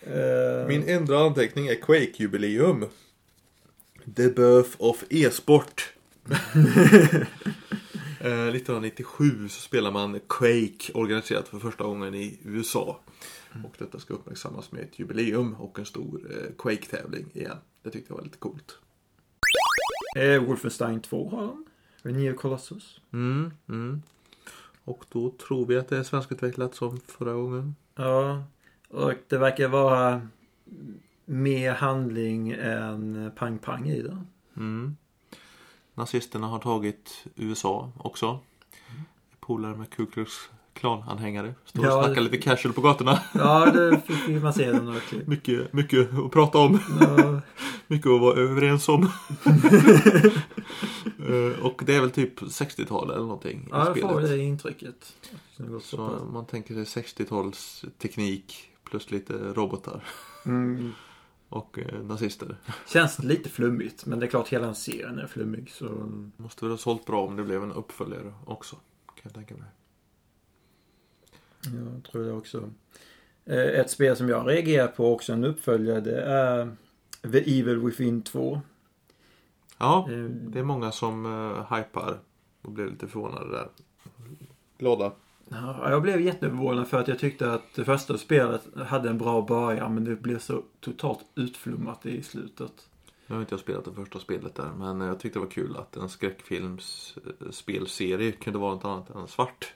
Uh, 0.07 0.69
Min 0.69 0.89
enda 0.89 1.19
anteckning 1.19 1.67
är 1.67 1.75
Quake-jubileum. 1.75 2.89
The 4.17 4.29
birth 4.29 4.71
of 4.79 5.05
e-sport. 5.11 5.93
Eh, 8.21 8.49
1997 8.49 9.49
så 9.49 9.61
spelar 9.61 9.91
man 9.91 10.21
Quake 10.29 10.93
organiserat 10.95 11.49
för 11.49 11.59
första 11.59 11.85
gången 11.85 12.15
i 12.15 12.39
USA. 12.45 13.01
Och 13.65 13.75
detta 13.79 13.99
ska 13.99 14.15
uppmärksammas 14.15 14.73
med 14.73 14.83
ett 14.83 14.99
jubileum 14.99 15.55
och 15.55 15.79
en 15.79 15.87
stor 15.87 16.21
eh, 16.31 16.55
Quake-tävling 16.59 17.27
igen. 17.35 17.57
Det 17.83 17.91
tyckte 17.91 18.13
jag 18.13 18.17
var 18.17 18.25
lite 18.25 18.39
coolt. 18.39 18.79
Eh, 20.17 20.43
Wolfenstein 20.43 21.01
2 21.01 21.29
har 21.31 21.43
de. 21.43 21.65
Neo 22.13 22.35
Colossus. 22.37 23.01
Mm, 23.13 23.53
mm. 23.69 24.03
Och 24.85 25.05
då 25.13 25.31
tror 25.31 25.67
vi 25.67 25.77
att 25.77 25.89
det 25.89 25.97
är 25.99 26.03
svenskutvecklat 26.03 26.75
som 26.75 27.01
förra 27.07 27.33
gången. 27.33 27.75
Ja, 27.95 28.43
och 28.89 29.13
det 29.29 29.39
verkar 29.39 29.69
vara 29.69 30.29
mer 31.25 31.75
handling 31.75 32.51
än 32.51 33.31
pang-pang 33.37 33.89
i 33.89 34.03
det. 34.03 34.19
Mm. 34.57 34.97
Nazisterna 35.95 36.47
har 36.47 36.59
tagit 36.59 37.25
USA 37.35 37.93
också. 37.99 38.39
Polare 39.41 39.77
med 39.77 39.91
Ku 39.91 40.07
Klux 40.07 40.33
Klan-anhängare. 40.75 41.55
Står 41.65 41.81
och 41.83 41.87
Ja, 41.87 42.05
snackar 42.05 42.21
lite 42.21 42.37
casual 42.39 42.75
på 42.75 42.81
gatorna. 42.81 43.21
Ja, 43.35 43.71
det 43.71 44.01
fick 44.01 44.43
man 44.43 44.53
se 44.53 44.73
den 44.73 44.85
några 44.85 45.01
klipp. 45.09 45.27
Mycket, 45.27 45.73
mycket 45.73 46.19
att 46.19 46.31
prata 46.31 46.59
om. 46.59 46.81
Ja, 47.01 47.41
Mycket 47.87 48.11
att 48.11 48.21
vara 48.21 48.37
överens 48.41 48.89
om. 48.89 49.09
Eh, 51.29 51.65
och 51.65 51.83
det 51.87 51.95
är 51.97 52.01
väl 52.01 52.11
typ 52.11 52.41
60-tal 52.41 53.11
eller 53.11 53.21
någonting 53.23 53.61
i 53.61 53.69
ja 53.71 53.87
jag 53.87 54.01
får 54.01 54.09
spelet. 54.13 54.31
det 54.31 54.39
intrycket. 54.39 55.15
Det 55.57 55.63
går 55.63 55.81
så 55.81 55.97
Så 55.97 56.25
man 56.33 56.47
tänker 56.47 56.85
sig 56.85 57.03
60-tals 57.03 57.85
teknik 57.99 58.71
plus 58.85 59.11
lite 59.11 59.33
robotar 59.33 60.05
Mm. 60.47 60.93
och 61.49 61.79
eh, 61.79 62.03
nazister. 62.03 62.57
Känns 62.89 63.19
lite 63.19 63.49
flummigt, 63.49 64.07
men 64.07 64.19
det 64.21 64.27
är 64.27 64.31
klart 64.31 64.49
hela 64.49 64.75
serien 64.75 65.19
är 65.19 65.27
flummig 65.27 65.71
så... 65.71 65.85
Måste 66.37 66.65
väl 66.65 66.73
ha 66.73 66.79
sålt 66.79 67.07
bra 67.07 67.27
om 67.27 67.37
det 67.37 67.43
blev 67.45 67.63
en 67.63 67.73
uppföljare 67.73 68.35
också. 68.45 68.77
Kan 69.07 69.21
jag 69.23 69.35
tänka 69.35 69.55
mig. 69.55 69.69
Jag 71.95 72.05
tror 72.13 72.23
det 72.25 72.33
också. 72.33 72.71
Eh, 73.45 73.59
Ett 73.59 73.91
spel 73.91 74.17
som 74.17 74.29
jag 74.29 74.49
reagerar 74.49 74.89
på 74.89 75.13
också, 75.15 75.33
en 75.33 75.45
uppföljare, 75.45 76.01
det 76.01 76.21
är 76.23 76.77
The 77.33 77.61
Evil 77.61 77.79
Within 77.79 78.23
2. 78.23 78.61
Ja, 79.79 80.09
Eh, 80.11 80.25
det 80.25 80.59
är 80.59 80.63
många 80.63 80.93
som 80.93 81.27
uh, 81.27 81.75
hypar 81.75 82.19
och 82.63 82.73
blir 82.73 82.87
lite 82.87 83.09
förvånade 83.09 83.51
där. 83.51 83.69
Glada. 84.79 85.13
Ja, 85.49 85.91
jag 85.91 86.03
blev 86.03 86.21
jätteförvånad 86.21 86.89
för 86.89 87.01
att 87.01 87.09
jag 87.09 87.19
tyckte 87.19 87.53
att 87.53 87.75
det 87.75 87.85
första 87.85 88.19
spelet 88.19 88.63
hade 88.87 89.11
en 89.11 89.19
bra 89.19 89.43
början 89.43 89.95
men 89.95 90.05
det 90.05 90.17
blev 90.17 90.39
så 90.39 90.63
totalt 90.81 91.25
utflummat 91.35 92.07
i 92.07 92.23
slutet. 92.23 92.89
Nu 93.27 93.35
har 93.35 93.41
inte 93.41 93.53
jag 93.53 93.61
spelat 93.61 93.85
det 93.85 93.93
första 93.93 94.19
spelet 94.19 94.55
där, 94.55 94.71
men 94.79 95.01
jag 95.01 95.21
tyckte 95.21 95.39
det 95.39 95.45
var 95.45 95.51
kul 95.51 95.77
att 95.77 95.97
en 95.97 96.09
skräckfilms 96.09 97.19
eh, 97.27 97.51
spelserie 97.51 98.33
kunde 98.33 98.59
vara 98.59 98.75
något 98.75 98.85
annat 98.85 99.11
än 99.11 99.29
svart. 99.29 99.75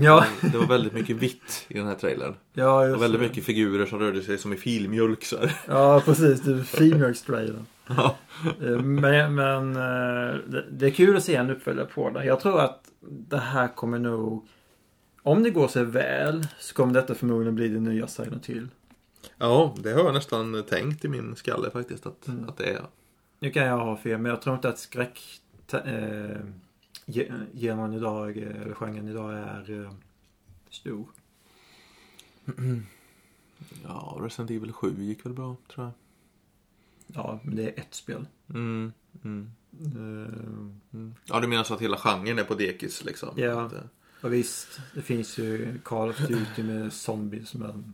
Ja, 0.00 0.24
Det 0.52 0.58
var 0.58 0.66
väldigt 0.66 0.92
mycket 0.92 1.16
vitt 1.16 1.64
i 1.68 1.74
den 1.78 1.86
här 1.86 1.94
trailern. 1.94 2.34
ja 2.52 2.84
just 2.86 2.94
var 2.94 3.00
väldigt 3.02 3.20
det. 3.20 3.26
mycket 3.28 3.44
figurer 3.44 3.86
som 3.86 3.98
rörde 3.98 4.22
sig 4.22 4.38
som 4.38 4.52
i 4.52 4.56
filmjölk. 4.56 5.24
Ja, 5.68 6.02
precis. 6.04 6.68
Filmjölkstrailern. 6.68 7.66
Ja. 7.88 8.16
Eh, 8.62 8.78
Men, 8.78 9.34
men 9.34 9.76
eh, 9.76 10.34
det, 10.70 10.86
är 10.86 10.90
kul 10.90 11.16
att 11.16 11.22
se 11.24 11.34
en 11.36 11.50
uppföljare 11.50 11.86
på 11.86 12.10
det. 12.10 12.24
Jag 12.24 12.40
tror 12.40 12.60
att 12.60 12.80
det 13.00 13.38
här 13.38 13.68
kommer 13.68 13.98
nog... 13.98 14.46
Om 15.22 15.42
det 15.42 15.50
går 15.50 15.68
sig 15.68 15.84
väl 15.84 16.46
så 16.58 16.74
kommer 16.74 16.94
detta 16.94 17.14
förmodligen 17.14 17.54
bli 17.54 17.68
det 17.68 17.80
nya 17.80 18.06
Silent 18.06 18.46
Hill. 18.46 18.68
ja, 19.38 19.74
det 19.78 19.92
har 19.92 20.04
jag 20.04 20.14
nästan 20.14 20.62
tänkt 20.68 21.04
i 21.04 21.08
min 21.08 21.36
skalle 21.36 21.70
faktiskt 21.70 22.06
att, 22.06 22.28
Mm. 22.28 22.48
att 22.48 22.56
det 22.56 22.64
är. 22.70 22.80
Nu 23.40 23.50
kan 23.50 23.66
jag 23.66 23.76
ha 23.78 23.96
fel, 23.96 24.18
men 24.18 24.30
jag 24.30 24.42
tror 24.42 24.54
inte 24.54 24.68
att 24.68 24.78
skräck... 24.78 25.20
Ge- 25.70 26.36
genren 27.54 27.92
idag, 27.92 28.36
eh, 28.38 28.62
eller 28.62 28.74
genren 28.74 29.08
idag 29.08 29.34
är 29.34 29.84
eh, 29.84 29.92
stor. 30.70 31.06
Ja, 33.82 34.18
Resident 34.20 34.50
Evil 34.50 34.72
7 34.72 34.94
gick 35.02 35.26
väl 35.26 35.32
bra 35.32 35.56
tror 35.74 35.86
jag. 35.86 35.92
Ja, 37.06 37.40
men 37.42 37.56
det 37.56 37.62
är 37.62 37.80
ett 37.80 37.94
spel. 37.94 38.26
Mm, 38.48 38.92
mm, 39.24 39.50
Eh, 39.80 40.28
mm. 40.94 41.14
Ja, 41.24 41.40
du 41.40 41.46
menar 41.46 41.64
så 41.64 41.74
att 41.74 41.80
hela 41.80 41.96
genren 41.96 42.38
är 42.38 42.44
på 42.44 42.54
dekis 42.54 43.04
liksom? 43.04 43.28
Ja. 43.36 43.70
Och 44.20 44.32
visst, 44.32 44.80
det 44.94 45.02
finns 45.02 45.38
ju 45.38 45.78
Call 45.84 46.10
of 46.10 46.18
Duty 46.18 46.62
med 46.62 46.92
zombies, 46.92 47.54
men 47.54 47.92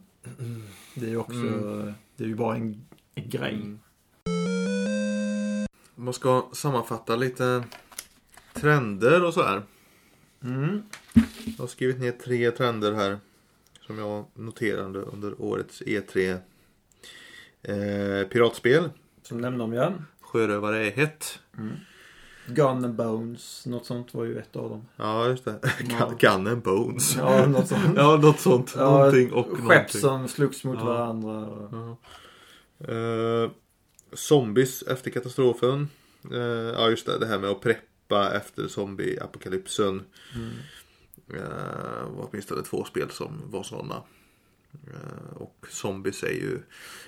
det 0.95 1.07
är 1.07 1.11
ju 1.11 1.17
också... 1.17 1.35
Mm. 1.35 1.93
Det 2.17 2.25
är 2.25 2.29
ju 2.29 2.35
bara 2.35 2.57
en, 2.57 2.85
en 3.15 3.31
grej. 3.31 3.55
Mm. 3.55 3.79
Om 5.97 6.05
man 6.05 6.15
ska 6.15 6.49
sammanfatta 6.53 7.17
lite 7.17 7.65
trender 8.63 9.25
och 9.25 9.35
så 9.35 9.43
här. 9.43 9.63
Mm. 10.45 10.83
Jag 11.45 11.63
har 11.63 11.67
skrivit 11.67 12.01
ner 12.01 12.13
tre 12.13 12.51
trender 12.51 12.93
här. 12.93 13.19
Som 13.87 13.99
jag 13.99 14.25
noterade 14.35 14.99
under 14.99 15.43
årets 15.43 15.83
E3. 15.83 16.39
Eh, 17.63 18.29
piratspel. 18.29 18.91
Som 19.23 19.39
nämnde 19.41 19.65
om 19.65 19.73
igen. 19.73 20.05
Sjörövare 20.21 20.87
är 20.87 20.91
hett. 20.91 21.39
Gun 22.47 22.85
and 22.85 22.95
Bones, 22.95 23.67
något 23.67 23.87
sånt 23.87 24.15
var 24.15 24.25
ju 24.25 24.39
ett 24.39 24.57
av 24.57 24.71
dem. 24.71 24.87
Ja, 24.97 25.29
just 25.29 25.45
det. 25.45 25.59
Ja. 26.01 26.13
Gun 26.19 26.47
and 26.47 26.63
Bones. 26.63 27.17
Ja, 27.17 27.47
något 27.47 27.69
sånt. 27.69 27.83
Ja, 27.97 28.17
något 28.17 28.41
sånt. 28.41 28.75
Ja, 28.77 28.91
någonting 28.91 29.33
och 29.33 29.47
Skepp 29.47 29.61
någonting. 29.63 30.01
som 30.01 30.29
slogs 30.29 30.65
mot 30.65 30.79
Ja. 30.79 30.85
varandra. 30.85 31.49
Ja. 31.73 31.97
Eh, 32.95 33.51
zombies 34.13 34.83
efter 34.83 35.11
katastrofen. 35.11 35.89
Eh, 36.33 36.39
ja, 36.41 36.91
just 36.91 37.07
det. 37.07 37.19
Det 37.19 37.27
här 37.27 37.39
med 37.39 37.51
att 37.51 37.61
preppa 37.61 37.81
efter 38.17 38.69
zombieapokalypsen. 38.69 40.03
Mm. 40.35 40.51
Eh, 41.35 42.11
var 42.11 42.29
åtminstone 42.31 42.63
två 42.63 42.85
spel 42.85 43.11
som 43.11 43.51
var 43.51 43.63
sådana. 43.63 44.03
Eh, 44.73 45.37
och 45.37 45.67
zombies 45.71 46.23
är 46.23 46.33
ju... 46.33 46.63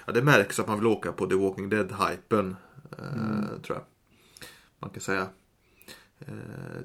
Ja, 0.07 0.13
det 0.13 0.23
märks 0.23 0.61
att 0.61 0.69
man 0.69 0.79
vill 0.79 0.87
åka 0.87 1.13
på 1.13 1.27
The 1.27 1.35
Walking 1.35 1.71
Dead-hypen. 1.71 2.57
Eh, 2.99 3.61
Tror 3.63 3.77
jag. 3.77 3.85
Man 4.79 4.91
kan 4.91 5.01
säga. 5.01 5.29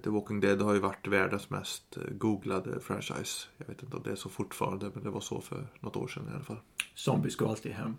The 0.03 0.09
Walking 0.09 0.39
Dead 0.39 0.61
har 0.61 0.73
ju 0.73 0.79
varit 0.79 1.07
världens 1.07 1.49
mest 1.49 1.97
googlade 2.11 2.79
franchise. 2.79 3.47
Jag 3.57 3.67
vet 3.67 3.83
inte 3.83 3.97
om 3.97 4.03
det 4.03 4.11
är 4.11 4.15
så 4.15 4.29
fortfarande, 4.29 4.91
men 4.93 5.03
det 5.03 5.09
var 5.09 5.19
så 5.19 5.41
för 5.41 5.67
något 5.79 5.95
år 5.95 6.07
sedan 6.07 6.27
i 6.31 6.35
alla 6.35 6.43
fall. 6.43 6.59
Zombies 6.95 7.35
går 7.35 7.49
alltid 7.49 7.71
hem. 7.71 7.97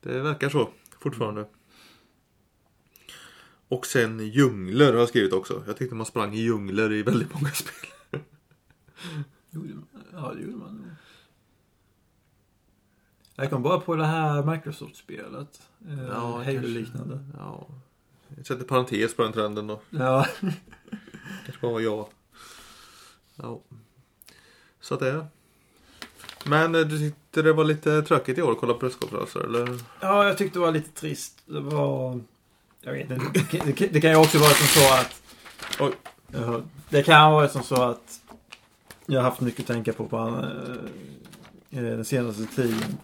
Det 0.00 0.20
verkar 0.20 0.48
så 0.48 0.70
fortfarande. 1.00 1.46
Och 3.74 3.86
sen 3.86 4.28
djungler 4.28 4.92
har 4.92 4.98
jag 4.98 5.08
skrivit 5.08 5.32
också. 5.32 5.62
Jag 5.66 5.76
tyckte 5.76 5.94
man 5.94 6.06
sprang 6.06 6.34
i 6.34 6.40
djungler 6.40 6.92
i 6.92 7.02
väldigt 7.02 7.34
många 7.34 7.48
spel. 7.54 8.20
Ja, 10.12 10.32
det 10.34 10.42
gjorde 10.42 10.56
man 10.56 10.74
nog. 10.76 10.86
Jag 13.36 13.50
kom 13.50 13.62
bara 13.62 13.80
på 13.80 13.96
det 13.96 14.06
här 14.06 14.42
Microsoft-spelet. 14.42 15.62
Eh, 15.88 16.04
Ja, 16.04 16.42
Halo-liknande. 16.44 17.18
Ja. 17.38 17.66
Jag 18.36 18.46
sätter 18.46 18.64
parentes 18.64 19.16
på 19.16 19.22
den 19.22 19.32
trenden 19.32 19.66
då. 19.66 19.80
Ja. 19.90 20.26
kanske 21.44 21.60
bara 21.60 21.72
var 21.72 21.80
jag. 21.80 22.06
Ja. 23.36 23.60
Så 24.80 24.94
att 24.94 25.00
det 25.00 25.08
är. 25.10 25.26
Men 26.46 26.74
eh, 26.74 26.80
du 26.80 26.98
tyckte 26.98 27.42
det 27.42 27.52
var 27.52 27.64
lite 27.64 28.02
tråkigt 28.02 28.38
i 28.38 28.42
år 28.42 28.52
att 28.52 28.58
kolla 28.58 28.74
presskonferenser 28.74 29.40
eller? 29.40 29.80
ja, 30.00 30.26
jag 30.26 30.38
tyckte 30.38 30.58
det 30.58 30.64
var 30.64 30.72
lite 30.72 30.90
trist. 30.90 31.42
Det 31.46 31.60
var... 31.60 32.20
Jag 32.84 32.92
vet 32.92 33.10
inte. 33.10 33.24
Det 33.32 33.58
kan, 33.58 33.66
det 33.66 33.86
det 33.92 34.00
kan 34.00 34.10
ju 34.10 34.16
också 34.16 34.38
vara 34.38 34.50
som 34.50 34.66
så 34.66 34.94
att... 34.94 35.22
Oj. 35.80 35.92
Det 36.88 37.02
kan 37.02 37.32
vara 37.32 37.48
som 37.48 37.62
så 37.62 37.82
att 37.82 38.20
jag 39.06 39.20
har 39.20 39.30
haft 39.30 39.40
mycket 39.40 39.60
att 39.60 39.66
tänka 39.66 39.92
på 39.92 40.08
på 40.08 40.16
eh, 40.16 41.78
eh, 41.78 41.84
den 41.84 42.04
senaste 42.04 42.46
tiden. 42.46 42.96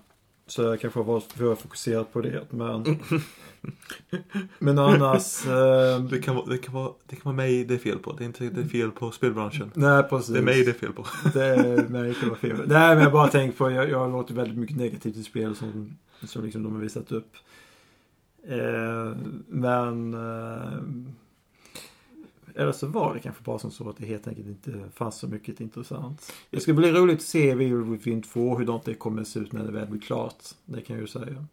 Så 0.47 0.63
jag 0.63 0.81
kanske 0.81 0.99
har 0.99 1.05
varit 1.05 1.33
för 1.33 1.55
fokuserad 1.55 2.13
på 2.13 2.21
det. 2.21 2.45
Men, 2.51 2.99
men 4.59 4.79
annars... 4.79 5.47
Eh, 5.47 6.01
Det 6.01 6.19
kan, 6.19 6.35
vara, 6.35 6.47
det, 6.47 6.59
kan 6.59 6.75
vara, 6.75 6.93
det 7.07 7.17
kan 7.17 7.23
vara 7.25 7.37
mig 7.37 7.65
det 7.65 7.75
är 7.75 7.79
fel 7.79 7.99
på. 7.99 8.13
Det 8.13 8.25
är 8.25 8.27
inte 8.27 8.45
det 8.45 8.61
är 8.61 8.65
fel 8.69 8.91
på 8.91 9.11
spelbranschen. 9.11 9.71
nej, 9.75 10.03
precis. 10.03 10.33
Det 10.33 10.39
är 10.39 10.43
mig 10.43 10.65
det 10.65 10.71
är 10.71 10.75
fel 10.75 10.93
på. 10.93 11.07
Det 11.33 11.45
är 11.45 11.89
mig 11.89 12.15
det 12.21 12.27
var 12.29 12.37
fel. 12.37 12.57
Nej, 12.67 12.95
men 12.95 13.03
jag 13.03 13.13
bara 13.13 13.29
tänkt 13.29 13.59
på, 13.59 13.71
jag, 13.71 13.91
jag 13.91 14.13
låter 14.13 14.35
väldigt 14.35 14.59
mycket 14.59 14.77
negativt 14.77 15.17
i 15.17 15.23
spel 15.23 15.57
som, 15.57 15.97
som 16.25 16.45
liksom 16.45 16.63
de 16.63 16.75
har 16.75 16.81
visat 16.81 17.13
upp. 17.13 17.33
Eh, 18.43 19.17
men... 19.49 20.15
Eh, 20.15 20.79
eller 22.55 22.73
så 22.73 22.87
var 22.87 23.15
det 23.15 23.21
kanske 23.21 23.43
bara 23.43 23.59
som 23.59 23.71
så 23.71 23.89
att 23.89 23.97
det 23.97 24.07
helt 24.07 24.29
enkelt 24.29 24.47
inte 24.47 24.91
fanns 24.95 25.17
så 25.17 25.29
mycket 25.29 25.61
intressant. 25.61 26.33
Det 26.51 26.61
ska 26.61 26.73
bli 26.73 26.93
roligt 26.93 27.19
att 27.19 27.25
se 27.25 27.51
Evil 27.51 27.75
Within 27.75 28.23
2, 28.23 28.59
hur 28.59 28.81
det 28.85 28.95
kommer 28.95 29.25
se 29.25 29.41
ut 29.41 29.53
när 29.53 29.65
det 29.65 29.73
väl 29.73 29.87
blir 29.87 30.01
klart. 30.01 30.45
Det 30.65 30.81
kan 30.81 30.97
jag 30.97 31.01
ju 31.01 31.07
säga. 31.07 31.47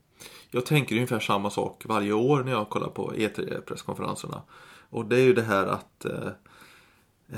Jag 0.51 0.65
tänker 0.65 0.95
ungefär 0.95 1.19
samma 1.19 1.49
sak 1.49 1.83
varje 1.85 2.13
år 2.13 2.43
när 2.43 2.51
jag 2.51 2.69
kollar 2.69 2.89
på 2.89 3.11
E3-presskonferenserna. 3.11 4.41
Och 4.89 5.05
det 5.05 5.15
är 5.15 5.23
ju 5.23 5.33
det 5.33 5.41
här 5.41 5.67
att 5.67 6.05
eh, 6.05 6.29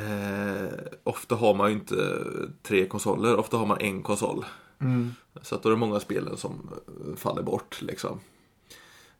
eh, 0.03 0.69
ofta 1.03 1.35
har 1.35 1.53
man 1.53 1.69
ju 1.69 1.75
inte 1.75 2.23
tre 2.61 2.85
konsoler, 2.85 3.35
ofta 3.35 3.57
har 3.57 3.65
man 3.65 3.77
en 3.81 4.03
konsol. 4.03 4.45
Så 5.41 5.55
att 5.55 5.63
då 5.63 5.69
är 5.69 5.73
det 5.73 5.79
många 5.79 5.99
spelen 5.99 6.37
som 6.37 6.69
faller 7.15 7.41
bort 7.41 7.81
liksom. 7.81 8.19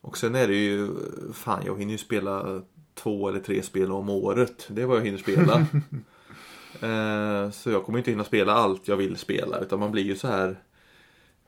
Och 0.02 0.18
sen 0.18 0.36
är 0.36 0.47
det 0.47 0.56
ju, 0.56 0.89
fan 1.34 1.64
jag 1.66 1.80
hinner 1.80 1.91
ju 1.91 1.97
spela 1.97 2.62
två 2.93 3.30
eller 3.30 3.39
tre 3.39 3.64
spel 3.64 3.91
om 3.91 4.10
året. 4.10 4.68
Det 4.70 4.82
är 4.82 4.86
vad 4.86 4.97
jag 4.97 5.06
hinner 5.06 5.18
spela. 5.18 5.54
eh, 7.45 7.52
så 7.52 7.70
jag 7.70 7.84
kommer 7.84 7.97
inte 7.97 8.12
hinna 8.12 8.24
spela 8.24 8.54
allt 8.54 8.88
jag 8.88 8.97
vill 8.97 9.18
spela 9.18 9.60
utan 9.60 9.80
man 9.80 9.91
blir 9.91 10.04
ju 10.04 10.16
så 10.16 10.28
här 10.28 10.56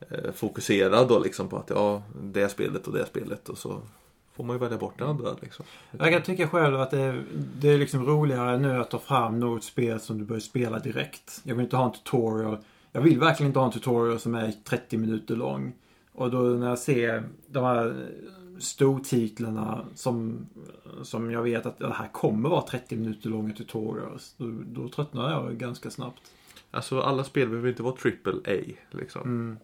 eh, 0.09 0.31
fokuserad 0.31 1.07
då 1.07 1.19
liksom 1.19 1.49
på 1.49 1.57
att 1.57 1.69
ja, 1.69 2.03
det 2.21 2.49
spelet 2.49 2.87
och 2.87 2.93
det 2.93 3.05
spelet 3.05 3.49
och 3.49 3.57
så 3.57 3.81
får 4.33 4.43
man 4.43 4.55
ju 4.55 4.59
välja 4.59 4.77
bort 4.77 4.99
det 4.99 5.05
andra 5.05 5.35
liksom. 5.41 5.65
Jag 5.91 6.11
kan 6.11 6.21
tycka 6.21 6.47
själv 6.47 6.81
att 6.81 6.91
det 6.91 6.99
är, 6.99 7.23
det 7.59 7.69
är 7.69 7.77
liksom 7.77 8.05
roligare 8.05 8.57
nu 8.57 8.81
att 8.81 8.91
ta 8.91 8.99
fram 8.99 9.39
något 9.39 9.63
spel 9.63 9.99
som 9.99 10.17
du 10.17 10.25
börjar 10.25 10.39
spela 10.39 10.79
direkt. 10.79 11.41
Jag 11.43 11.55
vill 11.55 11.63
inte 11.63 11.77
ha 11.77 11.85
en 11.85 11.91
tutorial. 11.91 12.57
Jag 12.91 13.01
vill 13.01 13.19
verkligen 13.19 13.49
inte 13.49 13.59
ha 13.59 13.65
en 13.65 13.71
tutorial 13.71 14.19
som 14.19 14.35
är 14.35 14.53
30 14.63 14.97
minuter 14.97 15.35
lång. 15.35 15.73
Och 16.13 16.31
då 16.31 16.37
när 16.37 16.69
jag 16.69 16.79
ser 16.79 17.23
de 17.47 17.63
här 17.63 18.07
stortitlarna 18.61 19.85
som, 19.95 20.47
som 21.03 21.31
jag 21.31 21.43
vet 21.43 21.65
att 21.65 21.79
det 21.79 21.93
här 21.93 22.07
kommer 22.07 22.49
vara 22.49 22.61
30 22.61 22.95
minuter 22.95 23.29
långa 23.29 23.53
tutorials. 23.53 24.35
Då, 24.37 24.51
då 24.65 24.89
tröttnar 24.89 25.31
jag 25.31 25.57
ganska 25.57 25.89
snabbt. 25.89 26.21
Alltså 26.71 27.01
alla 27.01 27.23
spel 27.23 27.49
behöver 27.49 27.69
inte 27.69 27.83
vara 27.83 27.95
triple 27.95 28.33
A 28.33 28.73
liksom. 28.91 29.21
Mm. 29.21 29.57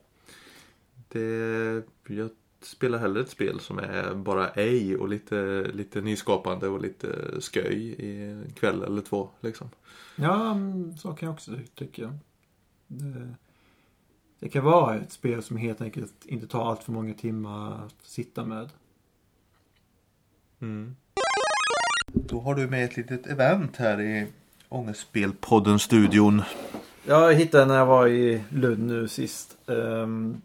Det, 1.10 1.84
jag 2.08 2.30
spelar 2.62 3.00
hellre 3.00 3.22
ett 3.22 3.30
spel 3.30 3.60
som 3.60 3.80
är 3.80 4.16
bara 4.16 4.46
A 4.46 4.98
och 5.00 5.10
lite, 5.10 5.68
lite 5.74 6.02
nyskapande 6.02 6.68
och 6.68 6.82
lite 6.82 7.42
sköj 7.42 7.88
i 7.88 8.24
en 8.24 8.52
kväll 8.56 8.84
eller 8.84 9.02
två 9.02 9.30
liksom. 9.42 9.70
Ja, 10.16 10.52
mm, 10.52 10.98
så 10.98 11.14
kan 11.14 11.28
jag 11.28 11.34
också 11.34 11.52
tycka. 11.76 12.14
Det, 12.88 13.36
det 14.40 14.50
kan 14.50 14.64
vara 14.64 14.96
ett 14.96 15.12
spel 15.12 15.44
som 15.44 15.58
helt 15.58 15.82
enkelt 15.82 16.26
inte 16.26 16.48
tar 16.48 16.70
allt 16.70 16.84
för 16.84 16.92
många 16.92 17.14
timmar 17.14 17.86
att 17.86 17.96
sitta 18.02 18.46
med. 18.46 18.70
Mm. 20.62 20.96
Då 22.14 22.40
har 22.40 22.56
du 22.56 22.68
med 22.68 22.86
ett 22.86 22.98
litet 22.98 23.28
event 23.28 23.76
här 23.78 24.02
i 24.02 24.28
Ångestspelpodden-studion. 24.70 26.42
Jag 27.06 27.34
hittade 27.34 27.66
när 27.66 27.76
jag 27.78 27.86
var 27.86 28.08
i 28.08 28.42
Lund 28.50 28.88
nu 28.88 29.08
sist. 29.08 29.58
ehm, 29.68 30.42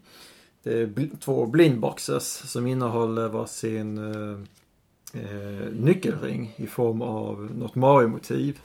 det 0.63 0.73
är 0.81 0.87
bl- 0.87 1.17
två 1.19 1.45
blindboxes 1.45 2.51
som 2.51 2.67
innehåller 2.67 3.27
varsin 3.27 3.97
uh, 3.97 4.39
uh, 5.15 5.71
nyckelring 5.71 6.53
i 6.55 6.67
form 6.67 7.01
av 7.01 7.51
något 7.55 7.75
Mario-motiv. 7.75 8.59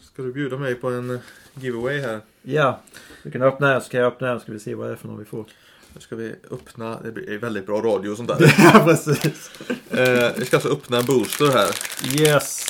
Ska 0.00 0.22
du 0.22 0.32
bjuda 0.32 0.58
mig 0.58 0.74
på 0.74 0.88
en 0.88 1.18
giveaway 1.54 2.00
här? 2.00 2.20
Ja, 2.42 2.80
du 3.22 3.30
kan 3.30 3.42
öppna 3.42 3.68
den 3.68 3.80
så 3.80 3.90
kan 3.90 4.00
jag 4.00 4.06
öppna 4.12 4.26
den 4.28 4.38
så 4.38 4.42
ska 4.42 4.52
vi 4.52 4.60
se 4.60 4.74
vad 4.74 4.86
det 4.86 4.92
är 4.92 4.96
för 4.96 5.08
något 5.08 5.20
vi 5.20 5.24
får. 5.24 5.44
Nu 5.96 6.00
ska 6.00 6.16
vi 6.16 6.34
öppna, 6.50 7.00
det 7.00 7.12
blir 7.12 7.38
väldigt 7.38 7.66
bra 7.66 7.80
radio 7.80 8.10
och 8.10 8.16
sånt 8.16 8.28
där. 8.28 8.54
ja, 8.58 8.82
precis. 8.84 9.50
eh, 9.90 10.32
vi 10.36 10.44
ska 10.44 10.56
alltså 10.56 10.68
öppna 10.68 10.98
en 10.98 11.06
booster 11.06 11.46
här. 11.46 11.68
Yes. 12.20 12.66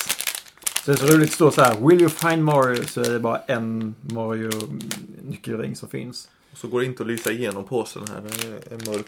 Så 0.84 0.90
det 0.90 0.92
är 0.92 1.06
så 1.06 1.14
roligt 1.14 1.28
att 1.28 1.34
stå 1.34 1.50
så 1.50 1.60
här. 1.60 1.88
Will 1.88 2.00
you 2.00 2.10
find 2.10 2.44
Mario? 2.44 2.84
Så 2.84 3.00
är 3.00 3.10
det 3.10 3.18
bara 3.18 3.38
en 3.38 3.94
Mario-nyckelring 4.00 5.76
som 5.76 5.88
finns. 5.88 6.28
Och 6.52 6.58
så 6.58 6.68
går 6.68 6.80
det 6.80 6.86
inte 6.86 7.02
att 7.02 7.06
lysa 7.06 7.32
igenom 7.32 7.64
påsen 7.64 8.02
här, 8.08 8.22
den 8.22 8.80
är 8.80 8.90
mörk. 8.90 9.06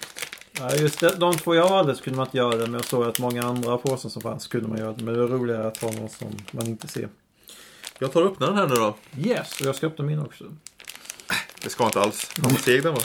Ja, 0.58 0.74
just 0.74 1.00
det. 1.00 1.16
De 1.16 1.36
två 1.36 1.54
jag 1.54 1.68
valde 1.68 1.94
kunde 1.94 2.16
man 2.16 2.26
inte 2.26 2.36
göra 2.36 2.56
det. 2.56 2.62
Men 2.62 2.74
jag 2.74 2.84
såg 2.84 3.04
att 3.04 3.18
många 3.18 3.42
andra 3.42 3.78
påsar 3.78 4.08
som 4.08 4.22
fanns 4.22 4.46
kunde 4.46 4.68
man 4.68 4.78
göra 4.78 4.92
det. 4.92 5.04
Men 5.04 5.14
det 5.14 5.20
är 5.20 5.26
roligare 5.26 5.66
att 5.66 5.76
ha 5.76 5.92
någon 5.92 6.08
som 6.08 6.36
man 6.50 6.66
inte 6.66 6.88
ser. 6.88 7.08
Jag 7.98 8.12
tar 8.12 8.22
och 8.22 8.32
öppnar 8.32 8.46
den 8.46 8.56
här 8.56 8.68
nu 8.68 8.74
då. 8.74 8.96
Yes, 9.18 9.60
och 9.60 9.66
jag 9.66 9.74
ska 9.74 9.86
öppna 9.86 10.04
min 10.04 10.18
också. 10.18 10.44
Det 11.62 11.70
ska 11.70 11.86
inte 11.86 12.00
alls. 12.00 12.30
Vad 12.38 12.58
seg 12.58 12.82
den 12.82 12.94
var. 12.94 13.02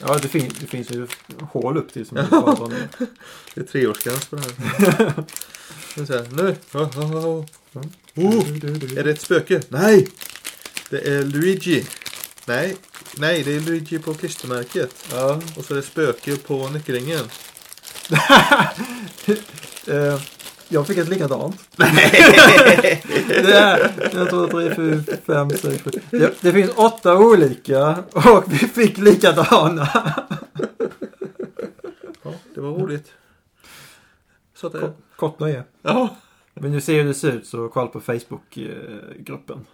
Ja, 0.00 0.18
det, 0.22 0.28
fin 0.28 0.52
det 0.60 0.66
finns 0.66 0.90
ju 0.90 1.06
hål 1.40 1.76
upp 1.76 1.92
till 1.92 2.06
som 2.06 2.14
bara 2.14 2.54
drar 2.54 2.68
ner. 2.68 2.88
Det 3.54 3.60
är 3.60 3.64
treårsgräns 3.64 4.26
på 4.26 4.36
det 4.36 4.42
här. 4.42 5.14
Nu. 5.96 6.06
Nu. 6.30 6.56
Oh, 6.72 6.98
oh, 6.98 7.26
oh. 7.26 7.44
Oh, 8.14 8.98
är 8.98 9.04
det 9.04 9.10
ett 9.10 9.20
spöke? 9.20 9.62
Nej! 9.68 10.08
Det 10.90 11.08
är 11.08 11.24
Luigi. 11.24 11.86
Nej, 12.46 12.76
nej 13.16 13.42
det 13.42 13.56
är 13.56 13.60
Luigi 13.60 13.98
på 13.98 14.14
klistermärket. 14.14 14.94
Ja. 15.12 15.42
Och 15.56 15.64
så 15.64 15.74
är 15.74 15.76
det 15.76 15.82
spöke 15.82 16.36
på 16.36 16.68
nyckelringen. 16.68 17.24
Eh, 19.86 20.20
jag 20.72 20.86
fick 20.86 20.98
ett 20.98 21.08
likadant. 21.08 21.68
det 21.76 23.52
är, 23.52 23.92
jag 24.14 24.30
tror 24.30 24.48
tre, 24.48 24.74
fyra, 24.74 25.16
fem, 25.26 25.50
sex, 25.50 25.82
sju. 25.82 25.90
Det, 26.10 26.42
det 26.42 26.52
finns 26.52 26.70
åtta 26.76 27.18
olika 27.18 28.04
och 28.12 28.44
vi 28.46 28.56
fick 28.58 28.98
likadana. 28.98 29.88
Ja, 32.22 32.34
det 32.54 32.60
var 32.60 32.70
roligt. 32.70 33.12
Så 34.54 34.66
att 34.66 34.72
det... 34.72 34.92
Kort 35.16 35.38
nöje. 35.40 35.64
Ja. 35.82 36.16
Men 36.54 36.72
du 36.72 36.80
ser 36.80 36.94
hur 36.94 37.04
det 37.04 37.14
ser 37.14 37.32
ut 37.32 37.46
så 37.46 37.68
kolla 37.68 37.86
på 37.86 38.00
Facebook-gruppen. 38.00 39.66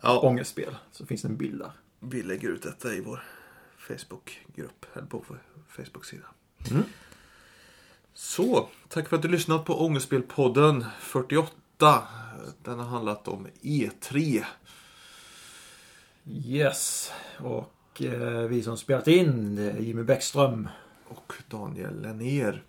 ja. 0.00 0.20
Ångestspel. 0.20 0.76
Så 0.92 1.06
finns 1.06 1.22
det 1.22 1.28
en 1.28 1.36
bild 1.36 1.58
där. 1.58 1.70
Vi 2.00 2.22
lägger 2.22 2.48
ut 2.48 2.62
detta 2.62 2.92
i 2.92 3.00
vår 3.00 3.22
Facebookgrupp. 3.78 4.86
Eller 4.94 5.06
på 5.06 5.24
vår 5.28 5.38
Facebook-sida. 5.68 6.26
Mm. 6.70 6.82
Så, 8.16 8.68
tack 8.88 9.08
för 9.08 9.16
att 9.16 9.22
du 9.22 9.28
lyssnat 9.28 9.64
på 9.64 9.84
Ångestspelpodden 9.84 10.84
48. 11.00 12.02
Den 12.62 12.78
har 12.78 12.86
handlat 12.86 13.28
om 13.28 13.46
E 13.62 13.90
E3. 14.00 14.44
Vad 16.22 17.12
Och 17.38 18.02
eh, 18.02 18.48
vi 18.48 18.62
som 18.62 18.76
spelat 18.76 19.08
in 19.08 19.56
det 19.56 19.70
är 19.70 19.78
Jimmy 19.78 20.02
Bäckström. 20.02 20.68
och 21.08 21.32
Daniel 21.48 22.02
Lennér. 22.02 22.62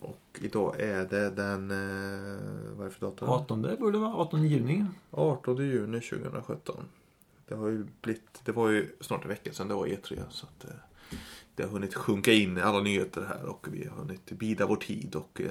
Och 0.00 0.40
idag 0.40 0.80
är 0.80 1.04
det 1.04 1.30
den, 1.30 1.70
eh, 1.70 2.76
vad 2.76 2.86
är 2.86 2.90
det 2.90 2.90
för 2.90 3.06
datum? 3.06 3.28
18 3.28 3.62
borde 3.62 3.92
det 3.92 3.98
vara. 3.98 4.14
18 4.14 4.42
juni. 4.42 4.84
18 5.10 5.56
juni 5.56 6.00
2017. 6.00 6.76
Det 7.48 7.54
har 7.54 7.68
ju 7.68 7.86
blivit, 8.00 8.40
det 8.44 8.52
var 8.52 8.68
ju 8.68 8.96
snart 9.00 9.22
en 9.22 9.28
vecka 9.28 9.52
sedan 9.52 9.68
det 9.68 9.74
var 9.74 9.86
E3 9.86 10.20
så 10.30 10.46
att 10.46 10.64
eh, 10.64 10.70
det 11.58 11.64
har 11.64 11.70
hunnit 11.70 11.94
sjunka 11.94 12.32
in 12.32 12.58
alla 12.58 12.80
nyheter 12.80 13.26
här 13.28 13.44
och 13.44 13.66
vi 13.70 13.88
har 13.88 13.96
hunnit 13.96 14.30
bida 14.30 14.66
vår 14.66 14.76
tid 14.76 15.14
och 15.14 15.40
eh, 15.40 15.50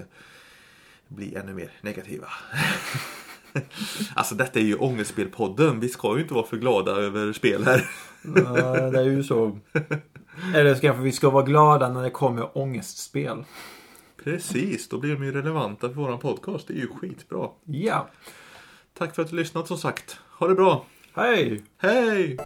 bli 1.07 1.35
ännu 1.35 1.53
mer 1.53 1.71
negativa. 1.81 2.27
alltså 4.13 4.35
detta 4.35 4.59
är 4.59 4.63
ju 4.63 4.75
Ångestspelpodden. 4.75 5.79
Vi 5.79 5.89
ska 5.89 6.15
ju 6.15 6.21
inte 6.21 6.33
vara 6.33 6.45
för 6.45 6.57
glada 6.57 6.91
över 6.91 7.33
spel 7.33 7.65
här. 7.65 7.89
Ja, 8.35 8.89
det 8.89 8.99
är 8.99 9.03
ju 9.03 9.23
så. 9.23 9.59
Eller 10.55 10.75
kanske 10.75 11.03
vi 11.03 11.11
ska 11.11 11.29
vara 11.29 11.43
glada 11.43 11.89
när 11.89 12.03
det 12.03 12.09
kommer 12.09 12.57
ångestspel. 12.57 13.43
Precis, 14.23 14.89
då 14.89 14.99
blir 14.99 15.13
de 15.13 15.23
ju 15.23 15.31
relevanta 15.31 15.87
för 15.87 15.95
våran 15.95 16.19
podcast. 16.19 16.67
Det 16.67 16.73
är 16.73 16.77
ju 16.77 16.87
skitbra. 16.87 17.49
Ja. 17.65 18.09
Tack 18.97 19.15
för 19.15 19.21
att 19.21 19.29
du 19.29 19.35
lyssnat 19.35 19.67
som 19.67 19.77
sagt. 19.77 20.19
Ha 20.39 20.47
det 20.47 20.55
bra. 20.55 20.85
Hej! 21.13 21.63
Hej! 21.77 22.37